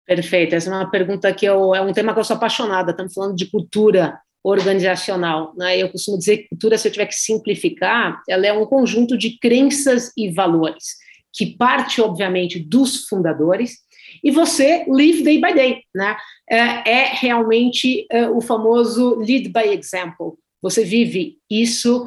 Perfeito. 0.06 0.56
Essa 0.56 0.70
é 0.70 0.74
uma 0.74 0.90
pergunta 0.90 1.34
que 1.34 1.46
eu, 1.46 1.76
é 1.76 1.82
um 1.82 1.92
tema 1.92 2.14
que 2.14 2.20
eu 2.20 2.24
sou 2.24 2.38
apaixonada. 2.38 2.92
Estamos 2.92 3.14
falando 3.14 3.36
de 3.36 3.50
cultura 3.52 4.18
organizacional. 4.44 5.54
Né? 5.58 5.78
Eu 5.78 5.90
costumo 5.90 6.18
dizer 6.18 6.38
que 6.38 6.50
cultura, 6.50 6.78
se 6.78 6.88
eu 6.88 6.92
tiver 6.92 7.08
que 7.08 7.16
simplificar, 7.16 8.22
ela 8.28 8.48
é 8.48 8.54
um 8.54 8.66
conjunto 8.66 9.18
de 9.18 9.38
crenças 9.38 10.12
e 10.16 10.30
valores, 10.30 10.96
que 11.34 11.58
parte, 11.58 12.02
obviamente, 12.02 12.58
dos 12.58 13.06
fundadores, 13.08 13.76
e 14.24 14.32
você 14.32 14.86
live 14.88 15.24
day 15.24 15.42
by 15.42 15.54
day. 15.54 15.82
Né? 15.94 16.16
É, 16.50 16.90
é 16.90 17.04
realmente 17.14 18.08
é, 18.10 18.30
o 18.30 18.40
famoso 18.40 19.16
lead 19.20 19.50
by 19.50 19.74
example. 19.74 20.34
Você 20.62 20.84
vive 20.86 21.38
isso, 21.50 22.06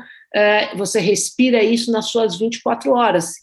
você 0.76 1.00
respira 1.00 1.62
isso 1.62 1.90
nas 1.90 2.06
suas 2.06 2.38
24 2.38 2.92
horas. 2.92 3.34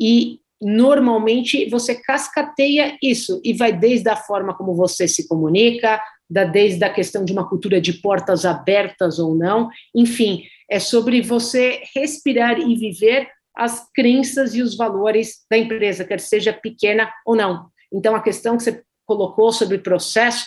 E 0.00 0.40
normalmente 0.60 1.68
você 1.68 1.94
cascateia 1.94 2.96
isso 3.02 3.40
e 3.44 3.52
vai 3.52 3.72
desde 3.72 4.08
a 4.08 4.16
forma 4.16 4.54
como 4.54 4.74
você 4.74 5.06
se 5.06 5.28
comunica, 5.28 6.00
da, 6.28 6.44
desde 6.44 6.84
a 6.84 6.92
questão 6.92 7.24
de 7.24 7.32
uma 7.32 7.48
cultura 7.48 7.80
de 7.80 7.94
portas 7.94 8.44
abertas 8.44 9.18
ou 9.18 9.34
não, 9.34 9.70
enfim, 9.94 10.44
é 10.70 10.78
sobre 10.78 11.22
você 11.22 11.82
respirar 11.94 12.58
e 12.58 12.74
viver 12.76 13.28
as 13.56 13.90
crenças 13.92 14.54
e 14.54 14.62
os 14.62 14.76
valores 14.76 15.44
da 15.50 15.56
empresa, 15.56 16.04
quer 16.04 16.20
seja 16.20 16.52
pequena 16.52 17.10
ou 17.24 17.34
não. 17.34 17.68
Então, 17.92 18.14
a 18.14 18.22
questão 18.22 18.56
que 18.56 18.62
você 18.62 18.82
colocou 19.06 19.50
sobre 19.50 19.78
processo, 19.78 20.46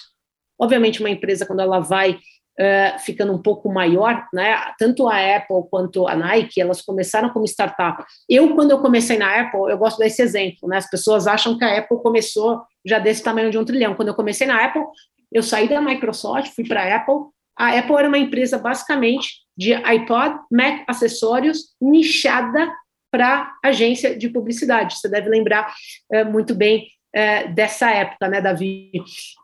obviamente, 0.59 0.99
uma 0.99 1.09
empresa, 1.09 1.45
quando 1.45 1.61
ela 1.61 1.79
vai 1.79 2.19
uh, 2.61 2.99
ficando 2.99 3.33
um 3.33 3.41
pouco 3.41 3.71
maior, 3.71 4.27
né, 4.31 4.55
tanto 4.77 5.07
a 5.07 5.17
Apple 5.37 5.63
quanto 5.69 6.07
a 6.07 6.15
Nike, 6.15 6.61
elas 6.61 6.81
começaram 6.81 7.29
como 7.29 7.45
startup. 7.45 8.03
Eu, 8.29 8.55
quando 8.55 8.71
eu 8.71 8.79
comecei 8.79 9.17
na 9.17 9.41
Apple, 9.41 9.71
eu 9.71 9.77
gosto 9.77 9.97
desse 9.97 10.21
exemplo, 10.21 10.69
né, 10.69 10.77
as 10.77 10.89
pessoas 10.89 11.25
acham 11.25 11.57
que 11.57 11.63
a 11.63 11.79
Apple 11.79 11.97
começou 12.01 12.61
já 12.85 12.99
desse 12.99 13.23
tamanho 13.23 13.49
de 13.49 13.57
um 13.57 13.65
trilhão. 13.65 13.95
Quando 13.95 14.09
eu 14.09 14.15
comecei 14.15 14.45
na 14.45 14.63
Apple, 14.63 14.83
eu 15.31 15.41
saí 15.41 15.67
da 15.67 15.81
Microsoft, 15.81 16.53
fui 16.53 16.67
para 16.67 16.83
a 16.83 16.95
Apple. 16.97 17.15
A 17.57 17.77
Apple 17.77 17.95
era 17.95 18.07
uma 18.07 18.17
empresa 18.17 18.57
basicamente 18.57 19.41
de 19.57 19.73
iPod, 19.73 20.39
Mac, 20.51 20.83
acessórios, 20.87 21.75
nichada 21.81 22.71
para 23.11 23.53
agência 23.63 24.17
de 24.17 24.29
publicidade. 24.29 24.97
Você 24.97 25.09
deve 25.09 25.29
lembrar 25.29 25.73
é, 26.11 26.23
muito 26.23 26.55
bem 26.55 26.87
é, 27.13 27.47
dessa 27.47 27.91
época, 27.91 28.27
né, 28.27 28.41
Davi? 28.41 28.91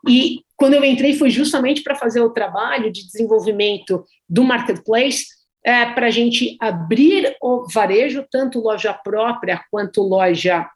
E 0.08 0.40
quando 0.58 0.74
eu 0.74 0.84
entrei 0.84 1.14
foi 1.14 1.30
justamente 1.30 1.82
para 1.82 1.94
fazer 1.94 2.20
o 2.20 2.30
trabalho 2.30 2.92
de 2.92 3.06
desenvolvimento 3.06 4.04
do 4.28 4.42
marketplace 4.42 5.26
é, 5.64 5.86
para 5.86 6.08
a 6.08 6.10
gente 6.10 6.56
abrir 6.60 7.36
o 7.40 7.66
varejo, 7.72 8.26
tanto 8.28 8.60
loja 8.60 8.92
própria 8.92 9.62
quanto 9.70 10.02
loja 10.02 10.68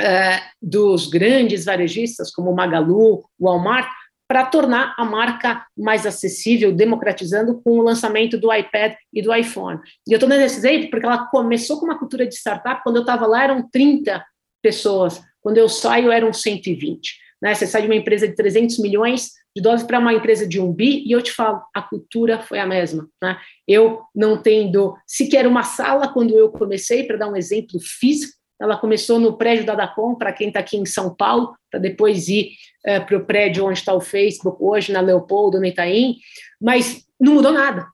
é, 0.00 0.40
dos 0.60 1.06
grandes 1.06 1.64
varejistas 1.64 2.32
como 2.32 2.52
Magalu, 2.52 3.24
Walmart, 3.40 3.88
para 4.26 4.46
tornar 4.46 4.94
a 4.98 5.04
marca 5.04 5.64
mais 5.76 6.06
acessível, 6.06 6.72
democratizando 6.72 7.60
com 7.62 7.78
o 7.78 7.82
lançamento 7.82 8.36
do 8.36 8.52
iPad 8.52 8.94
e 9.12 9.22
do 9.22 9.32
iPhone. 9.32 9.78
E 10.08 10.12
eu 10.12 10.16
estou 10.16 10.28
dando 10.28 10.40
esse 10.40 10.56
exemplo 10.56 10.90
porque 10.90 11.06
ela 11.06 11.26
começou 11.26 11.78
com 11.78 11.86
uma 11.86 11.98
cultura 11.98 12.26
de 12.26 12.34
startup, 12.34 12.82
quando 12.82 12.96
eu 12.96 13.02
estava 13.02 13.26
lá 13.26 13.44
eram 13.44 13.68
30 13.70 14.24
pessoas, 14.60 15.22
quando 15.40 15.58
eu 15.58 15.68
saio 15.68 16.10
eram 16.10 16.32
120. 16.32 17.23
Né? 17.44 17.54
Você 17.54 17.66
sai 17.66 17.82
de 17.82 17.88
uma 17.88 17.94
empresa 17.94 18.26
de 18.26 18.34
300 18.34 18.78
milhões 18.78 19.32
de 19.54 19.62
dólares 19.62 19.84
para 19.84 19.98
uma 19.98 20.14
empresa 20.14 20.48
de 20.48 20.58
um 20.58 20.72
bi, 20.72 21.04
e 21.06 21.12
eu 21.12 21.20
te 21.20 21.30
falo, 21.30 21.62
a 21.74 21.82
cultura 21.82 22.40
foi 22.40 22.58
a 22.58 22.66
mesma. 22.66 23.06
Né? 23.22 23.36
Eu 23.68 24.00
não 24.14 24.40
tendo 24.40 24.96
sequer 25.06 25.46
uma 25.46 25.62
sala 25.62 26.08
quando 26.08 26.34
eu 26.36 26.50
comecei, 26.50 27.04
para 27.04 27.18
dar 27.18 27.28
um 27.28 27.36
exemplo 27.36 27.78
físico, 27.80 28.32
ela 28.60 28.78
começou 28.78 29.18
no 29.18 29.36
prédio 29.36 29.66
da 29.66 29.74
Dacom, 29.74 30.14
para 30.14 30.32
quem 30.32 30.48
está 30.48 30.60
aqui 30.60 30.76
em 30.76 30.86
São 30.86 31.14
Paulo, 31.14 31.54
para 31.70 31.80
depois 31.80 32.28
ir 32.28 32.52
é, 32.86 32.98
para 32.98 33.18
o 33.18 33.24
prédio 33.24 33.66
onde 33.66 33.78
está 33.78 33.92
o 33.92 34.00
Facebook 34.00 34.56
hoje, 34.60 34.92
na 34.92 35.00
Leopoldo, 35.00 35.58
no 35.58 35.66
Itaim, 35.66 36.16
mas 36.60 37.04
não 37.20 37.34
mudou 37.34 37.52
nada. 37.52 37.86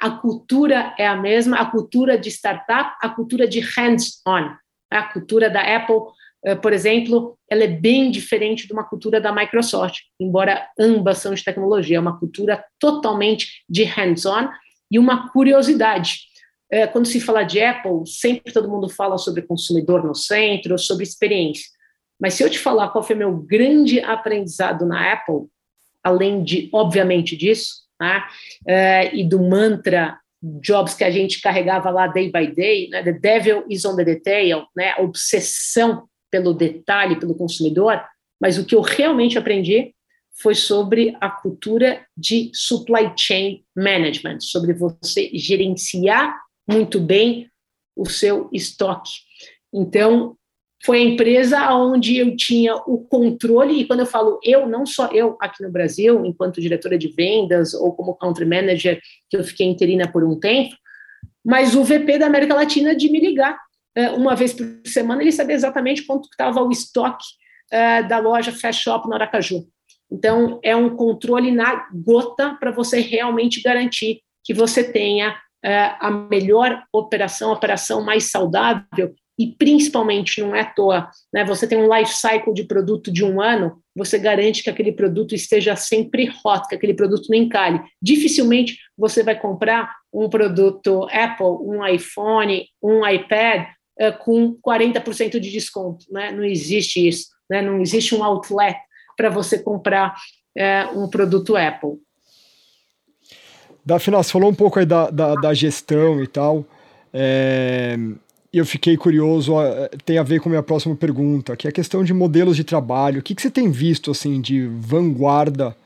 A 0.00 0.10
cultura 0.10 0.94
é 0.98 1.06
a 1.06 1.16
mesma, 1.16 1.58
a 1.58 1.66
cultura 1.66 2.18
de 2.18 2.28
startup, 2.28 2.96
a 3.00 3.08
cultura 3.08 3.46
de 3.46 3.60
hands-on. 3.60 4.54
A 4.90 5.02
cultura 5.02 5.50
da 5.50 5.60
Apple, 5.60 5.96
eh, 5.96 6.06
por 6.54 6.72
exemplo, 6.72 7.36
ela 7.50 7.64
é 7.64 7.68
bem 7.68 8.10
diferente 8.10 8.66
de 8.66 8.72
uma 8.72 8.84
cultura 8.84 9.20
da 9.20 9.32
Microsoft, 9.32 10.02
embora 10.20 10.68
ambas 10.78 11.18
são 11.18 11.34
de 11.34 11.42
tecnologia, 11.42 11.96
é 11.96 12.00
uma 12.00 12.18
cultura 12.18 12.64
totalmente 12.78 13.64
de 13.68 13.82
hands-on 13.82 14.48
e 14.90 14.98
uma 14.98 15.30
curiosidade. 15.30 16.20
Eh, 16.70 16.86
quando 16.86 17.06
se 17.06 17.20
fala 17.20 17.42
de 17.42 17.60
Apple, 17.60 18.06
sempre 18.06 18.52
todo 18.52 18.68
mundo 18.68 18.88
fala 18.88 19.18
sobre 19.18 19.42
consumidor 19.42 20.04
no 20.04 20.14
centro, 20.14 20.78
sobre 20.78 21.04
experiência. 21.04 21.66
Mas 22.20 22.34
se 22.34 22.42
eu 22.42 22.50
te 22.50 22.58
falar 22.58 22.88
qual 22.88 23.04
foi 23.04 23.14
meu 23.14 23.36
grande 23.36 24.00
aprendizado 24.00 24.86
na 24.86 25.12
Apple, 25.12 25.46
além 26.02 26.42
de, 26.42 26.68
obviamente, 26.72 27.36
disso, 27.36 27.84
né, 28.00 28.22
e 29.12 29.24
do 29.24 29.42
mantra 29.42 30.18
Jobs 30.62 30.94
que 30.94 31.02
a 31.02 31.10
gente 31.10 31.40
carregava 31.40 31.90
lá 31.90 32.06
day 32.06 32.30
by 32.30 32.46
day, 32.46 32.88
né, 32.88 33.02
the 33.02 33.12
devil 33.12 33.64
is 33.68 33.84
on 33.84 33.96
the 33.96 34.04
detail, 34.04 34.66
né, 34.76 34.92
a 34.96 35.02
obsessão 35.02 36.08
pelo 36.30 36.52
detalhe, 36.52 37.18
pelo 37.18 37.34
consumidor, 37.34 38.02
mas 38.40 38.58
o 38.58 38.64
que 38.64 38.74
eu 38.74 38.80
realmente 38.80 39.38
aprendi 39.38 39.94
foi 40.40 40.54
sobre 40.54 41.16
a 41.20 41.30
cultura 41.30 42.04
de 42.16 42.50
supply 42.52 43.12
chain 43.16 43.64
management, 43.74 44.40
sobre 44.40 44.74
você 44.74 45.30
gerenciar 45.32 46.38
muito 46.68 47.00
bem 47.00 47.50
o 47.96 48.06
seu 48.06 48.50
estoque. 48.52 49.12
Então, 49.72 50.36
foi 50.84 50.98
a 50.98 51.04
empresa 51.04 51.72
onde 51.74 52.18
eu 52.18 52.36
tinha 52.36 52.76
o 52.76 52.98
controle, 52.98 53.80
e 53.80 53.86
quando 53.86 54.00
eu 54.00 54.06
falo 54.06 54.38
eu, 54.44 54.68
não 54.68 54.84
só 54.84 55.08
eu 55.10 55.36
aqui 55.40 55.62
no 55.62 55.72
Brasil, 55.72 56.24
enquanto 56.26 56.60
diretora 56.60 56.98
de 56.98 57.08
vendas 57.08 57.72
ou 57.72 57.94
como 57.94 58.14
country 58.14 58.44
manager, 58.44 59.00
que 59.30 59.36
eu 59.36 59.42
fiquei 59.42 59.66
interina 59.66 60.06
por 60.06 60.22
um 60.22 60.38
tempo, 60.38 60.76
mas 61.44 61.74
o 61.74 61.82
VP 61.82 62.18
da 62.18 62.26
América 62.26 62.54
Latina 62.54 62.94
de 62.94 63.10
me 63.10 63.20
ligar 63.20 63.58
uma 64.10 64.34
vez 64.34 64.52
por 64.52 64.66
semana, 64.86 65.22
ele 65.22 65.32
sabia 65.32 65.56
exatamente 65.56 66.04
quanto 66.04 66.28
estava 66.28 66.62
o 66.62 66.70
estoque 66.70 67.24
é, 67.70 68.02
da 68.02 68.18
loja 68.18 68.52
Fast 68.52 68.82
Shop 68.82 69.08
no 69.08 69.14
Aracaju. 69.14 69.66
Então, 70.10 70.60
é 70.62 70.76
um 70.76 70.94
controle 70.94 71.50
na 71.50 71.88
gota 71.92 72.56
para 72.60 72.70
você 72.70 73.00
realmente 73.00 73.60
garantir 73.60 74.20
que 74.44 74.54
você 74.54 74.84
tenha 74.84 75.36
é, 75.64 75.94
a 75.98 76.10
melhor 76.10 76.84
operação, 76.92 77.50
a 77.50 77.54
operação 77.54 78.04
mais 78.04 78.30
saudável 78.30 79.14
e 79.38 79.48
principalmente 79.48 80.40
não 80.40 80.54
é 80.54 80.60
à 80.60 80.64
toa, 80.64 81.10
né? 81.32 81.44
Você 81.44 81.66
tem 81.66 81.76
um 81.76 81.94
life 81.94 82.14
cycle 82.14 82.54
de 82.54 82.64
produto 82.64 83.12
de 83.12 83.22
um 83.22 83.40
ano, 83.40 83.82
você 83.94 84.18
garante 84.18 84.62
que 84.62 84.70
aquele 84.70 84.92
produto 84.92 85.34
esteja 85.34 85.76
sempre 85.76 86.32
hot, 86.44 86.66
que 86.68 86.74
aquele 86.74 86.94
produto 86.94 87.26
não 87.28 87.36
encalhe. 87.36 87.80
Dificilmente 88.00 88.78
você 88.96 89.22
vai 89.22 89.38
comprar 89.38 89.94
um 90.12 90.30
produto 90.30 91.06
Apple, 91.10 91.46
um 91.46 91.86
iPhone, 91.86 92.64
um 92.82 93.06
iPad 93.06 93.66
com 94.24 94.56
40% 94.56 95.38
de 95.38 95.50
desconto, 95.50 96.06
né? 96.10 96.30
Não 96.32 96.44
existe 96.44 97.06
isso, 97.06 97.28
né? 97.48 97.62
Não 97.62 97.80
existe 97.80 98.14
um 98.14 98.22
outlet 98.22 98.76
para 99.16 99.30
você 99.30 99.58
comprar 99.58 100.14
uh, 100.56 101.00
um 101.00 101.08
produto 101.08 101.56
Apple. 101.56 101.98
Dafina, 103.84 104.22
você 104.22 104.32
falou 104.32 104.50
um 104.50 104.54
pouco 104.54 104.78
aí 104.78 104.86
da, 104.86 105.10
da, 105.10 105.34
da 105.34 105.54
gestão 105.54 106.22
e 106.22 106.26
tal. 106.26 106.64
É 107.12 107.96
eu 108.58 108.64
fiquei 108.64 108.96
curioso, 108.96 109.52
tem 110.06 110.16
a 110.16 110.22
ver 110.22 110.40
com 110.40 110.48
a 110.48 110.50
minha 110.50 110.62
próxima 110.62 110.96
pergunta, 110.96 111.54
que 111.54 111.66
é 111.66 111.70
a 111.70 111.72
questão 111.72 112.02
de 112.02 112.14
modelos 112.14 112.56
de 112.56 112.64
trabalho. 112.64 113.20
O 113.20 113.22
que, 113.22 113.34
que 113.34 113.42
você 113.42 113.50
tem 113.50 113.70
visto 113.70 114.10
assim 114.10 114.40
de 114.40 114.66
vanguarda 114.66 115.76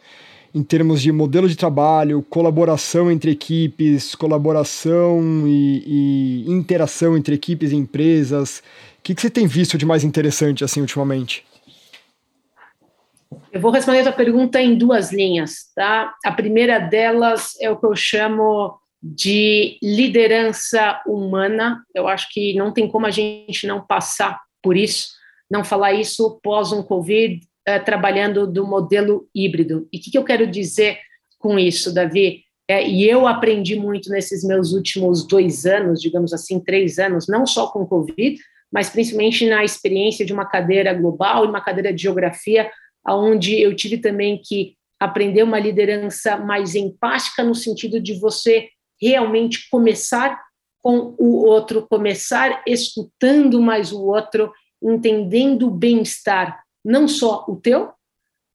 em 0.54 0.62
termos 0.62 1.00
de 1.00 1.12
modelo 1.12 1.48
de 1.48 1.56
trabalho, 1.56 2.22
colaboração 2.28 3.10
entre 3.10 3.30
equipes, 3.30 4.14
colaboração 4.14 5.46
e, 5.46 6.44
e 6.46 6.50
interação 6.50 7.16
entre 7.16 7.34
equipes 7.34 7.72
e 7.72 7.76
empresas? 7.76 8.62
O 8.98 9.02
que, 9.02 9.14
que 9.14 9.20
você 9.20 9.30
tem 9.30 9.46
visto 9.46 9.78
de 9.78 9.86
mais 9.86 10.04
interessante 10.04 10.64
assim 10.64 10.80
ultimamente? 10.80 11.44
Eu 13.52 13.60
vou 13.60 13.70
responder 13.70 14.06
a 14.06 14.12
pergunta 14.12 14.60
em 14.60 14.76
duas 14.76 15.12
linhas, 15.12 15.72
tá? 15.74 16.14
A 16.24 16.32
primeira 16.32 16.78
delas 16.78 17.54
é 17.60 17.70
o 17.70 17.76
que 17.76 17.86
eu 17.86 17.94
chamo 17.94 18.78
de 19.02 19.78
liderança 19.82 21.00
humana. 21.06 21.82
Eu 21.94 22.06
acho 22.08 22.28
que 22.30 22.54
não 22.54 22.72
tem 22.72 22.88
como 22.88 23.06
a 23.06 23.10
gente 23.10 23.66
não 23.66 23.80
passar 23.80 24.40
por 24.62 24.76
isso, 24.76 25.08
não 25.50 25.64
falar 25.64 25.92
isso 25.92 26.38
pós 26.42 26.72
um 26.72 26.82
Covid, 26.82 27.40
eh, 27.66 27.78
trabalhando 27.78 28.46
do 28.46 28.66
modelo 28.66 29.28
híbrido. 29.34 29.88
E 29.92 29.98
o 29.98 30.00
que, 30.00 30.10
que, 30.10 30.18
eu 30.18 30.24
quero 30.24 30.46
dizer 30.46 30.98
com 31.38 31.58
isso, 31.58 31.92
Davi? 31.92 32.42
É, 32.68 32.88
e 32.88 33.08
eu 33.08 33.26
aprendi 33.26 33.74
muito 33.76 34.10
nesses 34.10 34.44
meus 34.44 34.72
últimos 34.72 35.26
dois 35.26 35.66
anos, 35.66 36.00
digamos 36.00 36.32
assim, 36.32 36.60
três 36.60 36.98
anos, 36.98 37.26
não 37.26 37.44
só 37.44 37.66
com 37.66 37.82
o 37.82 37.86
Covid, 37.86 38.38
mas 38.72 38.88
principalmente 38.88 39.48
na 39.48 39.64
experiência 39.64 40.24
de 40.24 40.32
uma 40.32 40.46
cadeira 40.46 40.94
global 40.94 41.44
e 41.44 41.48
uma 41.48 41.60
cadeira 41.60 41.92
de 41.92 42.02
geografia, 42.02 42.70
onde 43.06 43.60
eu 43.60 43.74
tive 43.74 43.98
também 43.98 44.40
que 44.40 44.76
aprender 45.00 45.42
uma 45.42 45.58
liderança 45.58 46.36
mais 46.36 46.74
empática 46.74 47.42
no 47.42 47.54
sentido 47.54 47.98
de 47.98 48.14
você 48.14 48.68
realmente 49.00 49.68
começar 49.70 50.40
com 50.82 51.14
o 51.18 51.44
outro, 51.44 51.86
começar 51.88 52.62
escutando 52.66 53.60
mais 53.60 53.92
o 53.92 54.02
outro, 54.02 54.52
entendendo 54.82 55.66
o 55.66 55.70
bem-estar, 55.70 56.60
não 56.84 57.06
só 57.08 57.44
o 57.48 57.56
teu, 57.56 57.92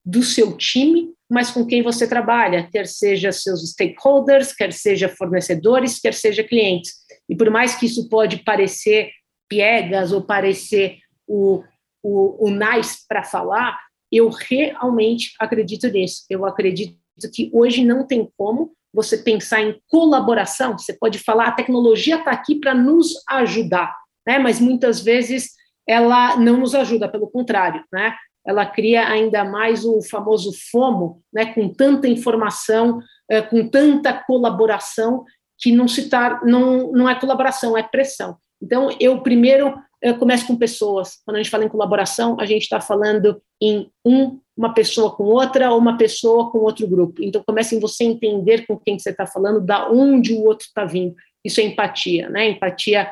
do 0.05 0.21
seu 0.21 0.55
time, 0.55 1.13
mas 1.29 1.49
com 1.49 1.65
quem 1.65 1.81
você 1.81 2.07
trabalha, 2.07 2.69
quer 2.71 2.85
seja 2.85 3.31
seus 3.31 3.67
stakeholders, 3.71 4.53
quer 4.53 4.71
seja 4.71 5.09
fornecedores, 5.09 5.99
quer 5.99 6.13
seja 6.13 6.43
clientes. 6.43 6.93
E 7.27 7.35
por 7.35 7.49
mais 7.49 7.75
que 7.75 7.87
isso 7.87 8.07
pode 8.07 8.43
parecer 8.43 9.09
piegas 9.49 10.11
ou 10.11 10.21
parecer 10.21 10.99
o, 11.27 11.63
o, 12.03 12.47
o 12.47 12.51
nice 12.51 13.05
para 13.07 13.23
falar, 13.23 13.79
eu 14.11 14.29
realmente 14.29 15.33
acredito 15.39 15.87
nisso. 15.87 16.23
Eu 16.29 16.45
acredito 16.45 16.95
que 17.33 17.49
hoje 17.51 17.83
não 17.83 18.05
tem 18.05 18.29
como 18.37 18.73
você 18.93 19.17
pensar 19.17 19.61
em 19.61 19.79
colaboração, 19.89 20.77
você 20.77 20.93
pode 20.93 21.19
falar, 21.19 21.47
a 21.47 21.51
tecnologia 21.51 22.17
está 22.17 22.31
aqui 22.31 22.55
para 22.55 22.73
nos 22.73 23.13
ajudar, 23.27 23.93
né? 24.25 24.39
mas 24.39 24.59
muitas 24.59 25.01
vezes 25.01 25.49
ela 25.87 26.35
não 26.37 26.57
nos 26.57 26.73
ajuda, 26.73 27.07
pelo 27.07 27.27
contrário, 27.27 27.83
né? 27.91 28.15
ela 28.45 28.65
cria 28.65 29.07
ainda 29.07 29.43
mais 29.43 29.83
o 29.83 30.01
famoso 30.03 30.51
FOMO, 30.71 31.21
né? 31.33 31.47
com 31.47 31.67
tanta 31.67 32.07
informação, 32.07 32.99
eh, 33.29 33.41
com 33.41 33.67
tanta 33.67 34.13
colaboração, 34.13 35.25
que 35.57 35.71
não 35.71 35.87
se 35.87 36.09
tá, 36.09 36.41
não, 36.43 36.91
não 36.91 37.09
é 37.09 37.19
colaboração, 37.19 37.75
é 37.75 37.81
pressão. 37.81 38.37
Então, 38.61 38.95
eu 38.99 39.21
primeiro 39.21 39.73
eu 40.05 40.19
começo 40.19 40.45
com 40.45 40.55
pessoas. 40.55 41.17
Quando 41.25 41.37
a 41.37 41.39
gente 41.41 41.49
fala 41.49 41.65
em 41.65 41.69
colaboração, 41.69 42.37
a 42.39 42.45
gente 42.45 42.61
está 42.61 42.79
falando 42.79 43.41
em 43.59 43.89
um, 44.05 44.39
uma 44.55 44.71
pessoa 44.71 45.15
com 45.15 45.23
outra 45.23 45.71
ou 45.71 45.79
uma 45.79 45.97
pessoa 45.97 46.51
com 46.51 46.59
outro 46.59 46.87
grupo. 46.87 47.23
Então, 47.23 47.43
comece 47.43 47.75
em 47.75 47.79
você 47.79 48.03
entender 48.03 48.67
com 48.67 48.77
quem 48.77 48.99
você 48.99 49.09
está 49.09 49.25
falando, 49.25 49.59
da 49.61 49.89
onde 49.89 50.31
o 50.33 50.43
outro 50.43 50.67
está 50.67 50.85
vindo. 50.85 51.15
Isso 51.43 51.59
é 51.59 51.63
empatia, 51.63 52.29
né? 52.29 52.49
Empatia 52.49 53.09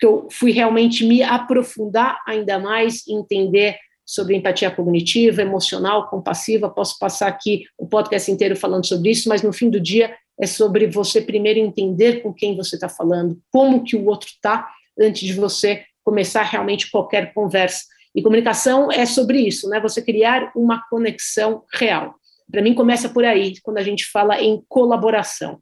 que 0.00 0.06
eu 0.06 0.26
fui 0.32 0.50
realmente 0.50 1.04
me 1.04 1.22
aprofundar 1.22 2.18
ainda 2.26 2.58
mais, 2.58 3.06
entender 3.06 3.76
sobre 4.06 4.34
empatia 4.34 4.70
cognitiva, 4.70 5.42
emocional, 5.42 6.08
compassiva. 6.08 6.70
Posso 6.70 6.98
passar 6.98 7.28
aqui 7.28 7.64
o 7.78 7.86
podcast 7.86 8.28
inteiro 8.32 8.56
falando 8.56 8.86
sobre 8.86 9.10
isso, 9.10 9.28
mas 9.28 9.42
no 9.42 9.52
fim 9.52 9.68
do 9.70 9.78
dia 9.78 10.16
é 10.40 10.46
sobre 10.46 10.86
você 10.86 11.20
primeiro 11.20 11.60
entender 11.60 12.22
com 12.22 12.32
quem 12.32 12.56
você 12.56 12.74
está 12.74 12.88
falando, 12.88 13.38
como 13.52 13.84
que 13.84 13.94
o 13.94 14.06
outro 14.06 14.28
está, 14.28 14.68
antes 14.98 15.28
de 15.28 15.34
você 15.34 15.84
começar 16.02 16.42
realmente 16.42 16.90
qualquer 16.90 17.32
conversa. 17.34 17.84
E 18.14 18.22
comunicação 18.22 18.90
é 18.90 19.06
sobre 19.06 19.38
isso, 19.40 19.68
né? 19.68 19.78
Você 19.80 20.02
criar 20.02 20.50
uma 20.56 20.82
conexão 20.88 21.62
real. 21.72 22.16
Para 22.50 22.62
mim 22.62 22.74
começa 22.74 23.08
por 23.08 23.24
aí, 23.24 23.60
quando 23.62 23.78
a 23.78 23.82
gente 23.82 24.06
fala 24.06 24.40
em 24.40 24.60
colaboração. 24.68 25.60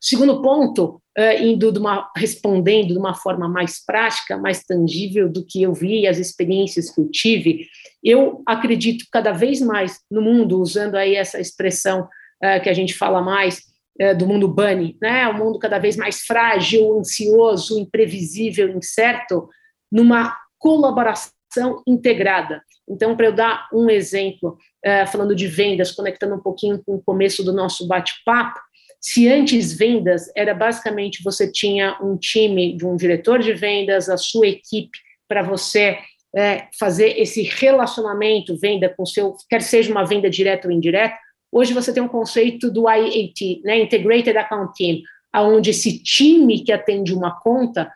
Segundo 0.00 0.42
ponto, 0.42 0.99
uh, 1.18 1.42
indo 1.42 1.72
de 1.72 1.78
uma, 1.78 2.10
respondendo 2.16 2.88
de 2.88 2.98
uma 2.98 3.14
forma 3.14 3.48
mais 3.48 3.84
prática, 3.84 4.36
mais 4.36 4.64
tangível 4.64 5.28
do 5.28 5.44
que 5.44 5.62
eu 5.62 5.72
vi, 5.72 6.06
as 6.06 6.18
experiências 6.18 6.90
que 6.90 7.00
eu 7.00 7.10
tive, 7.10 7.66
eu 8.02 8.42
acredito 8.46 9.06
cada 9.12 9.32
vez 9.32 9.60
mais 9.60 10.00
no 10.10 10.22
mundo, 10.22 10.60
usando 10.60 10.96
aí 10.96 11.14
essa 11.14 11.40
expressão 11.40 12.02
uh, 12.02 12.62
que 12.62 12.68
a 12.68 12.74
gente 12.74 12.94
fala 12.94 13.20
mais, 13.20 13.62
é, 13.98 14.14
do 14.14 14.26
mundo 14.26 14.48
bunny, 14.48 14.96
né? 15.02 15.28
um 15.28 15.36
mundo 15.36 15.58
cada 15.58 15.78
vez 15.78 15.94
mais 15.94 16.20
frágil, 16.22 16.98
ansioso, 16.98 17.78
imprevisível, 17.78 18.70
incerto, 18.70 19.46
numa 19.92 20.34
colaboração 20.58 21.82
integrada. 21.86 22.62
Então, 22.88 23.14
para 23.14 23.26
eu 23.26 23.32
dar 23.32 23.68
um 23.72 23.90
exemplo, 23.90 24.56
falando 25.12 25.34
de 25.34 25.46
vendas, 25.46 25.92
conectando 25.92 26.34
um 26.34 26.40
pouquinho 26.40 26.82
com 26.82 26.94
o 26.94 27.02
começo 27.02 27.44
do 27.44 27.52
nosso 27.52 27.86
bate-papo, 27.86 28.58
se 29.00 29.28
antes 29.28 29.72
vendas 29.72 30.30
era 30.36 30.52
basicamente 30.52 31.22
você 31.22 31.50
tinha 31.50 31.96
um 32.02 32.18
time 32.18 32.76
de 32.76 32.86
um 32.86 32.96
diretor 32.96 33.38
de 33.38 33.54
vendas, 33.54 34.10
a 34.10 34.18
sua 34.18 34.46
equipe 34.46 34.98
para 35.26 35.42
você 35.42 35.98
é, 36.36 36.68
fazer 36.78 37.18
esse 37.18 37.42
relacionamento, 37.42 38.58
venda 38.58 38.92
com 38.94 39.06
seu, 39.06 39.34
quer 39.48 39.62
seja 39.62 39.90
uma 39.90 40.04
venda 40.04 40.28
direta 40.28 40.68
ou 40.68 40.72
indireta, 40.72 41.16
hoje 41.50 41.72
você 41.72 41.92
tem 41.92 42.02
um 42.02 42.08
conceito 42.08 42.70
do 42.70 42.88
IAT, 42.88 43.62
né, 43.64 43.80
Integrated 43.80 44.36
Account 44.36 44.72
Team, 44.76 45.00
onde 45.34 45.70
esse 45.70 46.02
time 46.02 46.62
que 46.62 46.72
atende 46.72 47.14
uma 47.14 47.40
conta, 47.40 47.90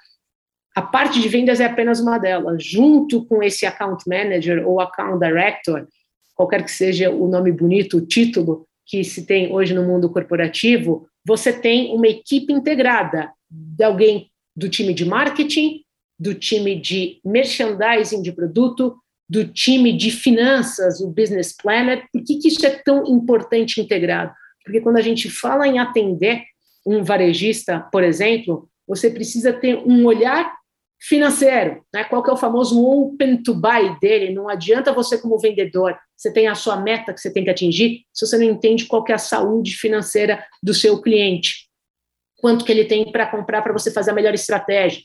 a 0.75 0.83
parte 0.83 1.21
de 1.21 1.29
vendas 1.29 1.61
é 1.61 1.67
apenas 1.67 2.01
uma 2.01 2.19
delas, 2.19 2.65
junto 2.65 3.25
com 3.27 3.43
esse 3.43 3.67
account 3.67 4.03
manager 4.09 4.67
ou 4.67 4.81
account 4.81 5.19
director, 5.19 5.87
qualquer 6.35 6.65
que 6.65 6.71
seja 6.71 7.11
o 7.11 7.29
nome 7.29 7.53
bonito, 7.53 7.99
o 7.99 8.07
título 8.07 8.67
que 8.87 9.03
se 9.03 9.27
tem 9.27 9.53
hoje 9.53 9.75
no 9.75 9.83
mundo 9.83 10.11
corporativo, 10.11 11.09
você 11.27 11.53
tem 11.53 11.95
uma 11.95 12.07
equipe 12.07 12.53
integrada 12.53 13.31
de 13.51 13.85
alguém 13.85 14.31
do 14.57 14.69
time 14.69 14.93
de 14.93 15.05
marketing, 15.05 15.81
do 16.19 16.35
time 16.35 16.79
de 16.79 17.19
merchandising 17.25 18.23
de 18.23 18.33
produto, 18.33 18.97
do 19.29 19.47
time 19.47 19.97
de 19.97 20.11
finanças, 20.11 21.01
o 21.01 21.11
business 21.11 21.55
planner. 21.57 22.07
Por 22.13 22.23
que, 22.23 22.39
que 22.39 22.49
isso 22.49 22.65
é 22.67 22.71
tão 22.71 23.07
importante 23.07 23.81
integrado? 23.81 24.33
Porque 24.65 24.81
quando 24.81 24.99
a 24.99 25.03
gente 25.03 25.31
fala 25.31 25.67
em 25.67 25.79
atender 25.79 26.43
um 26.87 27.03
varejista, 27.03 27.81
por 27.91 28.05
exemplo, 28.05 28.69
você 28.87 29.11
precisa 29.11 29.53
ter 29.53 29.77
um 29.77 30.05
olhar 30.05 30.54
financeiro, 31.07 31.85
né? 31.93 32.05
Qual 32.05 32.23
que 32.23 32.31
é 32.31 32.33
o 32.33 32.37
famoso 32.37 32.83
open 32.83 33.43
to 33.43 33.55
buy 33.55 33.99
dele? 34.01 34.33
Não 34.33 34.49
adianta 34.49 34.93
você 34.93 35.19
como 35.19 35.39
vendedor, 35.39 35.95
você 36.17 36.33
tem 36.33 36.49
a 36.49 36.55
sua 36.55 36.79
meta 36.79 37.13
que 37.13 37.21
você 37.21 37.31
tem 37.31 37.45
que 37.45 37.51
atingir, 37.51 38.07
se 38.13 38.27
você 38.27 38.39
não 38.39 38.45
entende 38.45 38.87
qual 38.87 39.05
que 39.05 39.13
é 39.13 39.15
a 39.15 39.19
saúde 39.19 39.77
financeira 39.77 40.43
do 40.63 40.73
seu 40.73 41.03
cliente, 41.03 41.69
quanto 42.39 42.65
que 42.65 42.73
ele 42.73 42.87
tem 42.87 43.13
para 43.13 43.27
comprar 43.27 43.61
para 43.61 43.73
você 43.73 43.91
fazer 43.91 44.13
a 44.13 44.15
melhor 44.15 44.33
estratégia. 44.33 45.03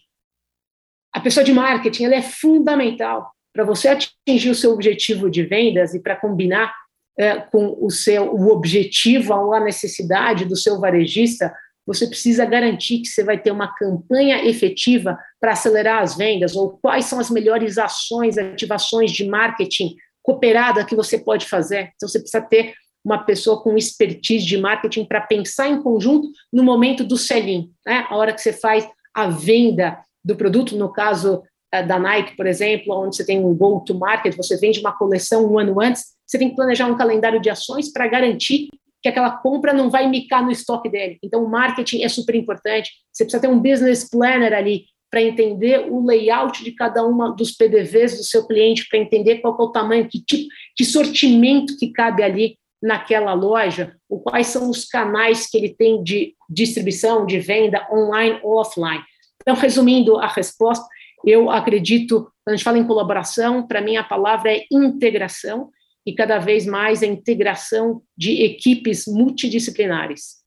A 1.13 1.19
pessoa 1.19 1.43
de 1.43 1.51
marketing 1.51 2.05
ela 2.05 2.15
é 2.15 2.21
fundamental 2.21 3.31
para 3.53 3.65
você 3.65 3.89
atingir 3.89 4.51
o 4.51 4.55
seu 4.55 4.71
objetivo 4.71 5.29
de 5.29 5.43
vendas 5.43 5.93
e 5.93 6.01
para 6.01 6.15
combinar 6.15 6.73
é, 7.17 7.41
com 7.41 7.77
o 7.81 7.89
seu 7.89 8.33
o 8.33 8.49
objetivo 8.51 9.33
ou 9.33 9.53
a 9.53 9.59
necessidade 9.59 10.45
do 10.45 10.55
seu 10.55 10.79
varejista, 10.79 11.53
você 11.89 12.05
precisa 12.05 12.45
garantir 12.45 12.99
que 12.99 13.07
você 13.07 13.23
vai 13.23 13.41
ter 13.41 13.49
uma 13.49 13.73
campanha 13.73 14.45
efetiva 14.45 15.17
para 15.41 15.53
acelerar 15.53 16.03
as 16.03 16.15
vendas 16.15 16.55
ou 16.55 16.77
quais 16.79 17.05
são 17.05 17.19
as 17.19 17.31
melhores 17.31 17.79
ações, 17.79 18.37
ativações 18.37 19.11
de 19.11 19.27
marketing 19.27 19.95
cooperada 20.21 20.85
que 20.85 20.95
você 20.95 21.17
pode 21.17 21.47
fazer. 21.47 21.91
Então 21.95 22.07
você 22.07 22.19
precisa 22.19 22.41
ter 22.41 22.75
uma 23.03 23.23
pessoa 23.23 23.63
com 23.63 23.75
expertise 23.75 24.45
de 24.45 24.55
marketing 24.55 25.03
para 25.03 25.21
pensar 25.21 25.67
em 25.67 25.81
conjunto 25.81 26.29
no 26.53 26.63
momento 26.63 27.03
do 27.03 27.17
sell-in, 27.17 27.71
né? 27.83 28.05
a 28.07 28.15
hora 28.15 28.33
que 28.33 28.41
você 28.41 28.53
faz 28.53 28.87
a 29.11 29.27
venda 29.27 29.97
do 30.23 30.35
produto, 30.35 30.77
no 30.77 30.93
caso 30.93 31.41
eh, 31.73 31.81
da 31.81 31.97
Nike, 31.97 32.35
por 32.35 32.45
exemplo, 32.45 32.95
onde 32.95 33.15
você 33.15 33.25
tem 33.25 33.43
um 33.43 33.55
go-to-market, 33.55 34.35
você 34.37 34.57
vende 34.57 34.79
uma 34.79 34.95
coleção 34.95 35.51
um 35.51 35.57
ano 35.57 35.81
antes, 35.81 36.03
você 36.27 36.37
tem 36.37 36.49
que 36.49 36.55
planejar 36.55 36.85
um 36.85 36.97
calendário 36.97 37.41
de 37.41 37.49
ações 37.49 37.91
para 37.91 38.05
garantir 38.05 38.69
que 39.01 39.09
aquela 39.09 39.31
compra 39.31 39.73
não 39.73 39.89
vai 39.89 40.07
micar 40.07 40.43
no 40.43 40.51
estoque 40.51 40.89
dele. 40.89 41.17
Então, 41.23 41.43
o 41.43 41.49
marketing 41.49 42.03
é 42.03 42.09
super 42.09 42.35
importante. 42.35 42.91
Você 43.11 43.23
precisa 43.23 43.41
ter 43.41 43.47
um 43.47 43.59
business 43.59 44.09
planner 44.09 44.53
ali 44.53 44.85
para 45.09 45.21
entender 45.21 45.87
o 45.89 46.05
layout 46.05 46.63
de 46.63 46.71
cada 46.71 47.03
uma 47.05 47.35
dos 47.35 47.51
PDVs 47.51 48.17
do 48.17 48.23
seu 48.23 48.45
cliente, 48.45 48.87
para 48.87 48.99
entender 48.99 49.37
qual 49.37 49.57
é 49.59 49.63
o 49.63 49.71
tamanho, 49.71 50.07
que 50.07 50.23
tipo, 50.23 50.47
que 50.75 50.85
sortimento 50.85 51.77
que 51.77 51.91
cabe 51.91 52.21
ali 52.21 52.57
naquela 52.81 53.33
loja, 53.33 53.95
ou 54.07 54.21
quais 54.21 54.47
são 54.47 54.69
os 54.69 54.85
canais 54.85 55.49
que 55.49 55.57
ele 55.57 55.69
tem 55.69 56.03
de 56.03 56.35
distribuição, 56.49 57.25
de 57.25 57.39
venda 57.39 57.87
online 57.91 58.39
ou 58.43 58.57
offline. 58.57 59.03
Então, 59.41 59.55
resumindo 59.55 60.17
a 60.17 60.27
resposta, 60.27 60.85
eu 61.25 61.49
acredito, 61.49 62.31
quando 62.45 62.53
a 62.53 62.55
gente 62.55 62.63
fala 62.63 62.77
em 62.77 62.87
colaboração, 62.87 63.67
para 63.67 63.81
mim 63.81 63.97
a 63.97 64.03
palavra 64.03 64.53
é 64.53 64.65
integração, 64.71 65.69
e 66.09 66.15
cada 66.15 66.39
vez 66.39 66.65
mais 66.65 67.03
a 67.03 67.05
integração 67.05 68.01
de 68.17 68.43
equipes 68.43 69.05
multidisciplinares. 69.05 70.39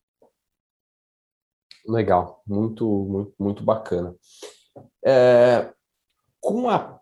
Legal, 1.86 2.42
muito, 2.44 2.84
muito, 2.84 3.34
muito 3.38 3.62
bacana. 3.62 4.12
É, 5.06 5.70
com, 6.40 6.68
a, 6.68 6.98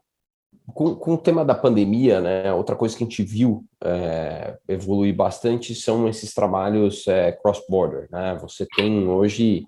com, 0.75 0.95
com, 0.95 1.15
o 1.15 1.19
tema 1.19 1.43
da 1.43 1.55
pandemia, 1.55 2.21
né, 2.21 2.53
outra 2.53 2.77
coisa 2.77 2.95
que 2.95 3.03
a 3.03 3.07
gente 3.07 3.23
viu 3.23 3.65
é, 3.83 4.59
evoluir 4.69 5.17
bastante 5.17 5.75
são 5.75 6.07
esses 6.07 6.35
trabalhos 6.35 7.09
é, 7.09 7.33
cross-border. 7.33 8.09
Né? 8.11 8.37
Você 8.43 8.67
tem 8.77 9.09
hoje 9.09 9.67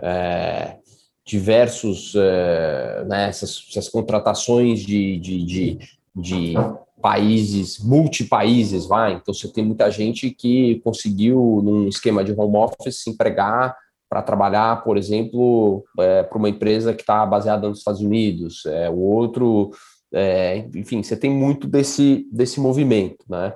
é, 0.00 0.78
diversos, 1.26 2.14
é, 2.16 3.04
né, 3.06 3.28
essas, 3.28 3.66
essas, 3.68 3.88
contratações 3.90 4.80
de, 4.80 5.18
de, 5.18 5.44
de, 5.44 5.78
de 6.16 6.54
países, 7.00 7.78
multipaíses, 7.78 8.86
vai. 8.86 9.14
Então 9.14 9.32
você 9.34 9.48
tem 9.48 9.64
muita 9.64 9.90
gente 9.90 10.30
que 10.30 10.80
conseguiu, 10.84 11.60
num 11.62 11.88
esquema 11.88 12.22
de 12.22 12.32
home 12.32 12.56
office, 12.56 13.02
se 13.02 13.10
empregar 13.10 13.76
para 14.08 14.22
trabalhar, 14.22 14.82
por 14.82 14.96
exemplo, 14.96 15.84
é, 15.98 16.22
para 16.24 16.36
uma 16.36 16.48
empresa 16.48 16.92
que 16.92 17.02
está 17.02 17.24
baseada 17.24 17.68
nos 17.68 17.78
Estados 17.78 18.00
Unidos, 18.00 18.66
é, 18.66 18.90
o 18.90 18.98
outro, 18.98 19.70
é, 20.12 20.68
enfim, 20.74 21.02
você 21.02 21.16
tem 21.16 21.30
muito 21.30 21.68
desse, 21.68 22.26
desse 22.32 22.58
movimento, 22.60 23.24
né? 23.28 23.54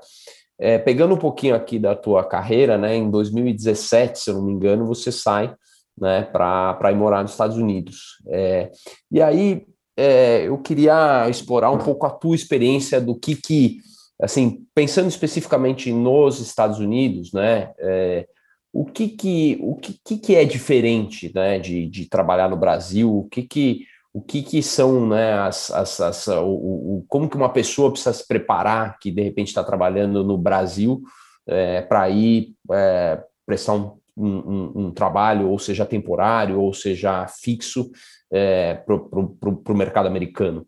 É, 0.57 0.78
pegando 0.78 1.14
um 1.14 1.18
pouquinho 1.18 1.57
aqui 1.57 1.80
da 1.80 1.97
tua 1.97 2.22
carreira, 2.22 2.78
né, 2.78 2.95
em 2.95 3.11
2017, 3.11 4.20
se 4.20 4.30
eu 4.30 4.34
não 4.34 4.45
me 4.45 4.53
engano, 4.53 4.86
você 4.86 5.11
sai 5.11 5.53
né, 5.99 6.22
para 6.22 6.92
ir 6.92 6.95
morar 6.95 7.22
nos 7.22 7.32
Estados 7.32 7.57
Unidos. 7.57 8.22
É, 8.28 8.70
e 9.11 9.20
aí, 9.20 9.66
é, 9.97 10.49
eu 10.49 10.59
queria 10.59 11.28
explorar 11.28 11.70
um 11.70 11.78
pouco 11.78 12.07
a 12.07 12.11
tua 12.11 12.34
experiência 12.34 13.01
do 13.01 13.14
que 13.14 13.36
que, 13.36 13.78
assim, 14.20 14.64
pensando 14.74 15.09
especificamente 15.09 15.92
nos 15.92 16.40
Estados 16.40 16.78
Unidos, 16.78 17.32
né, 17.32 17.72
é, 17.78 18.26
o 18.72 18.84
que 18.84 19.09
que, 19.09 19.59
o 19.61 19.76
que, 19.76 20.18
que 20.18 20.34
é 20.34 20.45
diferente, 20.45 21.30
né, 21.34 21.59
de, 21.59 21.86
de 21.88 22.09
trabalhar 22.09 22.49
no 22.49 22.57
Brasil, 22.57 23.18
o 23.18 23.28
que 23.28 23.42
que, 23.42 23.86
o 24.12 24.20
que 24.20 24.42
que 24.42 24.62
são, 24.62 25.07
né, 25.07 25.34
as, 25.34 25.70
as, 25.70 26.01
as 26.01 26.26
o, 26.28 26.49
o, 26.49 27.05
como 27.09 27.28
que 27.28 27.36
uma 27.36 27.53
pessoa 27.53 27.90
precisa 27.90 28.12
se 28.12 28.26
preparar, 28.26 28.99
que 28.99 29.12
de 29.12 29.22
repente 29.22 29.49
está 29.49 29.62
trabalhando 29.62 30.24
no 30.24 30.36
Brasil, 30.36 31.03
é, 31.47 31.82
para 31.82 32.09
ir 32.11 32.55
é, 32.72 33.22
prestar 33.47 33.74
um, 33.74 33.97
um, 34.16 34.72
um, 34.74 34.90
trabalho, 34.90 35.49
ou 35.51 35.59
seja 35.59 35.84
temporário, 35.84 36.61
ou 36.61 36.72
seja 36.72 37.26
fixo, 37.26 37.90
é, 38.35 38.74
para 38.74 39.72
o 39.72 39.76
mercado 39.76 40.07
americano? 40.07 40.66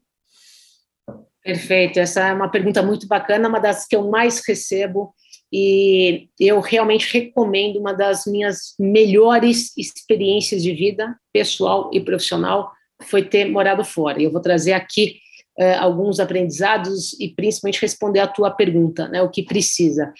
Perfeito, 1.42 1.98
essa 1.98 2.28
é 2.28 2.32
uma 2.32 2.48
pergunta 2.48 2.82
muito 2.82 3.06
bacana, 3.08 3.48
uma 3.48 3.60
das 3.60 3.86
que 3.86 3.96
eu 3.96 4.08
mais 4.08 4.42
recebo 4.46 5.12
e 5.52 6.28
eu 6.40 6.60
realmente 6.60 7.12
recomendo 7.12 7.78
uma 7.78 7.92
das 7.92 8.24
minhas 8.26 8.74
melhores 8.78 9.76
experiências 9.76 10.62
de 10.62 10.72
vida, 10.72 11.16
pessoal 11.32 11.90
e 11.92 12.00
profissional, 12.00 12.72
foi 13.02 13.24
ter 13.24 13.44
morado 13.46 13.84
fora. 13.84 14.20
Eu 14.20 14.32
vou 14.32 14.40
trazer 14.40 14.72
aqui 14.72 15.18
uh, 15.58 15.78
alguns 15.80 16.18
aprendizados 16.18 17.18
e 17.20 17.28
principalmente 17.28 17.80
responder 17.80 18.20
a 18.20 18.26
tua 18.26 18.50
pergunta, 18.50 19.08
né, 19.08 19.22
o 19.22 19.30
que 19.30 19.44
precisa 19.44 20.12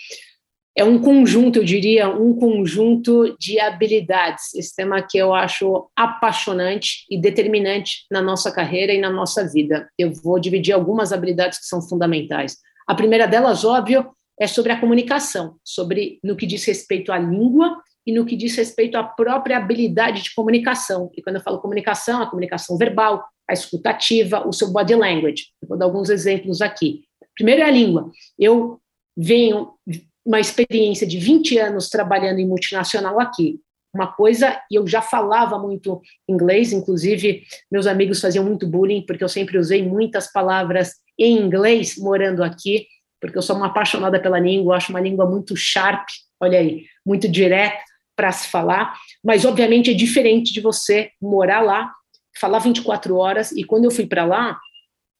é 0.76 0.84
um 0.84 0.98
conjunto, 0.98 1.58
eu 1.58 1.64
diria, 1.64 2.06
um 2.06 2.34
conjunto 2.34 3.34
de 3.38 3.58
habilidades. 3.58 4.54
Esse 4.54 4.76
tema 4.76 5.00
que 5.00 5.16
eu 5.16 5.34
acho 5.34 5.88
apaixonante 5.96 7.06
e 7.10 7.18
determinante 7.18 8.04
na 8.10 8.20
nossa 8.20 8.52
carreira 8.52 8.92
e 8.92 9.00
na 9.00 9.08
nossa 9.08 9.48
vida. 9.48 9.88
Eu 9.98 10.12
vou 10.12 10.38
dividir 10.38 10.74
algumas 10.74 11.14
habilidades 11.14 11.58
que 11.58 11.64
são 11.64 11.80
fundamentais. 11.80 12.58
A 12.86 12.94
primeira 12.94 13.26
delas, 13.26 13.64
óbvio, 13.64 14.10
é 14.38 14.46
sobre 14.46 14.70
a 14.70 14.78
comunicação, 14.78 15.56
sobre 15.64 16.20
no 16.22 16.36
que 16.36 16.44
diz 16.44 16.62
respeito 16.66 17.10
à 17.10 17.18
língua 17.18 17.82
e 18.06 18.12
no 18.12 18.26
que 18.26 18.36
diz 18.36 18.54
respeito 18.54 18.98
à 18.98 19.02
própria 19.02 19.56
habilidade 19.56 20.22
de 20.22 20.34
comunicação. 20.34 21.10
E 21.16 21.22
quando 21.22 21.36
eu 21.36 21.42
falo 21.42 21.58
comunicação, 21.58 22.20
a 22.20 22.26
comunicação 22.26 22.76
verbal, 22.76 23.24
a 23.48 23.54
escutativa, 23.54 24.46
o 24.46 24.52
seu 24.52 24.70
body 24.70 24.94
language. 24.94 25.46
Eu 25.62 25.68
vou 25.68 25.78
dar 25.78 25.86
alguns 25.86 26.10
exemplos 26.10 26.60
aqui. 26.60 27.04
Primeiro 27.34 27.62
é 27.62 27.64
a 27.64 27.70
língua. 27.70 28.10
Eu 28.38 28.78
venho 29.16 29.70
uma 30.26 30.40
experiência 30.40 31.06
de 31.06 31.18
20 31.18 31.56
anos 31.58 31.88
trabalhando 31.88 32.40
em 32.40 32.46
multinacional 32.46 33.20
aqui. 33.20 33.60
Uma 33.94 34.12
coisa, 34.12 34.60
e 34.70 34.74
eu 34.74 34.86
já 34.86 35.00
falava 35.00 35.56
muito 35.58 36.02
inglês, 36.28 36.72
inclusive 36.72 37.44
meus 37.70 37.86
amigos 37.86 38.20
faziam 38.20 38.44
muito 38.44 38.66
bullying, 38.66 39.06
porque 39.06 39.22
eu 39.22 39.28
sempre 39.28 39.56
usei 39.56 39.82
muitas 39.82 40.30
palavras 40.30 40.94
em 41.18 41.38
inglês 41.38 41.96
morando 41.96 42.42
aqui, 42.42 42.86
porque 43.20 43.38
eu 43.38 43.42
sou 43.42 43.56
uma 43.56 43.68
apaixonada 43.68 44.20
pela 44.20 44.38
língua, 44.38 44.76
acho 44.76 44.90
uma 44.90 45.00
língua 45.00 45.24
muito 45.24 45.56
sharp, 45.56 46.06
olha 46.40 46.58
aí, 46.58 46.84
muito 47.06 47.28
direta 47.28 47.78
para 48.14 48.32
se 48.32 48.48
falar, 48.48 48.94
mas 49.24 49.44
obviamente 49.44 49.90
é 49.90 49.94
diferente 49.94 50.52
de 50.52 50.60
você 50.60 51.10
morar 51.20 51.60
lá, 51.60 51.90
falar 52.38 52.58
24 52.58 53.16
horas, 53.16 53.52
e 53.52 53.62
quando 53.64 53.84
eu 53.84 53.90
fui 53.90 54.06
para 54.06 54.24
lá, 54.24 54.58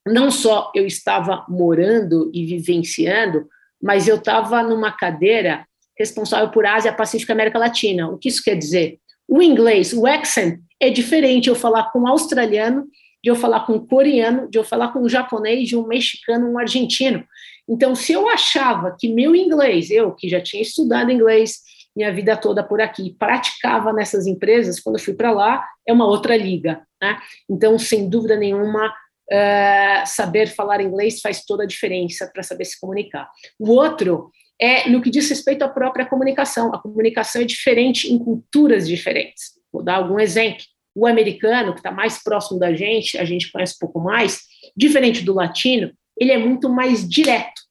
não 0.07 0.31
só 0.31 0.71
eu 0.75 0.87
estava 0.87 1.47
morando 1.49 2.31
e 2.35 2.45
vivenciando, 2.45 3.47
mas 3.87 4.09
eu 4.09 4.16
estava 4.16 4.64
numa 4.64 4.91
cadeira 4.91 5.64
responsável 5.97 6.51
por 6.51 6.66
Ásia, 6.66 6.93
Pacífico 6.93 7.30
e 7.30 7.34
América 7.34 7.57
Latina. 7.57 8.11
O 8.11 8.18
que 8.18 8.28
isso 8.28 8.43
quer 8.43 8.57
dizer? 8.57 8.99
O 9.28 9.41
inglês, 9.41 9.93
o 9.93 10.05
accent, 10.09 10.59
é 10.80 10.91
diferente 10.91 11.49
eu 11.49 11.55
falar 11.55 11.93
com 11.93 12.01
um 12.01 12.09
australiano 12.09 12.84
de 13.22 13.30
eu 13.30 13.37
falar 13.37 13.61
com 13.61 13.74
um 13.74 13.87
coreano, 13.87 14.51
de 14.51 14.59
eu 14.59 14.64
falar 14.64 14.93
com 14.93 15.01
um 15.01 15.09
japonês, 15.09 15.68
de 15.68 15.76
um 15.76 15.87
mexicano, 15.87 16.51
um 16.51 16.59
argentino. 16.59 17.24
Então, 17.68 17.95
se 17.95 18.12
eu 18.12 18.28
achava 18.28 18.97
que 18.99 19.09
meu 19.09 19.37
inglês, 19.37 19.89
eu 19.91 20.12
que 20.12 20.28
já 20.28 20.41
tinha 20.41 20.62
estudado 20.62 21.11
inglês 21.11 21.61
minha 21.97 22.12
vida 22.12 22.37
toda 22.37 22.62
por 22.62 22.80
aqui, 22.80 23.16
praticava 23.18 23.93
nessas 23.93 24.26
empresas, 24.26 24.80
quando 24.80 24.97
eu 24.97 25.03
fui 25.03 25.14
para 25.14 25.30
lá, 25.30 25.64
é 25.87 25.93
uma 25.93 26.07
outra 26.07 26.37
liga. 26.37 26.82
Né? 27.01 27.18
Então, 27.49 27.78
sem 27.78 28.09
dúvida 28.09 28.37
nenhuma, 28.37 28.93
uh, 29.31 30.07
saber 30.07 30.49
falar 30.49 30.81
inglês 30.81 31.20
faz 31.20 31.45
toda 31.45 31.64
a 31.64 31.66
diferença 31.66 32.31
para 32.33 32.43
saber 32.43 32.64
se 32.64 32.79
comunicar. 32.81 33.29
O 33.59 33.70
outro 33.70 34.31
é 34.61 34.89
no 34.89 35.03
que 35.03 35.11
diz 35.11 35.29
respeito 35.29 35.62
à 35.62 35.68
própria 35.68 36.07
comunicação. 36.07 36.74
A 36.74 36.81
comunicação 36.81 37.43
é 37.43 37.45
diferente 37.45 38.12
em 38.12 38.18
culturas 38.18 38.87
diferentes. 38.87 39.53
Vou 39.72 39.83
dar 39.83 39.97
algum 39.97 40.18
exemplo. 40.18 40.64
O 40.95 41.07
americano, 41.07 41.72
que 41.72 41.81
está 41.81 41.91
mais 41.91 42.22
próximo 42.22 42.59
da 42.59 42.72
gente, 42.72 43.18
a 43.18 43.24
gente 43.24 43.53
conhece 43.53 43.74
um 43.74 43.81
pouco 43.81 44.01
mais, 44.01 44.41
diferente 44.74 45.22
do 45.22 45.35
latino, 45.35 45.93
ele 46.18 46.33
é 46.33 46.39
muito 46.39 46.70
mais 46.70 47.07
direto. 47.07 47.66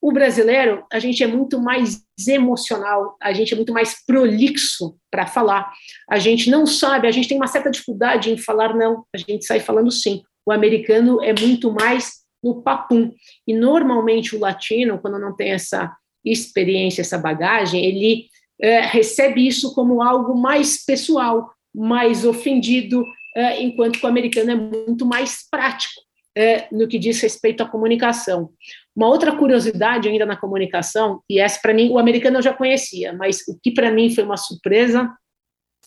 O 0.00 0.12
brasileiro, 0.12 0.82
a 0.90 0.98
gente 0.98 1.22
é 1.22 1.26
muito 1.26 1.60
mais 1.60 2.02
emocional, 2.26 3.18
a 3.20 3.34
gente 3.34 3.52
é 3.52 3.56
muito 3.56 3.72
mais 3.72 4.02
prolixo 4.06 4.96
para 5.10 5.26
falar. 5.26 5.70
A 6.08 6.18
gente 6.18 6.48
não 6.48 6.64
sabe, 6.64 7.06
a 7.06 7.10
gente 7.10 7.28
tem 7.28 7.36
uma 7.36 7.46
certa 7.46 7.70
dificuldade 7.70 8.30
em 8.30 8.38
falar 8.38 8.74
não, 8.74 9.04
a 9.14 9.18
gente 9.18 9.44
sai 9.44 9.60
falando 9.60 9.90
sim. 9.90 10.22
O 10.46 10.52
americano 10.52 11.22
é 11.22 11.32
muito 11.38 11.72
mais 11.72 12.20
no 12.42 12.62
papum. 12.62 13.12
E 13.46 13.54
normalmente 13.54 14.34
o 14.34 14.40
latino, 14.40 14.98
quando 14.98 15.18
não 15.18 15.34
tem 15.34 15.52
essa 15.52 15.94
experiência, 16.24 17.02
essa 17.02 17.18
bagagem, 17.18 17.84
ele 17.84 18.26
é, 18.60 18.80
recebe 18.80 19.46
isso 19.46 19.74
como 19.74 20.02
algo 20.02 20.34
mais 20.34 20.84
pessoal, 20.84 21.52
mais 21.74 22.24
ofendido, 22.24 23.04
é, 23.36 23.62
enquanto 23.62 23.98
que 23.98 24.04
o 24.04 24.08
americano 24.08 24.50
é 24.50 24.54
muito 24.54 25.06
mais 25.06 25.48
prático 25.50 26.00
é, 26.36 26.66
no 26.72 26.88
que 26.88 26.98
diz 26.98 27.20
respeito 27.20 27.62
à 27.62 27.68
comunicação. 27.68 28.50
Uma 28.94 29.08
outra 29.08 29.36
curiosidade 29.36 30.08
ainda 30.08 30.26
na 30.26 30.36
comunicação, 30.36 31.22
e 31.28 31.38
essa 31.38 31.58
para 31.60 31.72
mim, 31.72 31.90
o 31.90 31.98
americano 31.98 32.38
eu 32.38 32.42
já 32.42 32.52
conhecia, 32.52 33.12
mas 33.12 33.46
o 33.48 33.58
que 33.62 33.70
para 33.70 33.90
mim 33.90 34.14
foi 34.14 34.24
uma 34.24 34.36
surpresa 34.36 35.10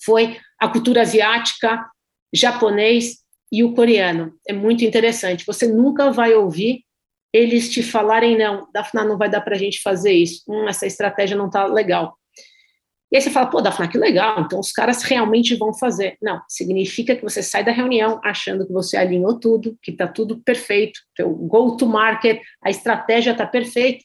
foi 0.04 0.38
a 0.60 0.68
cultura 0.68 1.01
asiática, 1.01 1.86
japonês 2.34 3.22
e 3.54 3.64
o 3.64 3.74
coreano. 3.76 4.34
É 4.47 4.51
muito 4.51 4.84
interessante. 4.84 5.45
Você 5.45 5.68
nunca 5.68 6.12
vai 6.12 6.34
ouvir 6.34 6.84
eles 7.34 7.70
te 7.70 7.82
falarem, 7.82 8.38
não, 8.38 8.68
Dafna, 8.72 9.04
não 9.04 9.18
vai 9.18 9.28
dar 9.28 9.41
para 9.41 9.56
a 9.56 9.58
gente 9.58 9.82
fazer 9.82 10.12
isso, 10.12 10.43
hum, 10.47 10.68
essa 10.70 10.86
estratégia 10.86 11.36
não 11.36 11.47
está 11.47 11.66
legal. 11.66 12.16
E 13.12 13.16
aí 13.16 13.22
você 13.22 13.32
fala, 13.32 13.49
pô, 13.49 13.60
Dafna, 13.60 13.88
que 13.88 13.97
legal, 13.97 14.41
então 14.41 14.60
os 14.60 14.72
caras 14.72 15.01
realmente 15.04 15.56
vão 15.56 15.74
fazer. 15.74 16.16
Não, 16.22 16.39
significa 16.47 17.16
que 17.16 17.24
você 17.24 17.41
sai 17.41 17.64
da 17.64 17.72
reunião 17.72 18.20
achando 18.24 18.66
que 18.66 18.74
você 18.74 18.97
alinhou 18.97 19.39
tudo, 19.39 19.78
que 19.82 19.91
está 19.91 20.08
tudo 20.08 20.41
perfeito, 20.43 20.99
teu 21.16 21.30
go 21.30 21.76
to 21.76 21.88
market, 21.88 22.39
a 22.64 22.70
estratégia 22.70 23.32
está 23.32 23.47
perfeita, 23.47 24.04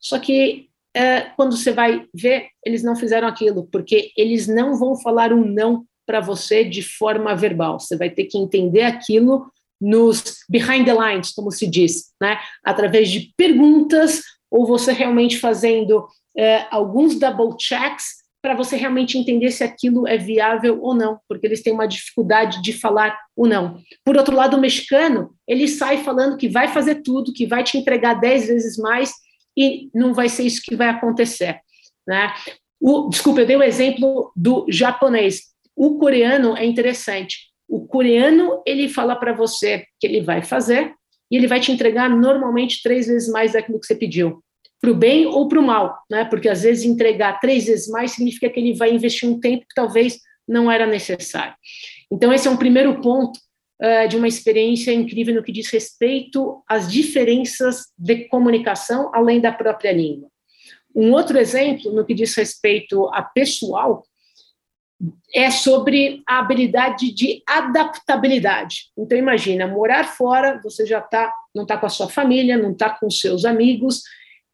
só 0.00 0.18
que 0.18 0.68
é, 0.96 1.22
quando 1.36 1.56
você 1.56 1.72
vai 1.72 2.06
ver, 2.14 2.48
eles 2.64 2.82
não 2.82 2.94
fizeram 2.94 3.26
aquilo, 3.26 3.68
porque 3.70 4.10
eles 4.16 4.46
não 4.46 4.76
vão 4.76 4.96
falar 4.96 5.32
um 5.32 5.44
não 5.44 5.84
para 6.06 6.20
você 6.20 6.64
de 6.64 6.82
forma 6.82 7.34
verbal, 7.34 7.80
você 7.80 7.96
vai 7.96 8.10
ter 8.10 8.24
que 8.24 8.38
entender 8.38 8.82
aquilo 8.82 9.50
nos 9.80 10.38
behind 10.48 10.84
the 10.84 10.94
lines, 10.94 11.32
como 11.32 11.50
se 11.50 11.66
diz, 11.66 12.12
né? 12.20 12.38
através 12.64 13.10
de 13.10 13.32
perguntas 13.36 14.22
ou 14.50 14.66
você 14.66 14.92
realmente 14.92 15.38
fazendo 15.38 16.06
é, 16.36 16.66
alguns 16.70 17.18
double 17.18 17.56
checks 17.58 18.24
para 18.44 18.54
você 18.54 18.76
realmente 18.76 19.16
entender 19.16 19.50
se 19.50 19.64
aquilo 19.64 20.06
é 20.06 20.18
viável 20.18 20.78
ou 20.82 20.94
não, 20.94 21.18
porque 21.26 21.46
eles 21.46 21.62
têm 21.62 21.72
uma 21.72 21.88
dificuldade 21.88 22.60
de 22.60 22.74
falar 22.74 23.18
ou 23.34 23.46
não. 23.46 23.80
Por 24.04 24.18
outro 24.18 24.36
lado, 24.36 24.56
o 24.56 24.60
mexicano, 24.60 25.34
ele 25.48 25.66
sai 25.66 26.04
falando 26.04 26.36
que 26.36 26.46
vai 26.46 26.68
fazer 26.68 26.96
tudo, 26.96 27.32
que 27.32 27.46
vai 27.46 27.64
te 27.64 27.78
entregar 27.78 28.20
dez 28.20 28.46
vezes 28.46 28.76
mais 28.76 29.14
e 29.56 29.88
não 29.94 30.12
vai 30.12 30.28
ser 30.28 30.42
isso 30.42 30.60
que 30.62 30.76
vai 30.76 30.88
acontecer. 30.88 31.58
Né? 32.06 32.34
O, 32.78 33.08
desculpa, 33.08 33.40
eu 33.40 33.46
dei 33.46 33.56
o 33.56 33.62
exemplo 33.62 34.30
do 34.36 34.66
japonês. 34.68 35.53
O 35.76 35.98
coreano 35.98 36.56
é 36.56 36.64
interessante. 36.64 37.52
O 37.68 37.86
coreano, 37.86 38.62
ele 38.66 38.88
fala 38.88 39.16
para 39.16 39.32
você 39.32 39.84
que 39.98 40.06
ele 40.06 40.20
vai 40.20 40.42
fazer 40.42 40.94
e 41.30 41.36
ele 41.36 41.46
vai 41.46 41.60
te 41.60 41.72
entregar 41.72 42.08
normalmente 42.08 42.82
três 42.82 43.06
vezes 43.06 43.28
mais 43.28 43.52
daquilo 43.52 43.80
que 43.80 43.86
você 43.86 43.94
pediu, 43.94 44.42
para 44.80 44.90
o 44.90 44.94
bem 44.94 45.26
ou 45.26 45.48
para 45.48 45.58
o 45.58 45.62
mal, 45.62 45.98
né? 46.10 46.24
Porque 46.26 46.48
às 46.48 46.62
vezes 46.62 46.84
entregar 46.84 47.40
três 47.40 47.66
vezes 47.66 47.88
mais 47.88 48.12
significa 48.12 48.50
que 48.50 48.60
ele 48.60 48.74
vai 48.74 48.92
investir 48.92 49.28
um 49.28 49.40
tempo 49.40 49.62
que 49.62 49.74
talvez 49.74 50.20
não 50.46 50.70
era 50.70 50.86
necessário. 50.86 51.54
Então, 52.10 52.32
esse 52.32 52.46
é 52.46 52.50
um 52.50 52.56
primeiro 52.56 53.00
ponto 53.00 53.38
uh, 53.82 54.06
de 54.08 54.16
uma 54.16 54.28
experiência 54.28 54.92
incrível 54.92 55.34
no 55.34 55.42
que 55.42 55.50
diz 55.50 55.70
respeito 55.70 56.62
às 56.68 56.90
diferenças 56.90 57.86
de 57.98 58.28
comunicação 58.28 59.10
além 59.14 59.40
da 59.40 59.50
própria 59.50 59.90
língua. 59.90 60.28
Um 60.94 61.12
outro 61.12 61.38
exemplo 61.38 61.90
no 61.90 62.04
que 62.04 62.14
diz 62.14 62.34
respeito 62.36 63.08
a 63.08 63.22
pessoal 63.22 64.04
é 65.34 65.50
sobre 65.50 66.22
a 66.26 66.38
habilidade 66.38 67.12
de 67.12 67.42
adaptabilidade. 67.46 68.90
Então 68.96 69.18
imagina, 69.18 69.66
morar 69.66 70.04
fora, 70.04 70.60
você 70.62 70.86
já 70.86 71.00
tá, 71.00 71.32
não 71.54 71.64
está 71.64 71.76
com 71.76 71.86
a 71.86 71.90
sua 71.90 72.08
família, 72.08 72.56
não 72.56 72.72
está 72.72 72.90
com 72.90 73.10
seus 73.10 73.44
amigos, 73.44 74.02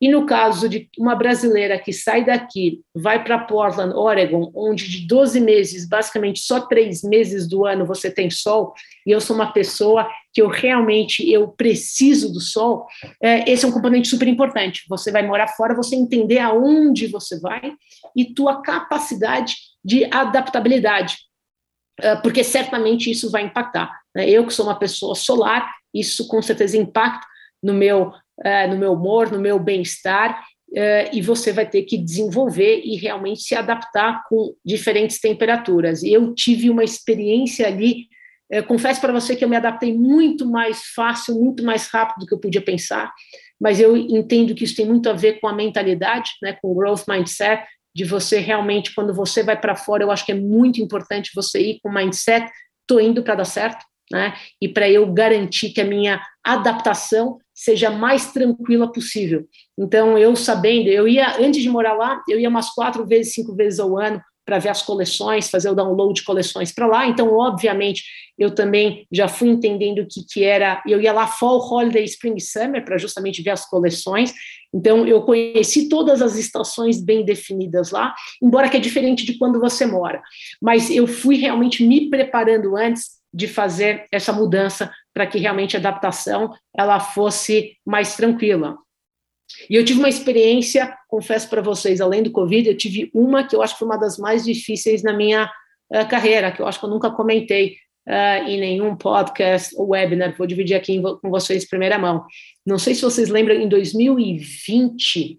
e 0.01 0.09
no 0.09 0.25
caso 0.25 0.67
de 0.67 0.89
uma 0.99 1.15
brasileira 1.15 1.79
que 1.79 1.93
sai 1.93 2.25
daqui, 2.25 2.81
vai 2.95 3.23
para 3.23 3.39
Portland, 3.41 3.95
Oregon, 3.95 4.51
onde 4.55 4.89
de 4.89 5.07
12 5.07 5.39
meses, 5.41 5.87
basicamente 5.87 6.41
só 6.41 6.63
três 6.63 7.03
meses 7.03 7.47
do 7.47 7.67
ano 7.67 7.85
você 7.85 8.11
tem 8.11 8.31
sol, 8.31 8.73
e 9.07 9.11
eu 9.11 9.21
sou 9.21 9.37
uma 9.37 9.53
pessoa 9.53 10.09
que 10.33 10.41
eu 10.41 10.49
realmente 10.49 11.31
eu 11.31 11.49
preciso 11.49 12.33
do 12.33 12.41
sol, 12.41 12.87
é, 13.23 13.51
esse 13.51 13.67
é 13.67 13.69
um 13.69 13.73
componente 13.73 14.09
super 14.09 14.27
importante. 14.27 14.85
Você 14.89 15.13
vai 15.13 15.27
morar 15.27 15.49
fora, 15.49 15.75
você 15.75 15.95
entender 15.95 16.39
aonde 16.39 17.07
você 17.07 17.39
vai 17.39 17.75
e 18.17 18.33
tua 18.33 18.63
capacidade 18.63 19.55
de 19.85 20.05
adaptabilidade, 20.13 21.17
é, 22.01 22.17
porque 22.17 22.43
certamente 22.45 23.11
isso 23.11 23.31
vai 23.31 23.43
impactar. 23.43 23.91
Né? 24.15 24.29
Eu 24.29 24.47
que 24.47 24.55
sou 24.55 24.67
uma 24.67 24.79
pessoa 24.79 25.15
solar, 25.15 25.71
isso 25.93 26.27
com 26.29 26.41
certeza 26.41 26.77
impacta 26.77 27.27
no 27.63 27.75
meu 27.75 28.13
uh, 28.41 28.69
no 28.71 28.79
meu 28.79 28.95
humor, 28.95 29.31
no 29.31 29.39
meu 29.39 29.59
bem-estar, 29.59 30.41
uh, 30.71 31.11
e 31.13 31.21
você 31.21 31.53
vai 31.53 31.69
ter 31.69 31.83
que 31.83 31.99
desenvolver 31.99 32.81
e 32.85 32.97
realmente 32.97 33.43
se 33.43 33.55
adaptar 33.55 34.25
com 34.29 34.55
diferentes 34.65 35.21
temperaturas. 35.21 36.03
Eu 36.03 36.35
tive 36.35 36.71
uma 36.71 36.85
experiência 36.85 37.67
ali, 37.67 38.09
confesso 38.67 39.01
para 39.01 39.13
você 39.13 39.37
que 39.37 39.45
eu 39.45 39.49
me 39.49 39.55
adaptei 39.55 39.97
muito 39.97 40.45
mais 40.45 40.87
fácil, 40.87 41.37
muito 41.37 41.63
mais 41.63 41.87
rápido 41.87 42.21
do 42.21 42.27
que 42.27 42.35
eu 42.35 42.41
podia 42.41 42.61
pensar, 42.61 43.13
mas 43.61 43.79
eu 43.79 43.97
entendo 43.97 44.57
que 44.57 44.65
isso 44.65 44.75
tem 44.75 44.87
muito 44.87 45.09
a 45.09 45.13
ver 45.13 45.39
com 45.39 45.47
a 45.47 45.53
mentalidade, 45.53 46.33
né, 46.43 46.59
com 46.61 46.73
o 46.73 46.75
growth 46.75 47.05
mindset, 47.07 47.63
de 47.95 48.05
você 48.05 48.39
realmente, 48.39 48.95
quando 48.95 49.13
você 49.15 49.43
vai 49.43 49.59
para 49.59 49.77
fora, 49.77 50.03
eu 50.03 50.11
acho 50.11 50.25
que 50.25 50.33
é 50.33 50.35
muito 50.35 50.81
importante 50.81 51.31
você 51.35 51.61
ir 51.61 51.81
com 51.83 51.89
o 51.89 51.95
mindset, 51.95 52.51
estou 52.83 53.01
indo 53.01 53.23
para 53.23 53.37
dar 53.37 53.45
certo, 53.45 53.85
né? 54.11 54.35
E 54.61 54.69
para 54.69 54.89
eu 54.91 55.13
garantir 55.13 55.71
que 55.71 55.81
a 55.81 55.85
minha 55.85 56.21
adaptação 56.45 57.39
seja 57.55 57.91
mais 57.91 58.33
tranquila 58.33 58.91
possível. 58.91 59.47
Então, 59.79 60.17
eu 60.17 60.35
sabendo, 60.35 60.89
eu 60.89 61.07
ia, 61.07 61.37
antes 61.39 61.63
de 61.63 61.69
morar 61.69 61.95
lá, 61.95 62.23
eu 62.29 62.39
ia 62.39 62.49
umas 62.49 62.71
quatro 62.71 63.07
vezes, 63.07 63.35
cinco 63.35 63.55
vezes 63.55 63.79
ao 63.79 63.99
ano 63.99 64.21
para 64.51 64.59
ver 64.59 64.71
as 64.71 64.83
coleções, 64.83 65.49
fazer 65.49 65.71
o 65.71 65.77
download 65.77 66.13
de 66.13 66.25
coleções 66.25 66.73
para 66.73 66.85
lá. 66.85 67.07
Então, 67.07 67.33
obviamente, 67.33 68.03
eu 68.37 68.53
também 68.53 69.07
já 69.13 69.29
fui 69.29 69.49
entendendo 69.49 70.01
o 70.01 70.07
que, 70.09 70.25
que 70.29 70.43
era. 70.43 70.83
Eu 70.85 71.01
ia 71.01 71.13
lá 71.13 71.29
Fall, 71.29 71.61
Holiday, 71.61 72.03
Spring, 72.03 72.41
Summer 72.41 72.85
para 72.85 72.99
justamente 72.99 73.43
ver 73.43 73.51
as 73.51 73.65
coleções. 73.65 74.35
Então, 74.75 75.07
eu 75.07 75.23
conheci 75.23 75.89
todas 75.89 76.21
as 76.21 76.35
estações 76.35 77.01
bem 77.01 77.25
definidas 77.25 77.93
lá, 77.93 78.13
embora 78.43 78.69
que 78.69 78.77
é 78.77 78.81
diferente 78.81 79.25
de 79.25 79.39
quando 79.39 79.61
você 79.61 79.87
mora. 79.87 80.21
Mas 80.61 80.91
eu 80.91 81.07
fui 81.07 81.37
realmente 81.37 81.87
me 81.87 82.11
preparando 82.11 82.77
antes 82.77 83.21
de 83.33 83.47
fazer 83.47 84.07
essa 84.11 84.33
mudança 84.33 84.93
para 85.15 85.29
que 85.29 85.39
realmente 85.39 85.77
a 85.77 85.79
adaptação 85.79 86.53
ela 86.77 86.99
fosse 86.99 87.77
mais 87.87 88.17
tranquila. 88.17 88.77
E 89.69 89.77
eu 89.77 89.85
tive 89.85 89.99
uma 89.99 90.09
experiência, 90.09 90.97
confesso 91.09 91.49
para 91.49 91.63
vocês, 91.63 92.01
além 92.01 92.23
do 92.23 92.31
Covid, 92.31 92.69
eu 92.69 92.77
tive 92.77 93.11
uma 93.15 93.47
que 93.47 93.55
eu 93.55 93.63
acho 93.63 93.75
que 93.75 93.79
foi 93.79 93.89
uma 93.89 93.99
das 93.99 94.19
mais 94.19 94.45
difíceis 94.45 95.03
na 95.03 95.13
minha 95.13 95.51
uh, 95.93 96.09
carreira, 96.09 96.51
que 96.53 96.61
eu 96.61 96.67
acho 96.67 96.79
que 96.79 96.85
eu 96.85 96.91
nunca 96.91 97.11
comentei 97.11 97.77
uh, 98.09 98.49
em 98.49 98.59
nenhum 98.61 98.97
podcast 98.97 99.75
ou 99.77 99.91
webinar, 99.91 100.35
vou 100.37 100.47
dividir 100.47 100.75
aqui 100.75 101.01
com 101.01 101.31
vocês 101.31 101.65
em 101.65 101.69
primeira 101.69 101.99
mão. 101.99 102.25
Não 102.67 102.79
sei 102.79 102.95
se 102.95 103.03
vocês 103.03 103.29
lembram, 103.29 103.55
em 103.55 103.69
2020, 103.69 105.37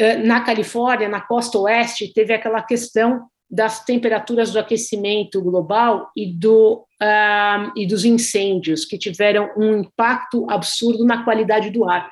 uh, 0.00 0.26
na 0.26 0.40
Califórnia, 0.40 1.08
na 1.08 1.20
costa 1.20 1.58
oeste, 1.58 2.12
teve 2.12 2.32
aquela 2.32 2.62
questão 2.62 3.26
das 3.50 3.84
temperaturas 3.84 4.52
do 4.52 4.58
aquecimento 4.58 5.40
global 5.40 6.10
e, 6.16 6.26
do, 6.26 6.86
uh, 7.00 7.72
e 7.76 7.86
dos 7.86 8.04
incêndios, 8.04 8.84
que 8.84 8.98
tiveram 8.98 9.50
um 9.56 9.80
impacto 9.80 10.46
absurdo 10.50 11.04
na 11.04 11.24
qualidade 11.24 11.70
do 11.70 11.84
ar. 11.84 12.10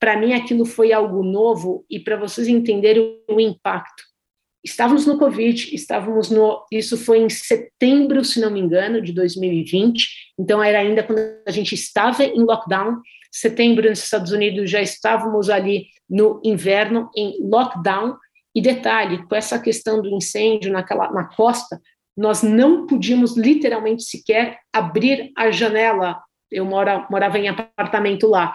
Para 0.00 0.18
mim, 0.18 0.32
aquilo 0.32 0.64
foi 0.64 0.92
algo 0.92 1.22
novo, 1.22 1.84
e 1.88 2.00
para 2.00 2.16
vocês 2.16 2.48
entenderem 2.48 3.20
o 3.28 3.38
impacto, 3.38 4.02
estávamos 4.64 5.06
no 5.06 5.18
Covid, 5.18 5.74
estávamos 5.74 6.30
no. 6.30 6.64
Isso 6.72 6.96
foi 6.96 7.18
em 7.18 7.28
setembro, 7.28 8.24
se 8.24 8.40
não 8.40 8.50
me 8.50 8.60
engano, 8.60 9.00
de 9.00 9.12
2020, 9.12 10.32
então 10.38 10.62
era 10.62 10.78
ainda 10.78 11.02
quando 11.02 11.20
a 11.46 11.50
gente 11.50 11.74
estava 11.74 12.24
em 12.24 12.42
lockdown. 12.42 13.00
Setembro 13.30 13.88
nos 13.88 14.02
Estados 14.02 14.32
Unidos 14.32 14.70
já 14.70 14.82
estávamos 14.82 15.48
ali 15.48 15.86
no 16.08 16.40
inverno 16.44 17.10
em 17.16 17.36
lockdown. 17.48 18.16
E 18.52 18.60
detalhe, 18.60 19.24
com 19.28 19.36
essa 19.36 19.60
questão 19.60 20.02
do 20.02 20.08
incêndio 20.08 20.72
naquela, 20.72 21.12
na 21.12 21.24
costa, 21.24 21.80
nós 22.16 22.42
não 22.42 22.86
podíamos 22.86 23.36
literalmente 23.36 24.02
sequer 24.02 24.58
abrir 24.72 25.30
a 25.36 25.50
janela. 25.52 26.20
Eu 26.50 26.64
mora, 26.64 27.06
morava 27.08 27.38
em 27.38 27.48
apartamento 27.48 28.26
lá. 28.26 28.52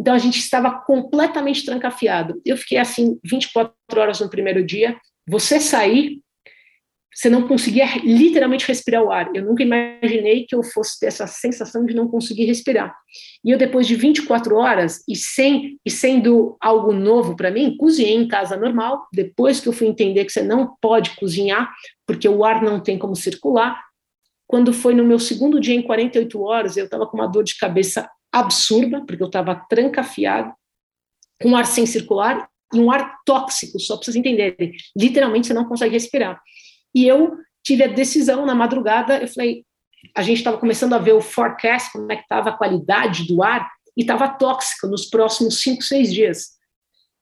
Então 0.00 0.14
a 0.14 0.18
gente 0.18 0.38
estava 0.38 0.80
completamente 0.80 1.62
trancafiado. 1.62 2.40
Eu 2.42 2.56
fiquei 2.56 2.78
assim 2.78 3.18
24 3.22 3.74
horas 3.96 4.18
no 4.18 4.30
primeiro 4.30 4.64
dia, 4.64 4.96
você 5.28 5.60
sair, 5.60 6.22
você 7.12 7.28
não 7.28 7.46
conseguia 7.46 7.84
literalmente 8.02 8.66
respirar 8.66 9.02
o 9.02 9.10
ar. 9.10 9.30
Eu 9.34 9.44
nunca 9.44 9.62
imaginei 9.62 10.46
que 10.46 10.54
eu 10.54 10.62
fosse 10.62 10.98
ter 10.98 11.06
essa 11.06 11.26
sensação 11.26 11.84
de 11.84 11.92
não 11.92 12.08
conseguir 12.08 12.46
respirar. 12.46 12.96
E 13.44 13.50
eu, 13.50 13.58
depois 13.58 13.86
de 13.86 13.94
24 13.94 14.56
horas, 14.56 15.02
e, 15.06 15.14
sem, 15.14 15.78
e 15.84 15.90
sendo 15.90 16.56
algo 16.62 16.94
novo 16.94 17.36
para 17.36 17.50
mim, 17.50 17.76
cozinhei 17.76 18.14
em 18.14 18.26
casa 18.26 18.56
normal. 18.56 19.06
Depois 19.12 19.60
que 19.60 19.68
eu 19.68 19.72
fui 19.72 19.86
entender 19.86 20.24
que 20.24 20.32
você 20.32 20.42
não 20.42 20.74
pode 20.80 21.10
cozinhar, 21.16 21.70
porque 22.06 22.28
o 22.28 22.42
ar 22.42 22.62
não 22.62 22.80
tem 22.80 22.96
como 22.96 23.14
circular. 23.14 23.78
Quando 24.46 24.72
foi 24.72 24.94
no 24.94 25.04
meu 25.04 25.18
segundo 25.18 25.60
dia, 25.60 25.74
em 25.74 25.82
48 25.82 26.40
horas, 26.40 26.76
eu 26.78 26.86
estava 26.86 27.06
com 27.06 27.18
uma 27.18 27.26
dor 27.26 27.44
de 27.44 27.58
cabeça 27.58 28.08
absurda, 28.32 29.04
porque 29.04 29.22
eu 29.22 29.26
estava 29.26 29.54
trancafiado, 29.68 30.52
com 31.40 31.56
ar 31.56 31.66
sem 31.66 31.86
circular, 31.86 32.48
e 32.72 32.78
um 32.78 32.90
ar 32.90 33.18
tóxico, 33.24 33.80
só 33.80 33.96
para 33.96 34.04
vocês 34.04 34.16
entenderem. 34.16 34.72
Literalmente 34.96 35.48
você 35.48 35.54
não 35.54 35.64
consegue 35.64 35.94
respirar. 35.94 36.40
E 36.94 37.06
eu 37.06 37.36
tive 37.64 37.84
a 37.84 37.88
decisão 37.88 38.46
na 38.46 38.54
madrugada, 38.54 39.18
eu 39.18 39.28
falei, 39.28 39.64
a 40.16 40.22
gente 40.22 40.38
estava 40.38 40.58
começando 40.58 40.94
a 40.94 40.98
ver 40.98 41.12
o 41.12 41.20
forecast, 41.20 41.92
como 41.92 42.10
é 42.10 42.16
que 42.16 42.22
estava 42.22 42.50
a 42.50 42.56
qualidade 42.56 43.26
do 43.26 43.42
ar, 43.42 43.68
e 43.96 44.02
estava 44.02 44.28
tóxica 44.28 44.86
nos 44.86 45.06
próximos 45.06 45.60
cinco, 45.60 45.82
seis 45.82 46.12
dias. 46.12 46.50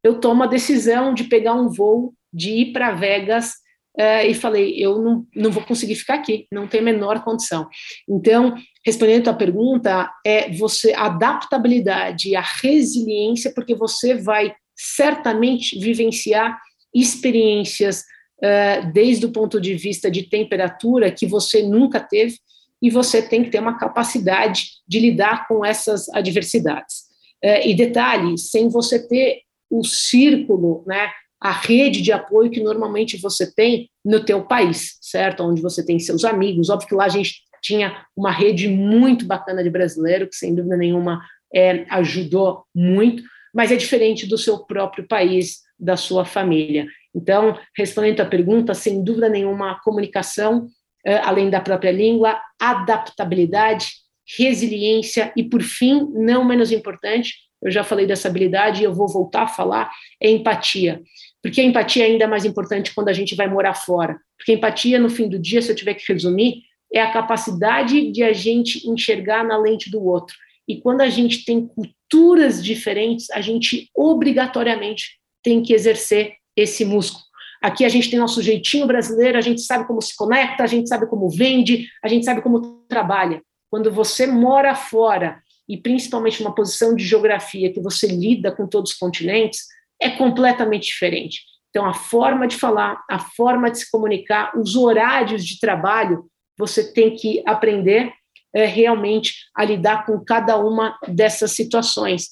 Eu 0.02 0.20
tomo 0.20 0.42
a 0.42 0.46
decisão 0.46 1.12
de 1.12 1.24
pegar 1.24 1.54
um 1.54 1.68
voo, 1.68 2.14
de 2.32 2.50
ir 2.50 2.72
para 2.72 2.92
Vegas, 2.92 3.54
uh, 3.98 4.26
e 4.26 4.34
falei, 4.34 4.74
eu 4.78 5.00
não, 5.00 5.26
não 5.34 5.50
vou 5.50 5.62
conseguir 5.62 5.96
ficar 5.96 6.14
aqui, 6.14 6.46
não 6.52 6.66
tem 6.66 6.80
a 6.80 6.84
menor 6.84 7.22
condição. 7.24 7.68
Então, 8.08 8.54
respondendo 8.84 9.24
tua 9.24 9.34
pergunta, 9.34 10.10
é 10.24 10.50
você 10.52 10.94
adaptabilidade, 10.94 12.36
a 12.36 12.40
resiliência, 12.40 13.52
porque 13.54 13.74
você 13.74 14.14
vai 14.14 14.54
certamente 14.76 15.78
vivenciar 15.78 16.56
experiências 16.94 18.04
uh, 18.38 18.92
desde 18.92 19.26
o 19.26 19.32
ponto 19.32 19.60
de 19.60 19.74
vista 19.74 20.10
de 20.10 20.22
temperatura 20.22 21.10
que 21.10 21.26
você 21.26 21.62
nunca 21.62 22.00
teve 22.00 22.36
e 22.80 22.90
você 22.90 23.20
tem 23.20 23.42
que 23.42 23.50
ter 23.50 23.58
uma 23.58 23.76
capacidade 23.76 24.68
de 24.86 25.00
lidar 25.00 25.48
com 25.48 25.64
essas 25.64 26.08
adversidades. 26.10 27.08
Uh, 27.44 27.66
e 27.66 27.74
detalhe, 27.74 28.38
sem 28.38 28.68
você 28.68 29.06
ter 29.06 29.42
o 29.70 29.84
círculo, 29.84 30.82
né, 30.86 31.10
a 31.40 31.52
rede 31.52 32.02
de 32.02 32.12
apoio 32.12 32.50
que 32.50 32.60
normalmente 32.60 33.16
você 33.16 33.52
tem 33.52 33.88
no 34.04 34.24
teu 34.24 34.44
país, 34.44 34.98
certo? 35.00 35.44
Onde 35.44 35.62
você 35.62 35.84
tem 35.84 35.98
seus 35.98 36.24
amigos. 36.24 36.68
Óbvio 36.68 36.88
que 36.88 36.94
lá 36.94 37.04
a 37.04 37.10
gente 37.10 37.42
tinha 37.62 38.04
uma 38.16 38.30
rede 38.30 38.68
muito 38.68 39.24
bacana 39.24 39.62
de 39.62 39.70
brasileiro, 39.70 40.28
que 40.28 40.36
sem 40.36 40.54
dúvida 40.54 40.76
nenhuma 40.76 41.22
é, 41.54 41.84
ajudou 41.90 42.64
muito, 42.74 43.22
mas 43.54 43.72
é 43.72 43.76
diferente 43.76 44.26
do 44.26 44.36
seu 44.36 44.64
próprio 44.64 45.06
país, 45.06 45.60
da 45.78 45.96
sua 45.96 46.24
família. 46.24 46.86
Então, 47.14 47.58
respondendo 47.76 48.20
à 48.20 48.26
pergunta, 48.26 48.74
sem 48.74 49.02
dúvida 49.02 49.28
nenhuma, 49.28 49.72
a 49.72 49.80
comunicação, 49.80 50.68
eh, 51.06 51.18
além 51.18 51.48
da 51.48 51.60
própria 51.60 51.90
língua, 51.90 52.40
adaptabilidade, 52.60 53.88
resiliência 54.36 55.32
e, 55.36 55.42
por 55.42 55.62
fim, 55.62 56.06
não 56.12 56.44
menos 56.44 56.70
importante, 56.70 57.34
eu 57.62 57.70
já 57.70 57.82
falei 57.82 58.06
dessa 58.06 58.28
habilidade 58.28 58.82
e 58.82 58.84
eu 58.84 58.92
vou 58.92 59.08
voltar 59.08 59.42
a 59.42 59.48
falar, 59.48 59.90
é 60.22 60.30
empatia. 60.30 61.02
Porque 61.42 61.60
a 61.60 61.64
empatia 61.64 62.04
é 62.04 62.06
ainda 62.06 62.26
mais 62.26 62.44
importante 62.44 62.94
quando 62.94 63.08
a 63.08 63.12
gente 63.12 63.34
vai 63.34 63.48
morar 63.48 63.74
fora. 63.74 64.18
Porque 64.36 64.52
a 64.52 64.54
empatia, 64.54 64.98
no 64.98 65.08
fim 65.08 65.28
do 65.28 65.38
dia, 65.38 65.62
se 65.62 65.70
eu 65.70 65.76
tiver 65.76 65.94
que 65.94 66.12
resumir, 66.12 66.62
é 66.92 67.00
a 67.00 67.12
capacidade 67.12 68.10
de 68.10 68.22
a 68.22 68.32
gente 68.32 68.88
enxergar 68.88 69.44
na 69.44 69.56
lente 69.56 69.90
do 69.90 70.02
outro. 70.04 70.36
E 70.66 70.80
quando 70.80 71.00
a 71.00 71.08
gente 71.08 71.44
tem 71.44 71.66
culturas 71.66 72.62
diferentes, 72.62 73.30
a 73.30 73.40
gente 73.40 73.88
obrigatoriamente 73.94 75.18
tem 75.42 75.62
que 75.62 75.72
exercer 75.72 76.34
esse 76.56 76.84
músculo. 76.84 77.24
Aqui 77.62 77.84
a 77.84 77.88
gente 77.88 78.10
tem 78.10 78.18
nosso 78.18 78.42
jeitinho 78.42 78.86
brasileiro, 78.86 79.36
a 79.36 79.40
gente 79.40 79.60
sabe 79.62 79.86
como 79.86 80.00
se 80.00 80.14
conecta, 80.16 80.62
a 80.62 80.66
gente 80.66 80.88
sabe 80.88 81.06
como 81.06 81.28
vende, 81.28 81.88
a 82.02 82.08
gente 82.08 82.24
sabe 82.24 82.40
como 82.40 82.84
trabalha. 82.88 83.42
Quando 83.70 83.90
você 83.90 84.26
mora 84.26 84.74
fora, 84.74 85.42
e 85.68 85.76
principalmente 85.76 86.42
numa 86.42 86.54
posição 86.54 86.94
de 86.94 87.04
geografia 87.04 87.72
que 87.72 87.80
você 87.80 88.06
lida 88.06 88.50
com 88.50 88.66
todos 88.66 88.92
os 88.92 88.96
continentes, 88.96 89.66
é 90.00 90.10
completamente 90.10 90.86
diferente. 90.86 91.42
Então, 91.70 91.86
a 91.86 91.94
forma 91.94 92.46
de 92.46 92.56
falar, 92.56 93.02
a 93.10 93.18
forma 93.18 93.70
de 93.70 93.78
se 93.78 93.90
comunicar, 93.90 94.52
os 94.58 94.74
horários 94.74 95.44
de 95.44 95.58
trabalho, 95.60 96.26
você 96.58 96.92
tem 96.92 97.14
que 97.14 97.42
aprender 97.46 98.12
é, 98.54 98.64
realmente 98.64 99.34
a 99.54 99.64
lidar 99.64 100.06
com 100.06 100.18
cada 100.24 100.56
uma 100.56 100.98
dessas 101.06 101.52
situações. 101.52 102.28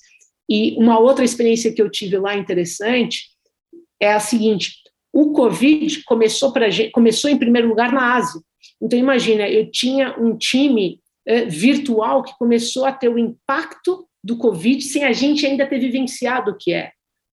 E 0.48 0.76
uma 0.78 0.98
outra 0.98 1.24
experiência 1.24 1.72
que 1.72 1.82
eu 1.82 1.90
tive 1.90 2.18
lá 2.18 2.36
interessante 2.36 3.26
é 4.00 4.12
a 4.12 4.20
seguinte: 4.20 4.72
o 5.12 5.32
Covid 5.32 6.02
começou 6.04 6.52
para 6.52 6.66
começou 6.92 7.30
em 7.30 7.38
primeiro 7.38 7.68
lugar 7.68 7.92
na 7.92 8.14
Ásia. 8.14 8.40
Então 8.80 8.98
imagina, 8.98 9.48
eu 9.48 9.70
tinha 9.70 10.16
um 10.18 10.36
time 10.36 11.00
é, 11.26 11.44
virtual 11.44 12.22
que 12.22 12.36
começou 12.38 12.84
a 12.84 12.92
ter 12.92 13.08
o 13.08 13.18
impacto 13.18 14.06
do 14.22 14.36
Covid 14.36 14.82
sem 14.82 15.04
a 15.04 15.12
gente 15.12 15.46
ainda 15.46 15.66
ter 15.66 15.78
vivenciado 15.78 16.50
o 16.50 16.56
que 16.56 16.72
é. 16.72 16.92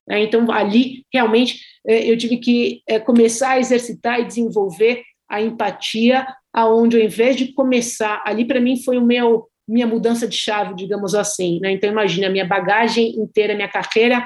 É 0.09 0.19
então 0.21 0.51
ali 0.51 1.05
realmente 1.13 1.61
é, 1.87 2.09
eu 2.09 2.17
tive 2.17 2.37
que 2.37 2.81
é, 2.87 2.99
começar 2.99 3.51
a 3.51 3.59
exercitar 3.59 4.19
e 4.19 4.25
desenvolver 4.25 5.01
a 5.29 5.41
empatia 5.41 6.27
aonde 6.53 6.97
ao 6.97 7.03
invés 7.03 7.35
de 7.35 7.53
começar, 7.53 8.21
ali 8.25 8.45
para 8.45 8.59
mim 8.59 8.81
foi 8.81 8.97
o 8.97 9.05
meu 9.05 9.47
minha 9.67 9.87
mudança 9.87 10.27
de 10.27 10.35
chave, 10.35 10.75
digamos 10.75 11.15
assim, 11.15 11.59
né? 11.61 11.71
Então 11.71 11.89
imagina, 11.89 12.29
minha 12.29 12.45
bagagem 12.45 13.15
inteira, 13.15 13.55
minha 13.55 13.69
carreira 13.69 14.25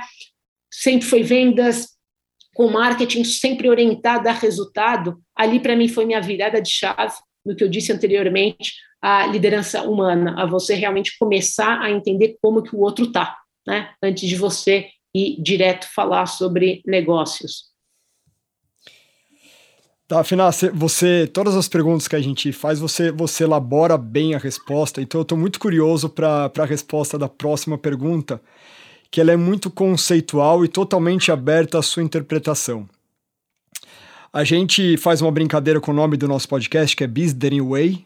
sempre 0.71 1.07
foi 1.07 1.21
vendas, 1.21 1.89
com 2.55 2.67
marketing 2.71 3.23
sempre 3.23 3.69
orientada 3.69 4.31
a 4.31 4.33
resultado. 4.33 5.19
Ali 5.35 5.59
para 5.59 5.75
mim 5.75 5.87
foi 5.87 6.05
minha 6.05 6.19
virada 6.19 6.59
de 6.59 6.71
chave 6.71 7.13
no 7.45 7.55
que 7.55 7.63
eu 7.63 7.69
disse 7.69 7.93
anteriormente, 7.93 8.73
a 9.01 9.25
liderança 9.27 9.83
humana, 9.83 10.35
a 10.41 10.45
você 10.45 10.73
realmente 10.73 11.17
começar 11.17 11.79
a 11.81 11.89
entender 11.89 12.35
como 12.41 12.61
que 12.61 12.75
o 12.75 12.79
outro 12.79 13.11
tá, 13.11 13.37
né? 13.65 13.91
Antes 14.03 14.27
de 14.27 14.35
você 14.35 14.89
ir 15.17 15.41
direto 15.41 15.87
falar 15.93 16.25
sobre 16.25 16.81
negócios. 16.85 17.67
Tá, 20.07 20.21
afinal, 20.21 20.49
você, 20.73 21.27
todas 21.27 21.53
as 21.55 21.67
perguntas 21.67 22.07
que 22.07 22.15
a 22.15 22.21
gente 22.21 22.53
faz, 22.53 22.79
você, 22.79 23.11
você 23.11 23.43
elabora 23.43 23.97
bem 23.97 24.35
a 24.35 24.37
resposta, 24.37 25.01
então 25.01 25.19
eu 25.19 25.23
estou 25.23 25.37
muito 25.37 25.59
curioso 25.59 26.07
para 26.07 26.49
a 26.57 26.65
resposta 26.65 27.17
da 27.17 27.27
próxima 27.27 27.77
pergunta, 27.77 28.41
que 29.11 29.19
ela 29.19 29.33
é 29.33 29.35
muito 29.35 29.69
conceitual 29.69 30.63
e 30.63 30.69
totalmente 30.69 31.29
aberta 31.29 31.77
à 31.77 31.81
sua 31.81 32.03
interpretação. 32.03 32.87
A 34.31 34.45
gente 34.45 34.95
faz 34.95 35.21
uma 35.21 35.31
brincadeira 35.31 35.81
com 35.81 35.91
o 35.91 35.95
nome 35.95 36.15
do 36.15 36.27
nosso 36.27 36.47
podcast, 36.47 36.95
que 36.95 37.03
é 37.03 37.07
Biz 37.07 37.33
The 37.33 37.49
New 37.49 37.69
Way. 37.69 38.05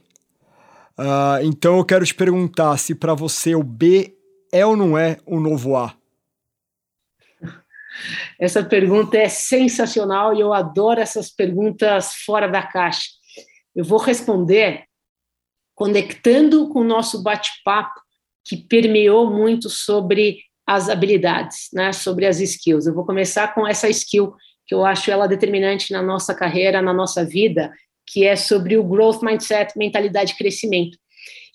Uh, 0.98 1.44
então 1.44 1.78
eu 1.78 1.86
quero 1.86 2.06
te 2.06 2.16
perguntar 2.16 2.78
se 2.78 2.96
para 2.96 3.14
você 3.14 3.54
o 3.54 3.62
B 3.62 4.16
é 4.52 4.66
ou 4.66 4.76
não 4.76 4.98
é 4.98 5.18
o 5.26 5.40
novo 5.40 5.76
A? 5.76 5.94
Essa 8.40 8.64
pergunta 8.64 9.18
é 9.18 9.30
sensacional 9.30 10.34
e 10.34 10.40
eu 10.40 10.54
adoro 10.54 11.00
essas 11.00 11.30
perguntas 11.30 12.14
fora 12.26 12.48
da 12.48 12.64
caixa. 12.64 13.10
Eu 13.76 13.84
vou 13.84 14.00
responder 14.00 14.86
conectando 15.76 16.70
com 16.70 16.82
o 16.82 16.84
nosso 16.84 17.24
bate-papo 17.24 18.00
que 18.46 18.58
permeou 18.58 19.32
muito 19.32 19.70
sobre 19.70 20.40
as 20.66 20.90
habilidades, 20.90 21.70
né, 21.74 21.92
sobre 21.92 22.26
as 22.26 22.40
skills. 22.40 22.86
Eu 22.86 22.94
vou 22.94 23.06
começar 23.06 23.54
com 23.54 23.68
essa 23.68 23.90
skill 23.90 24.34
que 24.66 24.76
eu 24.76 24.86
acho 24.86 25.12
ela 25.12 25.28
determinante 25.28 25.92
na 25.92 26.02
nossa 26.02 26.34
carreira, 26.34 26.82
na 26.82 26.94
nossa 26.94 27.26
vida, 27.26 27.74
que 28.08 28.26
é 28.26 28.36
sobre 28.36 28.78
o 28.78 28.84
growth 28.84 29.22
mindset, 29.22 29.78
mentalidade 29.78 30.32
de 30.32 30.38
crescimento. 30.38 30.98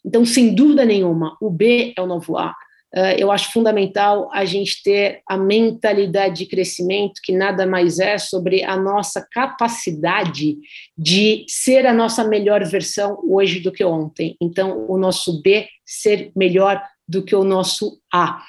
Então, 0.04 0.24
sem 0.24 0.54
dúvida 0.54 0.84
nenhuma, 0.84 1.36
o 1.40 1.50
B 1.50 1.94
é 1.96 2.00
o 2.00 2.06
novo 2.06 2.36
A. 2.36 2.54
Uh, 2.94 3.18
eu 3.18 3.30
acho 3.30 3.52
fundamental 3.52 4.30
a 4.32 4.44
gente 4.44 4.82
ter 4.82 5.20
a 5.28 5.36
mentalidade 5.36 6.38
de 6.38 6.46
crescimento, 6.46 7.20
que 7.22 7.32
nada 7.32 7.66
mais 7.66 7.98
é 7.98 8.16
sobre 8.16 8.64
a 8.64 8.76
nossa 8.76 9.26
capacidade 9.32 10.56
de 10.96 11.44
ser 11.48 11.84
a 11.86 11.92
nossa 11.92 12.24
melhor 12.24 12.64
versão 12.64 13.18
hoje 13.24 13.60
do 13.60 13.72
que 13.72 13.84
ontem. 13.84 14.36
Então, 14.40 14.86
o 14.88 14.96
nosso 14.96 15.42
B 15.42 15.68
ser 15.84 16.30
melhor 16.34 16.82
do 17.08 17.22
que 17.22 17.34
o 17.34 17.44
nosso 17.44 18.00
A. 18.12 18.40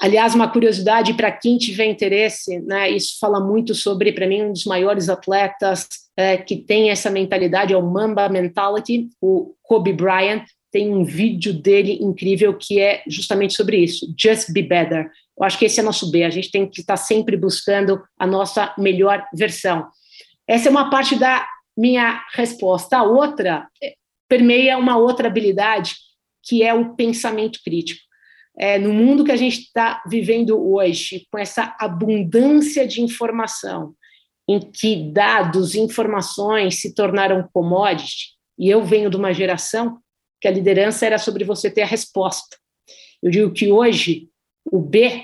Aliás, 0.00 0.34
uma 0.34 0.50
curiosidade 0.50 1.14
para 1.14 1.32
quem 1.32 1.56
tiver 1.56 1.86
interesse, 1.86 2.60
né, 2.60 2.90
isso 2.90 3.18
fala 3.18 3.40
muito 3.40 3.74
sobre, 3.74 4.12
para 4.12 4.26
mim, 4.26 4.42
um 4.42 4.52
dos 4.52 4.64
maiores 4.64 5.08
atletas 5.08 5.88
é, 6.16 6.36
que 6.36 6.56
tem 6.56 6.90
essa 6.90 7.10
mentalidade, 7.10 7.72
é 7.72 7.76
o 7.76 7.82
Mamba 7.82 8.28
Mentality, 8.28 9.08
o 9.20 9.54
Kobe 9.62 9.92
Bryant. 9.92 10.44
Tem 10.74 10.92
um 10.92 11.04
vídeo 11.04 11.52
dele 11.52 12.00
incrível 12.02 12.52
que 12.58 12.80
é 12.80 13.04
justamente 13.06 13.54
sobre 13.54 13.76
isso, 13.76 14.12
Just 14.18 14.50
Be 14.52 14.60
Better. 14.60 15.08
Eu 15.38 15.44
acho 15.44 15.56
que 15.56 15.66
esse 15.66 15.78
é 15.78 15.84
nosso 15.84 16.10
B, 16.10 16.24
a 16.24 16.30
gente 16.30 16.50
tem 16.50 16.68
que 16.68 16.80
estar 16.80 16.96
sempre 16.96 17.36
buscando 17.36 18.02
a 18.18 18.26
nossa 18.26 18.74
melhor 18.76 19.24
versão. 19.32 19.86
Essa 20.48 20.66
é 20.66 20.70
uma 20.72 20.90
parte 20.90 21.14
da 21.14 21.46
minha 21.78 22.20
resposta. 22.32 22.96
A 22.96 23.04
outra 23.04 23.68
permeia 24.28 24.76
uma 24.76 24.96
outra 24.96 25.28
habilidade, 25.28 25.94
que 26.42 26.64
é 26.64 26.74
o 26.74 26.96
pensamento 26.96 27.60
crítico 27.64 28.02
é, 28.58 28.76
no 28.76 28.92
mundo 28.92 29.22
que 29.22 29.30
a 29.30 29.36
gente 29.36 29.60
está 29.60 30.02
vivendo 30.08 30.60
hoje, 30.60 31.24
com 31.30 31.38
essa 31.38 31.76
abundância 31.78 32.84
de 32.84 33.00
informação, 33.00 33.94
em 34.48 34.58
que 34.58 35.12
dados, 35.12 35.76
informações 35.76 36.80
se 36.80 36.92
tornaram 36.92 37.48
commodity, 37.52 38.34
e 38.58 38.68
eu 38.68 38.82
venho 38.82 39.08
de 39.08 39.16
uma 39.16 39.32
geração 39.32 40.00
que 40.44 40.48
a 40.48 40.50
liderança 40.50 41.06
era 41.06 41.16
sobre 41.16 41.42
você 41.42 41.70
ter 41.70 41.80
a 41.80 41.86
resposta. 41.86 42.58
Eu 43.22 43.30
digo 43.30 43.50
que 43.50 43.72
hoje 43.72 44.28
o 44.70 44.78
B 44.78 45.22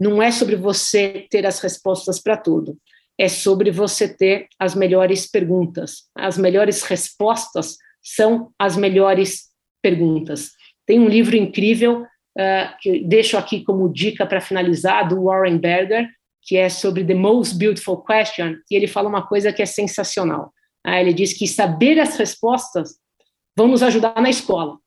não 0.00 0.22
é 0.22 0.30
sobre 0.30 0.56
você 0.56 1.26
ter 1.28 1.44
as 1.44 1.60
respostas 1.60 2.18
para 2.18 2.38
tudo, 2.38 2.78
é 3.18 3.28
sobre 3.28 3.70
você 3.70 4.08
ter 4.08 4.46
as 4.58 4.74
melhores 4.74 5.30
perguntas. 5.30 6.04
As 6.16 6.38
melhores 6.38 6.82
respostas 6.82 7.76
são 8.02 8.50
as 8.58 8.74
melhores 8.74 9.50
perguntas. 9.82 10.52
Tem 10.86 10.98
um 10.98 11.10
livro 11.10 11.36
incrível 11.36 12.00
uh, 12.00 12.74
que 12.80 13.04
deixo 13.04 13.36
aqui 13.36 13.62
como 13.62 13.92
dica 13.92 14.24
para 14.24 14.40
finalizar, 14.40 15.06
do 15.06 15.24
Warren 15.24 15.58
Berger, 15.58 16.08
que 16.40 16.56
é 16.56 16.70
sobre 16.70 17.04
The 17.04 17.12
Most 17.12 17.58
Beautiful 17.58 18.02
Question, 18.02 18.56
e 18.70 18.76
ele 18.76 18.86
fala 18.86 19.10
uma 19.10 19.26
coisa 19.26 19.52
que 19.52 19.60
é 19.60 19.66
sensacional. 19.66 20.54
Uh, 20.86 20.94
ele 20.94 21.12
diz 21.12 21.34
que 21.34 21.46
saber 21.46 22.00
as 22.00 22.16
respostas 22.16 23.01
vão 23.56 23.68
nos 23.68 23.82
ajudar 23.82 24.20
na 24.20 24.30
escola, 24.30 24.78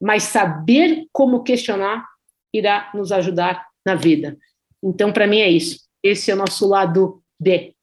mas 0.00 0.24
saber 0.24 1.06
como 1.12 1.42
questionar 1.42 2.06
irá 2.52 2.90
nos 2.94 3.12
ajudar 3.12 3.66
na 3.84 3.94
vida. 3.94 4.36
Então, 4.82 5.12
para 5.12 5.26
mim, 5.26 5.38
é 5.38 5.48
isso. 5.48 5.80
Esse 6.02 6.30
é 6.30 6.34
o 6.34 6.38
nosso 6.38 6.66
lado 6.68 7.22
B. 7.40 7.74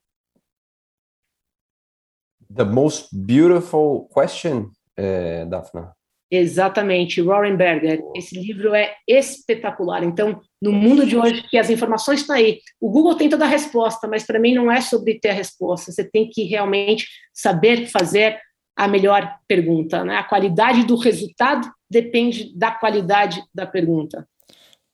The 2.53 2.63
most 2.63 3.09
beautiful 3.13 4.07
question, 4.09 4.71
eh, 4.97 5.45
Daphne? 5.45 5.89
Exatamente, 6.31 7.21
Warren 7.21 7.55
Berger. 7.55 8.01
Esse 8.15 8.39
livro 8.39 8.73
é 8.73 8.95
espetacular. 9.07 10.03
Então, 10.03 10.41
no 10.61 10.71
mundo 10.71 11.05
de 11.05 11.15
hoje, 11.15 11.43
que 11.49 11.57
as 11.57 11.69
informações 11.69 12.21
estão 12.21 12.35
aí, 12.35 12.59
o 12.81 12.89
Google 12.89 13.15
tenta 13.15 13.37
dar 13.37 13.45
resposta, 13.45 14.07
mas 14.07 14.25
para 14.25 14.39
mim 14.39 14.53
não 14.53 14.71
é 14.71 14.81
sobre 14.81 15.19
ter 15.19 15.29
a 15.29 15.33
resposta. 15.33 15.91
Você 15.91 16.03
tem 16.03 16.29
que 16.29 16.43
realmente 16.43 17.07
saber 17.33 17.87
fazer 17.87 18.39
a 18.75 18.87
melhor 18.87 19.37
pergunta. 19.47 20.03
Né? 20.03 20.17
A 20.17 20.23
qualidade 20.23 20.83
do 20.85 20.95
resultado 20.95 21.71
depende 21.89 22.51
da 22.55 22.71
qualidade 22.71 23.43
da 23.53 23.65
pergunta. 23.65 24.27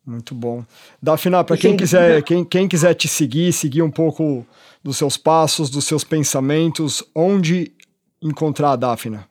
Muito 0.06 0.34
bom. 0.34 0.66
Dafina, 1.02 1.44
para 1.44 1.58
quem 1.58 1.78
quiser, 1.78 2.24
quem, 2.24 2.44
quem 2.44 2.68
quiser 2.68 2.94
te 2.94 3.08
seguir, 3.08 3.54
seguir 3.54 3.82
um 3.82 3.92
pouco 3.92 4.46
dos 4.84 4.98
seus 4.98 5.16
passos, 5.16 5.70
dos 5.70 5.86
seus 5.86 6.04
pensamentos, 6.04 7.04
onde 7.16 7.74
encontrar 8.22 8.72
a 8.72 8.76
Dafna? 8.76 9.28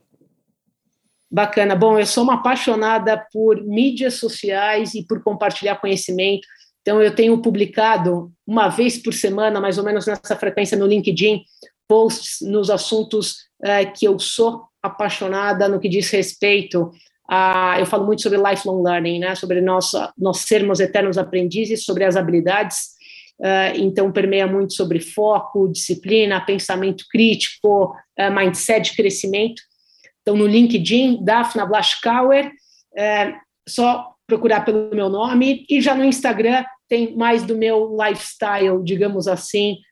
Bacana. 1.30 1.76
Bom, 1.76 1.98
eu 1.98 2.06
sou 2.06 2.24
uma 2.24 2.34
apaixonada 2.34 3.24
por 3.32 3.62
mídias 3.62 4.14
sociais 4.14 4.94
e 4.94 5.04
por 5.04 5.22
compartilhar 5.22 5.76
conhecimento. 5.76 6.46
Então, 6.82 7.00
eu 7.02 7.14
tenho 7.14 7.40
publicado 7.40 8.32
uma 8.46 8.68
vez 8.68 8.98
por 8.98 9.12
semana, 9.12 9.60
mais 9.60 9.78
ou 9.78 9.84
menos 9.84 10.06
nessa 10.06 10.34
frequência, 10.34 10.78
no 10.78 10.86
LinkedIn, 10.86 11.42
posts 11.90 12.38
nos 12.40 12.70
assuntos 12.70 13.32
uh, 13.64 13.92
que 13.98 14.06
eu 14.06 14.16
sou 14.20 14.62
apaixonada 14.80 15.68
no 15.68 15.80
que 15.80 15.88
diz 15.88 16.08
respeito 16.10 16.92
a. 17.28 17.74
Eu 17.80 17.86
falo 17.86 18.06
muito 18.06 18.22
sobre 18.22 18.38
lifelong 18.38 18.80
learning, 18.80 19.18
né? 19.18 19.34
sobre 19.34 19.60
nós, 19.60 19.90
nós 20.16 20.38
sermos 20.38 20.78
eternos 20.78 21.18
aprendizes, 21.18 21.84
sobre 21.84 22.04
as 22.04 22.14
habilidades. 22.14 22.76
Uh, 23.40 23.74
então, 23.74 24.12
permeia 24.12 24.46
muito 24.46 24.74
sobre 24.74 25.00
foco, 25.00 25.66
disciplina, 25.66 26.40
pensamento 26.40 27.04
crítico, 27.10 27.92
uh, 28.18 28.30
mindset 28.32 28.90
de 28.90 28.96
crescimento. 28.96 29.60
Então, 30.22 30.36
no 30.36 30.46
LinkedIn, 30.46 31.24
Daphna 31.24 31.66
Blaschkauer, 31.66 32.52
é, 32.96 33.34
só 33.68 34.12
procurar 34.26 34.64
pelo 34.64 34.94
meu 34.94 35.08
nome, 35.08 35.64
e 35.68 35.80
já 35.80 35.94
no 35.94 36.04
Instagram 36.04 36.62
tem 36.88 37.16
mais 37.16 37.42
do 37.42 37.56
meu 37.56 37.96
lifestyle, 37.96 38.82
digamos 38.84 39.26
assim, 39.26 39.78
é, 39.78 39.89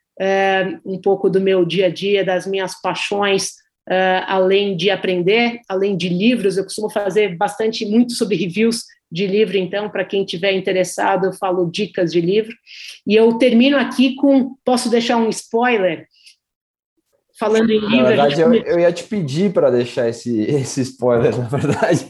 um 0.84 1.00
pouco 1.00 1.30
do 1.30 1.40
meu 1.40 1.64
dia 1.64 1.86
a 1.86 1.90
dia, 1.90 2.24
das 2.24 2.46
minhas 2.46 2.80
paixões, 2.80 3.52
é, 3.88 4.22
além 4.26 4.76
de 4.76 4.90
aprender, 4.90 5.60
além 5.68 5.96
de 5.96 6.08
livros, 6.08 6.56
eu 6.56 6.64
costumo 6.64 6.90
fazer 6.90 7.36
bastante, 7.36 7.86
muito 7.86 8.12
sobre 8.12 8.36
reviews 8.36 8.84
de 9.10 9.26
livro, 9.26 9.56
então, 9.56 9.88
para 9.88 10.04
quem 10.04 10.24
tiver 10.24 10.52
interessado, 10.52 11.26
eu 11.26 11.32
falo 11.32 11.70
dicas 11.70 12.12
de 12.12 12.20
livro. 12.20 12.54
E 13.06 13.14
eu 13.14 13.38
termino 13.38 13.78
aqui 13.78 14.14
com, 14.16 14.54
posso 14.64 14.90
deixar 14.90 15.16
um 15.16 15.30
spoiler, 15.30 16.06
falando 17.38 17.70
em 17.70 17.78
livro. 17.78 17.96
Na 17.96 18.08
verdade, 18.08 18.36
gente... 18.36 18.44
eu, 18.44 18.54
eu, 18.54 18.80
ia 18.80 18.92
te 18.92 19.04
pedir 19.04 19.52
para 19.52 19.70
deixar 19.70 20.08
esse, 20.08 20.42
esse 20.44 20.82
spoiler, 20.82 21.38
na 21.38 21.48
verdade. 21.48 22.06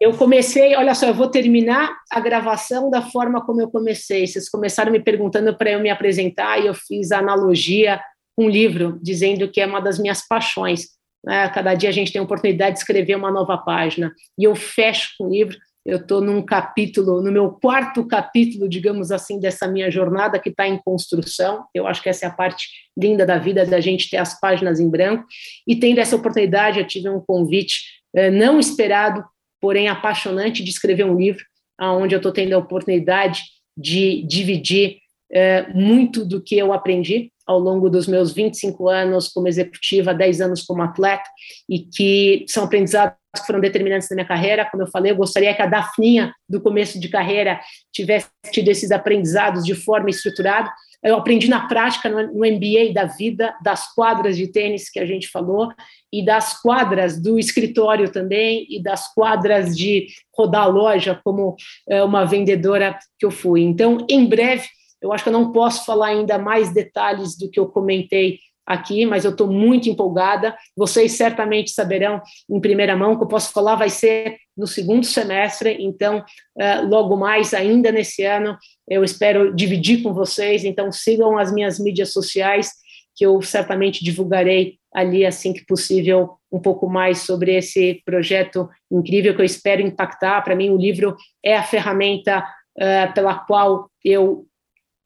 Eu 0.00 0.12
comecei, 0.16 0.76
olha 0.76 0.94
só, 0.94 1.06
eu 1.06 1.14
vou 1.14 1.28
terminar 1.28 1.92
a 2.10 2.20
gravação 2.20 2.90
da 2.90 3.02
forma 3.02 3.44
como 3.44 3.60
eu 3.60 3.70
comecei. 3.70 4.26
Vocês 4.26 4.48
começaram 4.48 4.92
me 4.92 5.00
perguntando 5.00 5.56
para 5.56 5.70
eu 5.70 5.80
me 5.80 5.90
apresentar 5.90 6.60
e 6.60 6.66
eu 6.66 6.74
fiz 6.74 7.10
a 7.10 7.18
analogia 7.18 8.00
com 8.36 8.44
um 8.46 8.48
livro, 8.48 8.98
dizendo 9.02 9.48
que 9.50 9.60
é 9.60 9.66
uma 9.66 9.80
das 9.80 9.98
minhas 9.98 10.26
paixões. 10.26 10.86
Né? 11.24 11.48
Cada 11.48 11.74
dia 11.74 11.88
a 11.88 11.92
gente 11.92 12.12
tem 12.12 12.20
a 12.20 12.24
oportunidade 12.24 12.74
de 12.74 12.78
escrever 12.78 13.16
uma 13.16 13.30
nova 13.30 13.58
página. 13.58 14.12
E 14.38 14.44
eu 14.44 14.54
fecho 14.54 15.10
com 15.18 15.26
o 15.26 15.30
livro 15.30 15.58
eu 15.88 15.96
estou 15.96 16.20
num 16.20 16.42
capítulo, 16.42 17.22
no 17.22 17.32
meu 17.32 17.50
quarto 17.50 18.06
capítulo, 18.06 18.68
digamos 18.68 19.10
assim, 19.10 19.40
dessa 19.40 19.66
minha 19.66 19.90
jornada 19.90 20.38
que 20.38 20.50
está 20.50 20.68
em 20.68 20.76
construção. 20.76 21.64
Eu 21.74 21.86
acho 21.86 22.02
que 22.02 22.10
essa 22.10 22.26
é 22.26 22.28
a 22.28 22.32
parte 22.32 22.68
linda 22.94 23.24
da 23.24 23.38
vida, 23.38 23.64
da 23.64 23.80
gente 23.80 24.10
ter 24.10 24.18
as 24.18 24.38
páginas 24.38 24.80
em 24.80 24.90
branco. 24.90 25.24
E 25.66 25.74
tendo 25.74 25.98
essa 25.98 26.14
oportunidade, 26.14 26.78
eu 26.78 26.86
tive 26.86 27.08
um 27.08 27.22
convite 27.26 27.84
eh, 28.14 28.30
não 28.30 28.60
esperado, 28.60 29.24
porém 29.60 29.88
apaixonante, 29.88 30.62
de 30.62 30.70
escrever 30.70 31.04
um 31.04 31.16
livro, 31.16 31.44
onde 31.80 32.14
eu 32.14 32.18
estou 32.18 32.32
tendo 32.32 32.52
a 32.54 32.58
oportunidade 32.58 33.42
de 33.76 34.22
dividir 34.26 34.98
eh, 35.30 35.66
muito 35.74 36.24
do 36.24 36.42
que 36.42 36.56
eu 36.58 36.72
aprendi 36.72 37.30
ao 37.46 37.58
longo 37.58 37.88
dos 37.88 38.06
meus 38.06 38.30
25 38.32 38.88
anos 38.88 39.28
como 39.28 39.48
executiva, 39.48 40.12
10 40.12 40.42
anos 40.42 40.62
como 40.62 40.82
atleta, 40.82 41.24
e 41.68 41.78
que 41.78 42.44
são 42.46 42.64
aprendizados 42.64 43.16
que 43.34 43.46
foram 43.46 43.58
determinantes 43.58 44.08
na 44.10 44.16
minha 44.16 44.28
carreira. 44.28 44.68
Como 44.70 44.82
eu 44.82 44.86
falei, 44.86 45.12
eu 45.12 45.16
gostaria 45.16 45.54
que 45.54 45.62
a 45.62 45.66
Dafninha, 45.66 46.34
do 46.46 46.60
começo 46.60 47.00
de 47.00 47.08
carreira, 47.08 47.58
tivesse 47.90 48.28
tido 48.52 48.68
esses 48.68 48.90
aprendizados 48.90 49.64
de 49.64 49.74
forma 49.74 50.10
estruturada. 50.10 50.70
Eu 51.02 51.16
aprendi 51.16 51.48
na 51.48 51.66
prática, 51.68 52.08
no 52.08 52.40
MBA 52.40 52.92
da 52.92 53.04
vida, 53.04 53.54
das 53.62 53.94
quadras 53.94 54.36
de 54.36 54.48
tênis 54.48 54.90
que 54.90 54.98
a 54.98 55.06
gente 55.06 55.28
falou, 55.28 55.72
e 56.12 56.24
das 56.24 56.60
quadras 56.60 57.20
do 57.20 57.38
escritório 57.38 58.10
também, 58.10 58.66
e 58.68 58.82
das 58.82 59.12
quadras 59.14 59.76
de 59.76 60.08
rodar 60.36 60.62
a 60.62 60.66
loja, 60.66 61.20
como 61.22 61.54
é, 61.88 62.02
uma 62.02 62.24
vendedora 62.24 62.98
que 63.18 63.24
eu 63.24 63.30
fui. 63.30 63.62
Então, 63.62 64.04
em 64.08 64.26
breve, 64.26 64.66
eu 65.00 65.12
acho 65.12 65.22
que 65.22 65.28
eu 65.28 65.32
não 65.32 65.52
posso 65.52 65.84
falar 65.84 66.08
ainda 66.08 66.38
mais 66.38 66.72
detalhes 66.72 67.36
do 67.36 67.48
que 67.48 67.60
eu 67.60 67.68
comentei 67.68 68.40
aqui, 68.68 69.06
mas 69.06 69.24
eu 69.24 69.30
estou 69.30 69.46
muito 69.46 69.88
empolgada. 69.88 70.54
Vocês 70.76 71.12
certamente 71.12 71.70
saberão 71.70 72.20
em 72.50 72.60
primeira 72.60 72.94
mão 72.94 73.16
que 73.16 73.24
eu 73.24 73.28
posso 73.28 73.50
falar 73.50 73.76
vai 73.76 73.88
ser 73.88 74.36
no 74.54 74.66
segundo 74.66 75.06
semestre, 75.06 75.78
então 75.80 76.18
uh, 76.18 76.86
logo 76.86 77.16
mais, 77.16 77.54
ainda 77.54 77.90
nesse 77.90 78.24
ano, 78.24 78.56
eu 78.86 79.02
espero 79.02 79.54
dividir 79.54 80.02
com 80.02 80.12
vocês. 80.12 80.64
Então 80.64 80.92
sigam 80.92 81.38
as 81.38 81.52
minhas 81.52 81.78
mídias 81.78 82.12
sociais, 82.12 82.72
que 83.16 83.24
eu 83.24 83.40
certamente 83.40 84.04
divulgarei 84.04 84.74
ali 84.94 85.24
assim 85.24 85.52
que 85.52 85.64
possível 85.64 86.34
um 86.50 86.58
pouco 86.58 86.88
mais 86.88 87.20
sobre 87.20 87.54
esse 87.54 88.02
projeto 88.04 88.68
incrível 88.90 89.34
que 89.34 89.40
eu 89.40 89.46
espero 89.46 89.80
impactar. 89.80 90.42
Para 90.42 90.56
mim, 90.56 90.70
o 90.70 90.76
livro 90.76 91.16
é 91.42 91.56
a 91.56 91.62
ferramenta 91.62 92.40
uh, 92.40 93.14
pela 93.14 93.38
qual 93.38 93.88
eu 94.04 94.47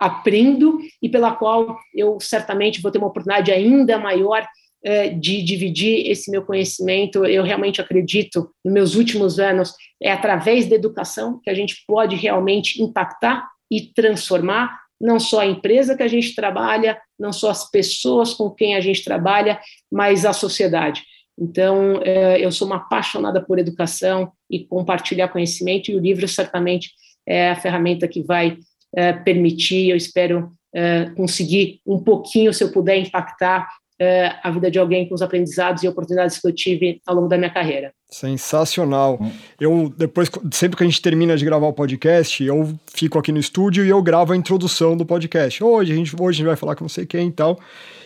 aprendo 0.02 0.80
e 1.00 1.08
pela 1.08 1.32
qual 1.32 1.78
eu 1.94 2.18
certamente 2.20 2.82
vou 2.82 2.90
ter 2.90 2.98
uma 2.98 3.06
oportunidade 3.06 3.52
ainda 3.52 3.98
maior 3.98 4.46
eh, 4.84 5.10
de 5.10 5.42
dividir 5.42 6.10
esse 6.10 6.28
meu 6.28 6.42
conhecimento. 6.42 7.24
Eu 7.24 7.44
realmente 7.44 7.80
acredito, 7.80 8.50
nos 8.64 8.74
meus 8.74 8.94
últimos 8.96 9.38
anos, 9.38 9.72
é 10.02 10.10
através 10.10 10.66
da 10.66 10.74
educação 10.74 11.40
que 11.40 11.48
a 11.48 11.54
gente 11.54 11.84
pode 11.86 12.16
realmente 12.16 12.82
impactar 12.82 13.48
e 13.70 13.92
transformar 13.94 14.76
não 15.00 15.20
só 15.20 15.40
a 15.40 15.46
empresa 15.46 15.96
que 15.96 16.02
a 16.02 16.08
gente 16.08 16.34
trabalha, 16.34 17.00
não 17.18 17.32
só 17.32 17.50
as 17.50 17.70
pessoas 17.70 18.34
com 18.34 18.50
quem 18.50 18.74
a 18.74 18.80
gente 18.80 19.04
trabalha, 19.04 19.60
mas 19.90 20.24
a 20.24 20.32
sociedade. 20.32 21.04
Então, 21.38 22.00
eh, 22.04 22.38
eu 22.40 22.50
sou 22.50 22.66
uma 22.66 22.76
apaixonada 22.76 23.40
por 23.40 23.60
educação 23.60 24.32
e 24.50 24.64
compartilhar 24.64 25.28
conhecimento, 25.28 25.90
e 25.90 25.96
o 25.96 26.00
livro 26.00 26.26
certamente 26.26 26.90
é 27.26 27.50
a 27.50 27.56
ferramenta 27.56 28.08
que 28.08 28.20
vai 28.22 28.58
é, 28.94 29.12
permitir, 29.12 29.90
eu 29.90 29.96
espero 29.96 30.52
é, 30.74 31.10
conseguir 31.16 31.80
um 31.86 31.98
pouquinho, 31.98 32.52
se 32.52 32.64
eu 32.64 32.72
puder 32.72 32.96
impactar 32.96 33.68
é, 34.02 34.34
a 34.42 34.50
vida 34.50 34.70
de 34.70 34.78
alguém 34.78 35.08
com 35.08 35.14
os 35.14 35.22
aprendizados 35.22 35.82
e 35.82 35.88
oportunidades 35.88 36.38
que 36.38 36.48
eu 36.48 36.52
tive 36.52 37.00
ao 37.06 37.14
longo 37.14 37.28
da 37.28 37.38
minha 37.38 37.50
carreira. 37.50 37.92
Sensacional. 38.10 39.18
Eu 39.60 39.92
depois, 39.96 40.28
sempre 40.50 40.76
que 40.76 40.82
a 40.82 40.86
gente 40.86 41.00
termina 41.00 41.36
de 41.36 41.44
gravar 41.44 41.68
o 41.68 41.72
podcast, 41.72 42.42
eu 42.42 42.76
fico 42.92 43.18
aqui 43.18 43.30
no 43.30 43.38
estúdio 43.38 43.84
e 43.84 43.88
eu 43.88 44.02
gravo 44.02 44.32
a 44.32 44.36
introdução 44.36 44.96
do 44.96 45.06
podcast. 45.06 45.62
Hoje 45.62 45.92
a 45.92 45.96
gente, 45.96 46.14
hoje 46.20 46.36
a 46.36 46.38
gente 46.38 46.46
vai 46.46 46.56
falar 46.56 46.74
com 46.74 46.84
não 46.84 46.88
sei 46.88 47.06
quem 47.06 47.28
e 47.28 47.32
tal. 47.32 47.58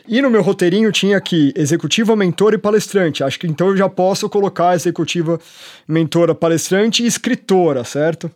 E 0.07 0.20
no 0.22 0.30
meu 0.30 0.43
roteirinho 0.43 0.93
tinha 0.93 1.16
aqui 1.16 1.53
executiva, 1.57 2.14
mentor 2.14 2.55
e 2.55 2.59
palestrante. 2.59 3.24
Acho 3.24 3.41
que 3.41 3.47
então 3.47 3.68
eu 3.68 3.76
já 3.76 3.89
posso 3.89 4.28
colocar 4.28 4.74
executiva, 4.74 5.41
mentora, 5.89 6.34
palestrante 6.34 7.03
e 7.03 7.07
escritora, 7.07 7.82
certo? 7.82 8.30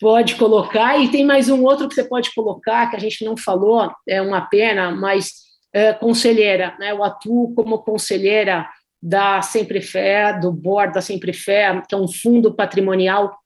Pode 0.00 0.34
colocar, 0.36 0.98
e 0.98 1.10
tem 1.10 1.24
mais 1.24 1.48
um 1.48 1.62
outro 1.62 1.88
que 1.88 1.94
você 1.94 2.04
pode 2.04 2.34
colocar, 2.34 2.90
que 2.90 2.96
a 2.96 3.00
gente 3.00 3.24
não 3.24 3.36
falou, 3.36 3.92
é 4.08 4.20
uma 4.20 4.40
pena, 4.42 4.90
mas 4.90 5.32
é, 5.72 5.92
conselheira, 5.92 6.74
né? 6.78 6.92
Eu 6.92 7.02
atuo 7.02 7.54
como 7.54 7.78
conselheira 7.78 8.68
da 9.02 9.40
Sempre 9.42 9.80
Fé, 9.80 10.38
do 10.38 10.52
board 10.52 10.94
da 10.94 11.00
Sempre 11.00 11.32
Fé, 11.32 11.82
que 11.88 11.94
é 11.94 11.98
um 11.98 12.08
fundo 12.08 12.54
patrimonial 12.54 13.36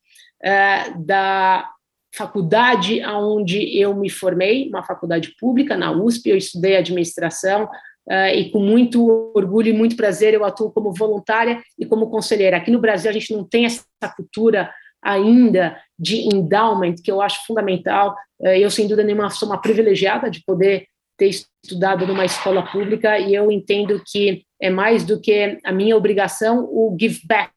é, 0.43 0.91
da 0.97 1.69
faculdade 2.17 3.05
onde 3.05 3.79
eu 3.79 3.95
me 3.95 4.09
formei, 4.09 4.69
uma 4.69 4.83
faculdade 4.83 5.35
pública, 5.39 5.77
na 5.77 5.93
USP, 5.93 6.31
eu 6.31 6.37
estudei 6.37 6.77
administração, 6.77 7.65
uh, 8.09 8.35
e 8.35 8.51
com 8.51 8.61
muito 8.61 9.33
orgulho 9.35 9.69
e 9.69 9.73
muito 9.73 9.97
prazer 9.97 10.35
eu 10.35 10.45
atuo 10.45 10.73
como 10.73 10.93
voluntária 10.93 11.63
e 11.79 11.85
como 11.85 12.11
conselheira. 12.11 12.57
Aqui 12.57 12.71
no 12.71 12.81
Brasil 12.81 13.11
a 13.11 13.13
gente 13.13 13.33
não 13.33 13.45
tem 13.45 13.67
essa 13.67 13.85
cultura 14.17 14.71
ainda 15.03 15.81
de 15.99 16.29
endowment, 16.35 16.97
que 17.03 17.11
eu 17.11 17.21
acho 17.21 17.47
fundamental. 17.47 18.15
Uh, 18.41 18.49
eu, 18.49 18.71
sem 18.71 18.87
dúvida 18.87 19.05
nenhuma, 19.05 19.31
sou 19.31 19.49
uma 19.49 19.61
privilegiada 19.61 20.31
de 20.31 20.43
poder 20.45 20.87
ter 21.17 21.29
estudado 21.29 22.07
numa 22.07 22.25
escola 22.25 22.63
pública 22.63 23.19
e 23.19 23.35
eu 23.35 23.51
entendo 23.51 24.01
que 24.07 24.45
é 24.63 24.71
mais 24.71 25.05
do 25.05 25.21
que 25.21 25.59
a 25.65 25.73
minha 25.73 25.97
obrigação 25.97 26.65
o 26.65 26.97
give 26.99 27.21
back 27.27 27.51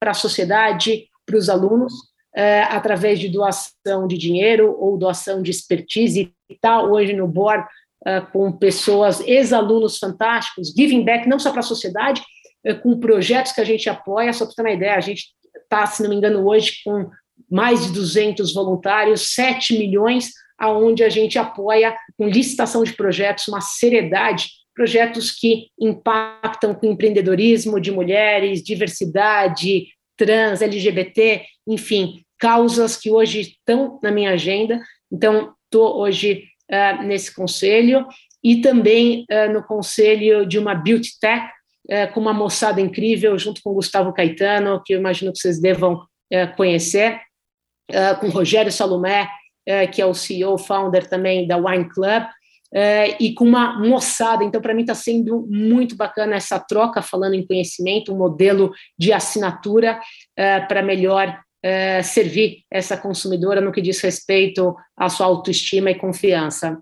para 0.00 0.12
a 0.12 0.14
sociedade, 0.14 1.08
para 1.26 1.36
os 1.36 1.48
alunos, 1.48 1.92
é, 2.34 2.62
através 2.62 3.18
de 3.18 3.28
doação 3.28 4.06
de 4.06 4.16
dinheiro 4.16 4.76
ou 4.78 4.96
doação 4.96 5.42
de 5.42 5.50
expertise, 5.50 6.32
está 6.48 6.80
hoje 6.82 7.12
no 7.12 7.26
board 7.26 7.66
é, 8.06 8.20
com 8.20 8.52
pessoas, 8.52 9.20
ex-alunos 9.20 9.98
fantásticos, 9.98 10.72
giving 10.76 11.04
back 11.04 11.28
não 11.28 11.38
só 11.38 11.50
para 11.50 11.60
a 11.60 11.64
sociedade, 11.64 12.22
é, 12.64 12.72
com 12.74 12.98
projetos 13.00 13.52
que 13.52 13.60
a 13.60 13.64
gente 13.64 13.88
apoia, 13.88 14.32
só 14.32 14.46
para 14.46 14.54
ter 14.54 14.62
uma 14.62 14.70
ideia, 14.70 14.94
a 14.94 15.00
gente 15.00 15.26
está, 15.68 15.86
se 15.86 16.02
não 16.02 16.08
me 16.10 16.16
engano, 16.16 16.46
hoje 16.46 16.82
com 16.82 17.10
mais 17.50 17.86
de 17.86 17.92
200 17.92 18.52
voluntários, 18.52 19.34
7 19.34 19.78
milhões, 19.78 20.32
aonde 20.58 21.04
a 21.04 21.08
gente 21.08 21.38
apoia 21.38 21.94
com 22.16 22.28
licitação 22.28 22.82
de 22.82 22.92
projetos, 22.94 23.46
uma 23.48 23.60
seriedade, 23.60 24.48
projetos 24.74 25.30
que 25.30 25.66
impactam 25.80 26.74
com 26.74 26.86
empreendedorismo 26.86 27.80
de 27.80 27.90
mulheres, 27.90 28.62
diversidade, 28.62 29.86
trans, 30.16 30.60
LGBT, 30.62 31.42
enfim, 31.66 32.22
causas 32.38 32.96
que 32.96 33.10
hoje 33.10 33.40
estão 33.40 33.98
na 34.02 34.10
minha 34.10 34.32
agenda. 34.32 34.80
Então, 35.10 35.54
estou 35.64 36.00
hoje 36.00 36.44
uh, 36.70 37.02
nesse 37.02 37.34
conselho 37.34 38.06
e 38.42 38.60
também 38.60 39.24
uh, 39.30 39.52
no 39.52 39.62
conselho 39.62 40.46
de 40.46 40.58
uma 40.58 40.74
beauty 40.74 41.18
tech 41.20 41.46
uh, 41.90 42.12
com 42.12 42.20
uma 42.20 42.32
moçada 42.32 42.80
incrível, 42.80 43.38
junto 43.38 43.62
com 43.62 43.74
Gustavo 43.74 44.12
Caetano, 44.12 44.82
que 44.84 44.94
eu 44.94 44.98
imagino 44.98 45.32
que 45.32 45.38
vocês 45.38 45.60
devam 45.60 46.04
conhecer, 46.58 47.18
com 48.20 48.28
Rogério 48.28 48.70
Salomé, 48.70 49.26
que 49.94 50.02
é 50.02 50.04
o 50.04 50.12
CEO, 50.12 50.58
founder 50.58 51.08
também 51.08 51.46
da 51.46 51.56
Wine 51.56 51.88
Club, 51.88 52.22
e 53.18 53.32
com 53.32 53.46
uma 53.46 53.78
moçada. 53.78 54.44
Então, 54.44 54.60
para 54.60 54.74
mim, 54.74 54.82
está 54.82 54.94
sendo 54.94 55.46
muito 55.48 55.96
bacana 55.96 56.36
essa 56.36 56.60
troca, 56.60 57.00
falando 57.00 57.32
em 57.32 57.46
conhecimento, 57.46 58.12
um 58.12 58.18
modelo 58.18 58.74
de 58.98 59.10
assinatura 59.10 59.98
para 60.68 60.82
melhor 60.82 61.34
é, 61.62 62.02
servir 62.02 62.64
essa 62.70 62.96
consumidora 62.96 63.60
no 63.60 63.72
que 63.72 63.82
diz 63.82 64.00
respeito 64.00 64.76
à 64.96 65.08
sua 65.08 65.26
autoestima 65.26 65.90
e 65.90 65.94
confiança. 65.94 66.78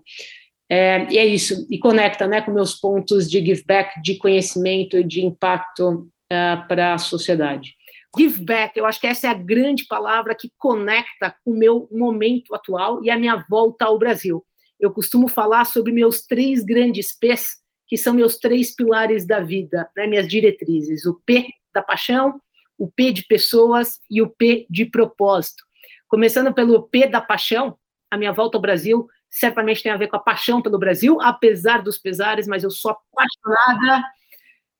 É, 0.69 1.07
e 1.09 1.17
é 1.17 1.25
isso, 1.25 1.65
e 1.69 1.79
conecta 1.79 2.27
né, 2.27 2.41
com 2.41 2.51
meus 2.51 2.75
pontos 2.75 3.29
de 3.29 3.39
give 3.39 3.63
back, 3.65 4.01
de 4.01 4.17
conhecimento 4.17 4.97
e 4.97 5.03
de 5.03 5.25
impacto 5.25 6.09
é, 6.29 6.57
para 6.67 6.93
a 6.93 6.97
sociedade. 6.97 7.75
Give 8.17 8.43
back, 8.43 8.77
eu 8.77 8.85
acho 8.85 8.99
que 8.99 9.07
essa 9.07 9.27
é 9.27 9.29
a 9.29 9.33
grande 9.33 9.85
palavra 9.85 10.35
que 10.35 10.51
conecta 10.57 11.35
o 11.45 11.53
meu 11.53 11.87
momento 11.91 12.53
atual 12.53 13.03
e 13.03 13.09
a 13.09 13.17
minha 13.17 13.45
volta 13.49 13.85
ao 13.85 13.97
Brasil. 13.97 14.43
Eu 14.79 14.91
costumo 14.91 15.27
falar 15.27 15.65
sobre 15.65 15.91
meus 15.91 16.25
três 16.25 16.63
grandes 16.63 17.17
P's, 17.17 17.57
que 17.87 17.97
são 17.97 18.13
meus 18.13 18.37
três 18.37 18.75
pilares 18.75 19.25
da 19.25 19.39
vida, 19.39 19.89
né, 19.95 20.05
minhas 20.05 20.27
diretrizes: 20.27 21.05
o 21.05 21.21
P 21.25 21.47
da 21.73 21.81
paixão, 21.81 22.41
o 22.77 22.89
P 22.91 23.11
de 23.11 23.23
pessoas 23.25 23.99
e 24.09 24.21
o 24.21 24.29
P 24.29 24.65
de 24.69 24.85
propósito. 24.85 25.63
Começando 26.07 26.53
pelo 26.53 26.83
P 26.83 27.07
da 27.07 27.21
paixão, 27.21 27.77
a 28.11 28.17
minha 28.17 28.31
volta 28.31 28.57
ao 28.57 28.61
Brasil 28.61 29.07
certamente 29.39 29.83
tem 29.83 29.91
a 29.91 29.97
ver 29.97 30.07
com 30.07 30.15
a 30.15 30.19
paixão 30.19 30.61
pelo 30.61 30.79
Brasil, 30.79 31.19
apesar 31.21 31.81
dos 31.81 31.97
pesares, 31.97 32.47
mas 32.47 32.63
eu 32.63 32.71
sou 32.71 32.91
apaixonada. 32.91 34.03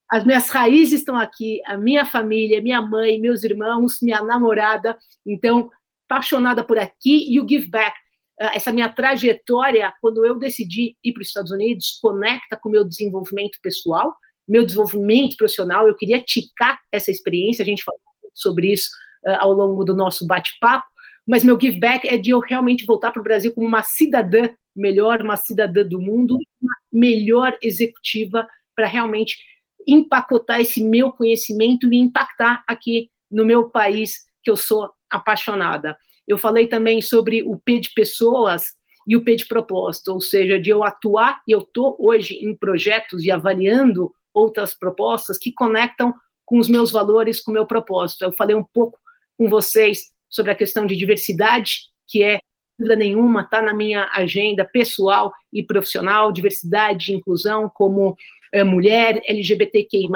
As 0.10 0.26
minhas 0.26 0.50
raízes 0.50 1.00
estão 1.00 1.18
aqui, 1.18 1.62
a 1.66 1.78
minha 1.78 2.06
família, 2.06 2.62
minha 2.62 2.82
mãe, 2.82 3.20
meus 3.20 3.44
irmãos, 3.44 4.00
minha 4.02 4.22
namorada. 4.24 4.98
Então, 5.26 5.70
apaixonada 6.10 6.64
por 6.64 6.78
aqui 6.78 7.32
e 7.32 7.40
o 7.40 7.48
give 7.48 7.68
back. 7.68 7.96
Ah, 8.40 8.52
essa 8.56 8.72
minha 8.72 8.88
trajetória, 8.88 9.94
quando 10.02 10.26
eu 10.26 10.38
decidi 10.38 10.96
ir 11.04 11.12
para 11.12 11.22
os 11.22 11.28
Estados 11.28 11.52
Unidos, 11.52 12.00
conecta 12.02 12.56
com 12.56 12.70
o 12.70 12.72
meu 12.72 12.84
desenvolvimento 12.84 13.60
pessoal 13.62 14.16
meu 14.48 14.66
desenvolvimento 14.66 15.36
profissional, 15.36 15.88
eu 15.88 15.96
queria 15.96 16.22
ticar 16.22 16.80
essa 16.92 17.12
experiência, 17.12 17.64
a 17.64 17.66
gente 17.66 17.84
falou 17.84 18.00
sobre 18.34 18.72
isso 18.72 18.90
uh, 19.26 19.38
ao 19.40 19.52
longo 19.52 19.84
do 19.84 19.94
nosso 19.94 20.26
bate-papo, 20.26 20.88
mas 21.28 21.44
meu 21.44 21.60
give 21.60 21.80
back 21.80 22.08
é 22.08 22.18
de 22.18 22.30
eu 22.30 22.40
realmente 22.40 22.86
voltar 22.86 23.12
para 23.12 23.20
o 23.20 23.24
Brasil 23.24 23.54
como 23.54 23.68
uma 23.68 23.84
cidadã 23.84 24.50
melhor, 24.76 25.22
uma 25.22 25.36
cidadã 25.36 25.86
do 25.86 26.00
mundo, 26.00 26.38
uma 26.62 26.76
melhor 26.92 27.58
executiva 27.62 28.48
para 28.76 28.88
realmente 28.88 29.38
empacotar 29.86 30.62
esse 30.62 30.84
meu 30.84 31.12
conhecimento 31.12 31.92
e 31.92 31.98
impactar 31.98 32.64
aqui 32.68 33.10
no 33.30 33.46
meu 33.46 33.70
país 33.70 34.26
que 34.42 34.50
eu 34.50 34.56
sou 34.56 34.90
apaixonada. 35.10 35.98
Eu 36.28 36.38
falei 36.38 36.68
também 36.68 37.02
sobre 37.02 37.44
o 37.44 37.58
P 37.58 37.80
de 37.80 37.90
pessoas 37.94 38.76
e 39.06 39.16
o 39.16 39.24
P 39.24 39.36
de 39.36 39.46
propósito, 39.46 40.14
ou 40.14 40.22
seja, 40.22 40.60
de 40.60 40.70
eu 40.70 40.84
atuar, 40.84 41.42
e 41.48 41.52
eu 41.52 41.60
estou 41.60 41.96
hoje 42.00 42.36
em 42.36 42.56
projetos 42.56 43.24
e 43.24 43.32
avaliando 43.32 44.12
outras 44.34 44.74
propostas 44.78 45.38
que 45.38 45.52
conectam 45.52 46.14
com 46.46 46.60
os 46.60 46.68
meus 46.68 46.92
valores, 46.92 47.42
com 47.42 47.52
o 47.52 47.54
meu 47.54 47.66
propósito. 47.66 48.24
Eu 48.24 48.34
falei 48.34 48.56
um 48.56 48.64
pouco 48.64 49.00
com 49.38 49.50
vocês 49.50 50.12
sobre 50.30 50.52
a 50.52 50.56
questão 50.56 50.86
de 50.86 50.96
diversidade, 50.96 51.82
que 52.08 52.24
é, 52.24 52.40
dúvida 52.78 52.96
nenhuma, 52.96 53.42
está 53.42 53.62
na 53.62 53.74
minha 53.74 54.10
agenda 54.14 54.64
pessoal 54.66 55.34
e 55.52 55.64
profissional, 55.64 56.32
diversidade 56.32 57.12
e 57.12 57.16
inclusão, 57.16 57.70
como 57.74 58.16
é, 58.52 58.64
mulher, 58.64 59.22
LGBTQI+, 59.26 60.08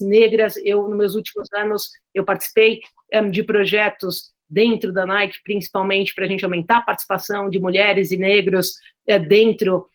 negras. 0.00 0.56
Eu, 0.64 0.88
nos 0.88 0.96
meus 0.96 1.14
últimos 1.14 1.52
anos, 1.52 1.90
eu 2.14 2.24
participei 2.24 2.80
é, 3.10 3.22
de 3.22 3.42
projetos 3.42 4.32
dentro 4.48 4.92
da 4.92 5.04
Nike, 5.04 5.38
principalmente 5.42 6.14
para 6.14 6.24
a 6.24 6.28
gente 6.28 6.44
aumentar 6.44 6.78
a 6.78 6.82
participação 6.82 7.50
de 7.50 7.58
mulheres 7.58 8.10
e 8.10 8.16
negros 8.16 8.74
é, 9.06 9.18
dentro 9.18 9.86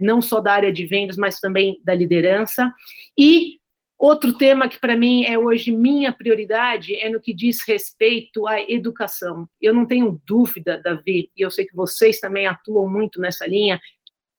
não 0.00 0.22
só 0.22 0.40
da 0.40 0.54
área 0.54 0.72
de 0.72 0.86
vendas, 0.86 1.18
mas 1.18 1.38
também 1.38 1.78
da 1.84 1.94
liderança. 1.94 2.72
E 3.14 3.59
outro 4.00 4.32
tema 4.32 4.68
que 4.68 4.80
para 4.80 4.96
mim 4.96 5.24
é 5.24 5.38
hoje 5.38 5.70
minha 5.70 6.10
prioridade 6.10 6.96
é 6.96 7.10
no 7.10 7.20
que 7.20 7.34
diz 7.34 7.58
respeito 7.66 8.46
à 8.46 8.60
educação. 8.60 9.46
Eu 9.60 9.74
não 9.74 9.86
tenho 9.86 10.20
dúvida, 10.26 10.80
Davi, 10.82 11.30
e 11.36 11.42
eu 11.42 11.50
sei 11.50 11.66
que 11.66 11.76
vocês 11.76 12.18
também 12.18 12.46
atuam 12.46 12.88
muito 12.88 13.20
nessa 13.20 13.46
linha, 13.46 13.78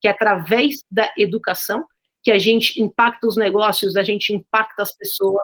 que 0.01 0.07
é 0.07 0.12
através 0.12 0.84
da 0.89 1.14
educação 1.16 1.86
que 2.24 2.32
a 2.32 2.39
gente 2.39 2.82
impacta 2.82 3.28
os 3.28 3.38
negócios, 3.38 3.95
a 3.95 4.03
gente 4.03 4.34
impacta 4.34 4.82
as 4.82 4.95
pessoas 4.95 5.43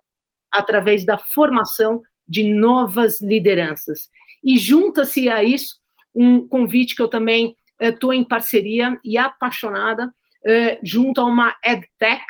através 0.52 1.06
da 1.06 1.18
formação 1.18 2.02
de 2.28 2.44
novas 2.44 3.22
lideranças. 3.22 4.10
E 4.44 4.58
junta-se 4.58 5.30
a 5.30 5.44
isso 5.44 5.76
um 6.14 6.48
convite 6.48 6.96
que 6.96 7.02
eu 7.02 7.08
também 7.08 7.56
estou 7.80 8.12
em 8.12 8.24
parceria 8.24 9.00
e 9.04 9.18
apaixonada 9.18 10.08
uh, 10.08 10.80
junto 10.84 11.22
a 11.22 11.26
uma 11.26 11.56
EdTech, 11.64 12.24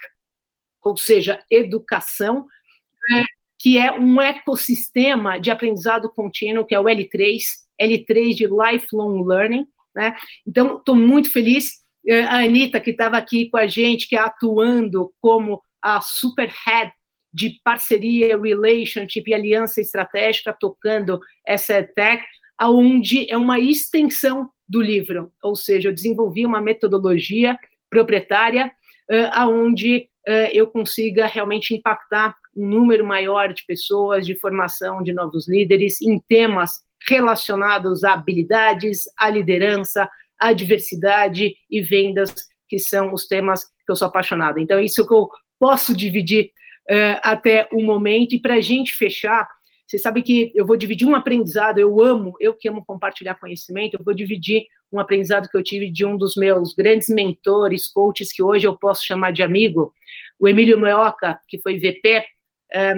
ou 0.87 0.97
seja, 0.97 1.39
educação, 1.49 2.41
uh, 2.41 3.25
que 3.59 3.77
é 3.77 3.91
um 3.91 4.21
ecossistema 4.21 5.39
de 5.39 5.49
aprendizado 5.51 6.09
contínuo, 6.09 6.65
que 6.65 6.75
é 6.75 6.79
o 6.79 6.85
L3, 6.85 7.39
L3 7.81 8.33
de 8.33 8.47
Lifelong 8.47 9.23
Learning. 9.25 9.65
Né? 9.95 10.15
Então, 10.45 10.77
estou 10.77 10.95
muito 10.95 11.31
feliz. 11.31 11.65
Uh, 12.05 12.25
a 12.27 12.39
Anitta, 12.39 12.79
que 12.79 12.91
estava 12.91 13.17
aqui 13.17 13.49
com 13.49 13.57
a 13.57 13.67
gente, 13.67 14.07
que 14.07 14.15
é 14.15 14.19
atuando 14.19 15.11
como 15.19 15.61
a 15.81 16.01
super 16.01 16.51
head 16.65 16.91
de 17.33 17.59
parceria, 17.63 18.39
relationship 18.39 19.29
e 19.29 19.33
aliança 19.33 19.79
estratégica, 19.81 20.55
tocando 20.59 21.19
essa 21.45 21.75
EdTech, 21.75 22.23
aonde 22.57 23.29
é 23.29 23.37
uma 23.37 23.59
extensão 23.59 24.49
do 24.67 24.81
livro, 24.81 25.31
ou 25.41 25.55
seja, 25.55 25.89
eu 25.89 25.93
desenvolvi 25.93 26.45
uma 26.45 26.59
metodologia 26.59 27.57
proprietária 27.89 28.71
uh, 29.11 29.29
aonde 29.33 30.07
uh, 30.27 30.49
eu 30.51 30.67
consiga 30.67 31.25
realmente 31.25 31.73
impactar 31.73 32.35
um 32.55 32.67
número 32.67 33.05
maior 33.05 33.53
de 33.53 33.65
pessoas, 33.65 34.25
de 34.25 34.35
formação 34.35 35.03
de 35.03 35.13
novos 35.13 35.47
líderes 35.47 36.01
em 36.01 36.19
temas 36.19 36.81
relacionados 37.07 38.03
a 38.03 38.13
habilidades, 38.13 39.03
à 39.17 39.29
liderança, 39.29 40.09
à 40.39 40.53
diversidade 40.53 41.55
e 41.69 41.81
vendas, 41.81 42.33
que 42.67 42.79
são 42.79 43.13
os 43.13 43.27
temas 43.27 43.63
que 43.63 43.91
eu 43.91 43.95
sou 43.95 44.07
apaixonada. 44.07 44.59
Então, 44.59 44.79
isso 44.79 45.07
que 45.07 45.13
eu 45.13 45.29
posso 45.59 45.95
dividir 45.95 46.51
uh, 46.89 47.19
até 47.21 47.67
o 47.71 47.81
momento. 47.81 48.33
E 48.33 48.41
para 48.41 48.55
a 48.55 48.61
gente 48.61 48.93
fechar, 48.93 49.47
você 49.87 49.97
sabe 49.97 50.21
que 50.21 50.51
eu 50.53 50.65
vou 50.65 50.75
dividir 50.75 51.07
um 51.07 51.15
aprendizado, 51.15 51.79
eu 51.79 52.01
amo, 52.01 52.35
eu 52.39 52.53
que 52.53 52.67
amo 52.67 52.83
compartilhar 52.85 53.35
conhecimento, 53.35 53.95
eu 53.95 54.03
vou 54.03 54.13
dividir 54.13 54.65
um 54.91 54.99
aprendizado 54.99 55.49
que 55.49 55.57
eu 55.57 55.63
tive 55.63 55.91
de 55.91 56.05
um 56.05 56.17
dos 56.17 56.35
meus 56.35 56.73
grandes 56.73 57.09
mentores, 57.09 57.87
coaches, 57.87 58.31
que 58.31 58.41
hoje 58.41 58.67
eu 58.67 58.77
posso 58.77 59.05
chamar 59.05 59.31
de 59.31 59.43
amigo, 59.43 59.93
o 60.39 60.47
Emílio 60.47 60.79
Meoca, 60.79 61.39
que 61.47 61.59
foi 61.59 61.77
VP 61.77 62.19
um, 62.19 62.23
eh, 62.71 62.95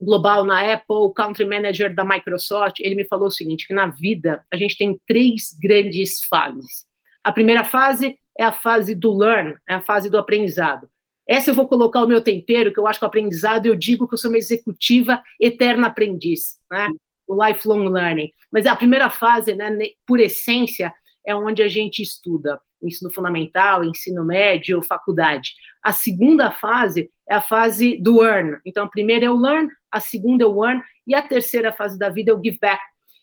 global 0.00 0.44
na 0.44 0.72
Apple, 0.72 1.12
country 1.14 1.44
manager 1.44 1.94
da 1.94 2.04
Microsoft, 2.04 2.80
ele 2.80 2.94
me 2.94 3.04
falou 3.04 3.28
o 3.28 3.30
seguinte, 3.30 3.66
que 3.66 3.74
na 3.74 3.86
vida 3.86 4.44
a 4.52 4.56
gente 4.56 4.76
tem 4.76 5.00
três 5.06 5.56
grandes 5.60 6.24
fases. 6.24 6.86
A 7.22 7.32
primeira 7.32 7.64
fase 7.64 8.18
é 8.38 8.44
a 8.44 8.52
fase 8.52 8.94
do 8.94 9.16
learn, 9.16 9.56
é 9.68 9.74
a 9.74 9.80
fase 9.80 10.10
do 10.10 10.18
aprendizado. 10.18 10.88
Essa 11.26 11.50
eu 11.50 11.54
vou 11.54 11.66
colocar 11.66 12.02
o 12.02 12.06
meu 12.06 12.20
tempero, 12.20 12.72
que 12.72 12.78
eu 12.78 12.86
acho 12.86 12.98
que 12.98 13.04
o 13.04 13.08
aprendizado, 13.08 13.66
eu 13.66 13.74
digo 13.74 14.06
que 14.06 14.14
eu 14.14 14.18
sou 14.18 14.30
uma 14.30 14.38
executiva 14.38 15.22
eterna 15.40 15.86
aprendiz, 15.86 16.58
né? 16.70 16.88
O 17.26 17.42
lifelong 17.42 17.88
learning. 17.88 18.30
Mas 18.52 18.66
a 18.66 18.76
primeira 18.76 19.08
fase, 19.08 19.54
né, 19.54 19.70
por 20.06 20.20
essência, 20.20 20.92
é 21.26 21.34
onde 21.34 21.62
a 21.62 21.68
gente 21.68 22.02
estuda 22.02 22.60
o 22.80 22.86
ensino 22.86 23.10
fundamental, 23.10 23.84
ensino 23.84 24.24
médio, 24.24 24.82
faculdade. 24.82 25.52
A 25.82 25.92
segunda 25.92 26.50
fase 26.50 27.10
é 27.28 27.34
a 27.34 27.40
fase 27.40 27.96
do 27.98 28.22
earn. 28.22 28.58
Então, 28.64 28.84
a 28.84 28.90
primeira 28.90 29.24
é 29.24 29.30
o 29.30 29.36
learn, 29.36 29.68
a 29.90 30.00
segunda 30.00 30.44
é 30.44 30.46
o 30.46 30.64
earn, 30.64 30.82
e 31.06 31.14
a 31.14 31.22
terceira 31.22 31.72
fase 31.72 31.98
da 31.98 32.10
vida 32.10 32.30
é 32.30 32.34
o 32.34 32.42
give 32.42 32.58
back. 32.58 32.82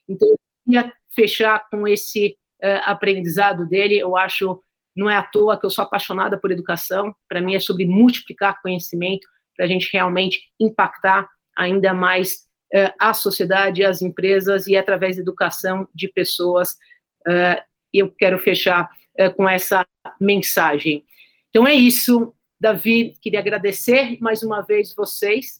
Então, 0.10 0.28
eu 0.28 0.38
queria 0.66 0.94
fechar 1.14 1.68
com 1.70 1.88
esse 1.88 2.38
uh, 2.64 2.82
aprendizado 2.86 3.68
dele, 3.68 3.98
eu 3.98 4.18
acho 4.18 4.62
não 4.96 5.10
é 5.10 5.16
à 5.16 5.24
toa 5.24 5.58
que 5.58 5.66
eu 5.66 5.70
sou 5.70 5.84
apaixonada 5.84 6.38
por 6.38 6.52
educação. 6.52 7.16
Para 7.28 7.42
mim 7.42 7.56
é 7.56 7.60
sobre 7.60 7.86
multiplicar 7.86 8.62
conhecimento 8.62 9.28
para 9.56 9.66
a 9.66 9.68
gente 9.68 9.90
realmente 9.92 10.42
impactar 10.60 11.30
ainda 11.56 11.94
mais 11.94 12.46
uh, 12.74 12.94
a 13.00 13.14
sociedade, 13.14 13.86
as 13.86 14.02
empresas 14.02 14.68
e 14.68 14.76
através 14.76 15.16
da 15.16 15.22
educação 15.22 15.88
de 15.94 16.08
pessoas. 16.10 16.72
Uh, 17.28 17.71
eu 18.00 18.12
quero 18.12 18.40
fechar 18.40 18.90
uh, 19.20 19.34
com 19.36 19.48
essa 19.48 19.86
mensagem. 20.20 21.04
Então 21.50 21.68
é 21.68 21.74
isso, 21.74 22.34
Davi. 22.60 23.14
Queria 23.22 23.40
agradecer 23.40 24.18
mais 24.22 24.44
uma 24.44 24.62
vez 24.62 24.94
vocês 24.96 25.60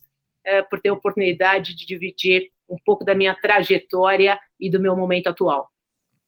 por 0.72 0.82
ter 0.82 0.90
a 0.90 0.94
oportunidade 0.94 1.76
de 1.76 1.86
dividir 1.86 2.50
um 2.68 2.78
pouco 2.84 3.06
da 3.06 3.14
minha 3.14 3.36
trajetória 3.36 4.40
e 4.60 4.72
do 4.72 4.80
meu 4.80 4.96
momento 4.96 5.28
atual. 5.28 5.70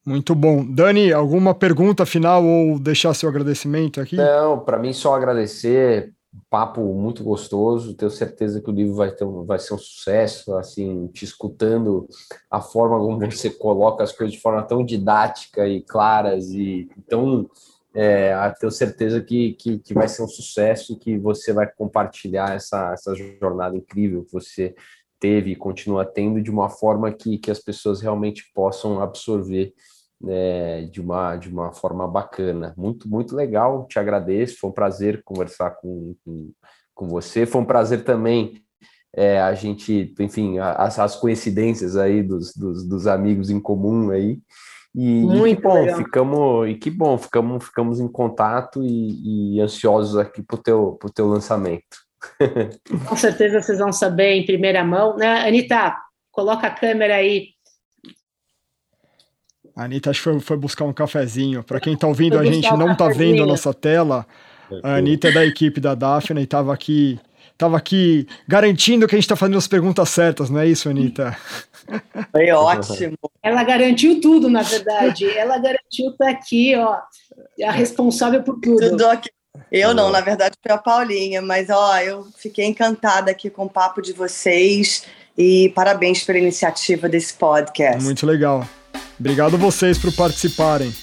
Muito 0.06 0.36
bom. 0.36 0.66
Dani, 0.66 1.14
alguma 1.14 1.56
pergunta 1.56 2.06
final 2.06 2.44
ou 2.44 2.78
deixar 2.78 3.14
seu 3.14 3.30
agradecimento 3.30 4.02
aqui? 4.02 4.18
Não, 4.18 4.60
para 4.60 4.78
mim 4.78 4.92
só 4.92 5.16
agradecer. 5.16 6.14
Papo 6.50 6.82
muito 6.94 7.24
gostoso. 7.24 7.94
Tenho 7.94 8.12
certeza 8.12 8.62
que 8.62 8.70
o 8.70 8.74
livro 8.74 8.96
vai, 8.96 9.12
ter, 9.12 9.26
vai 9.46 9.60
ser 9.60 9.74
um 9.74 9.78
sucesso. 9.78 10.56
Assim, 10.56 11.08
te 11.08 11.26
escutando 11.26 12.08
a 12.50 12.62
forma 12.62 12.98
como 12.98 13.20
você 13.32 13.50
coloca 13.50 14.04
as 14.04 14.12
coisas 14.12 14.34
de 14.34 14.42
forma 14.42 14.64
tão 14.64 14.84
didática 14.84 15.68
e 15.68 15.82
claras 15.82 16.50
e 16.52 16.90
tão 17.08 17.50
é, 17.96 18.34
tenho 18.60 18.72
certeza 18.72 19.22
que, 19.22 19.54
que, 19.54 19.78
que, 19.78 19.94
vai 19.94 20.08
ser 20.08 20.24
um 20.24 20.28
sucesso 20.28 20.94
e 20.94 20.96
que 20.96 21.18
você 21.18 21.54
vai 21.54 21.72
compartilhar 21.72 22.56
essa, 22.56 22.92
essa 22.92 23.14
jornada 23.14 23.78
incrível 23.78 24.26
que 24.26 24.34
você 24.34 24.74
teve 25.20 25.52
e 25.52 25.56
continua 25.56 26.04
tendo 26.04 26.42
de 26.42 26.50
uma 26.50 26.70
forma 26.70 27.12
que, 27.12 27.38
que 27.38 27.52
as 27.52 27.60
pessoas 27.60 28.02
realmente 28.02 28.52
possam 28.54 29.00
absorver 29.00 29.74
é, 30.28 30.84
de, 30.84 31.02
uma, 31.02 31.36
de 31.36 31.50
uma 31.50 31.72
forma 31.72 32.08
bacana. 32.08 32.74
Muito, 32.78 33.10
muito 33.10 33.36
legal, 33.36 33.86
te 33.88 34.00
agradeço, 34.00 34.58
foi 34.60 34.70
um 34.70 34.74
prazer 34.74 35.22
conversar 35.24 35.72
com, 35.72 36.16
com, 36.24 36.52
com 36.94 37.08
você, 37.08 37.46
foi 37.46 37.62
um 37.62 37.66
prazer 37.66 38.04
também 38.04 38.64
é, 39.16 39.40
a 39.40 39.54
gente, 39.54 40.14
enfim, 40.20 40.58
as, 40.58 40.98
as 40.98 41.16
coincidências 41.16 41.96
aí 41.96 42.24
dos, 42.24 42.54
dos, 42.56 42.88
dos, 42.88 43.06
amigos 43.06 43.52
em 43.52 43.60
comum 43.60 44.10
aí. 44.10 44.40
E, 44.96 45.22
Muito 45.22 45.60
e 45.60 45.62
bom, 45.62 45.74
legal. 45.74 45.98
ficamos, 45.98 46.70
e 46.70 46.76
que 46.76 46.90
bom, 46.90 47.18
ficamos, 47.18 47.64
ficamos 47.64 48.00
em 48.00 48.08
contato 48.08 48.84
e, 48.84 49.56
e 49.56 49.62
ansiosos 49.62 50.18
aqui 50.18 50.42
para 50.42 50.56
o 50.56 50.62
teu, 50.62 50.94
pro 51.00 51.12
teu 51.12 51.28
lançamento. 51.28 52.04
Com 53.08 53.16
certeza 53.16 53.62
vocês 53.62 53.78
vão 53.78 53.92
saber 53.92 54.34
em 54.34 54.46
primeira 54.46 54.84
mão, 54.84 55.16
né? 55.16 55.48
Anitta, 55.48 55.96
coloca 56.32 56.66
a 56.66 56.72
câmera 56.72 57.16
aí 57.16 57.50
a 59.76 59.84
Anitta 59.84 60.12
acho 60.12 60.20
que 60.20 60.24
foi, 60.24 60.40
foi 60.40 60.58
buscar 60.58 60.86
um 60.86 60.94
cafezinho. 60.94 61.64
Para 61.64 61.80
quem 61.80 61.94
está 61.94 62.08
ouvindo, 62.08 62.38
a 62.38 62.46
gente 62.46 62.72
não 62.78 62.92
está 62.92 63.08
vendo 63.10 63.44
a 63.44 63.46
nossa 63.46 63.74
tela. 63.74 64.26
A 64.84 64.96
Anitta 64.96 65.30
é 65.30 65.32
da 65.32 65.46
equipe 65.46 65.80
da 65.80 65.96
Daphne 65.96 66.42
e 66.42 66.44
estava 66.44 66.74
aqui, 66.74 67.20
tava 67.58 67.78
aqui 67.78 68.28
garantindo 68.48 69.08
que 69.08 69.16
a 69.16 69.18
gente 69.18 69.26
está 69.26 69.36
fazendo 69.36 69.58
as 69.58 69.68
perguntas 69.68 70.10
certas, 70.10 70.50
não 70.50 70.60
é 70.60 70.68
isso, 70.68 70.90
Anitta? 70.90 71.36
Foi 72.32 72.52
ótimo. 72.52 73.18
Ela 73.42 73.64
garantiu 73.64 74.22
tudo, 74.22 74.50
na 74.50 74.62
verdade. 74.62 75.28
Ela 75.30 75.58
garantiu 75.58 76.12
estar 76.12 76.26
tá 76.26 76.32
aqui, 76.32 76.76
ó, 76.76 76.98
a 77.64 77.72
responsável 77.72 78.42
por 78.44 78.60
tudo. 78.60 78.92
Tudo 78.92 79.08
aqui. 79.08 79.30
Eu 79.72 79.94
não, 79.94 80.12
na 80.12 80.22
verdade 80.22 80.56
foi 80.62 80.72
a 80.72 80.78
Paulinha, 80.78 81.42
mas 81.42 81.70
ó, 81.70 81.98
eu 82.00 82.28
fiquei 82.38 82.66
encantada 82.66 83.30
aqui 83.32 83.50
com 83.50 83.66
o 83.66 83.70
papo 83.70 84.02
de 84.02 84.14
vocês 84.14 85.06
e 85.38 85.72
parabéns 85.76 86.24
pela 86.24 86.40
iniciativa 86.40 87.10
desse 87.10 87.34
podcast. 87.36 88.04
Muito 88.04 88.26
legal. 88.26 88.68
Obrigado 89.20 89.58
vocês 89.58 89.98
por 89.98 90.12
participarem. 90.14 90.94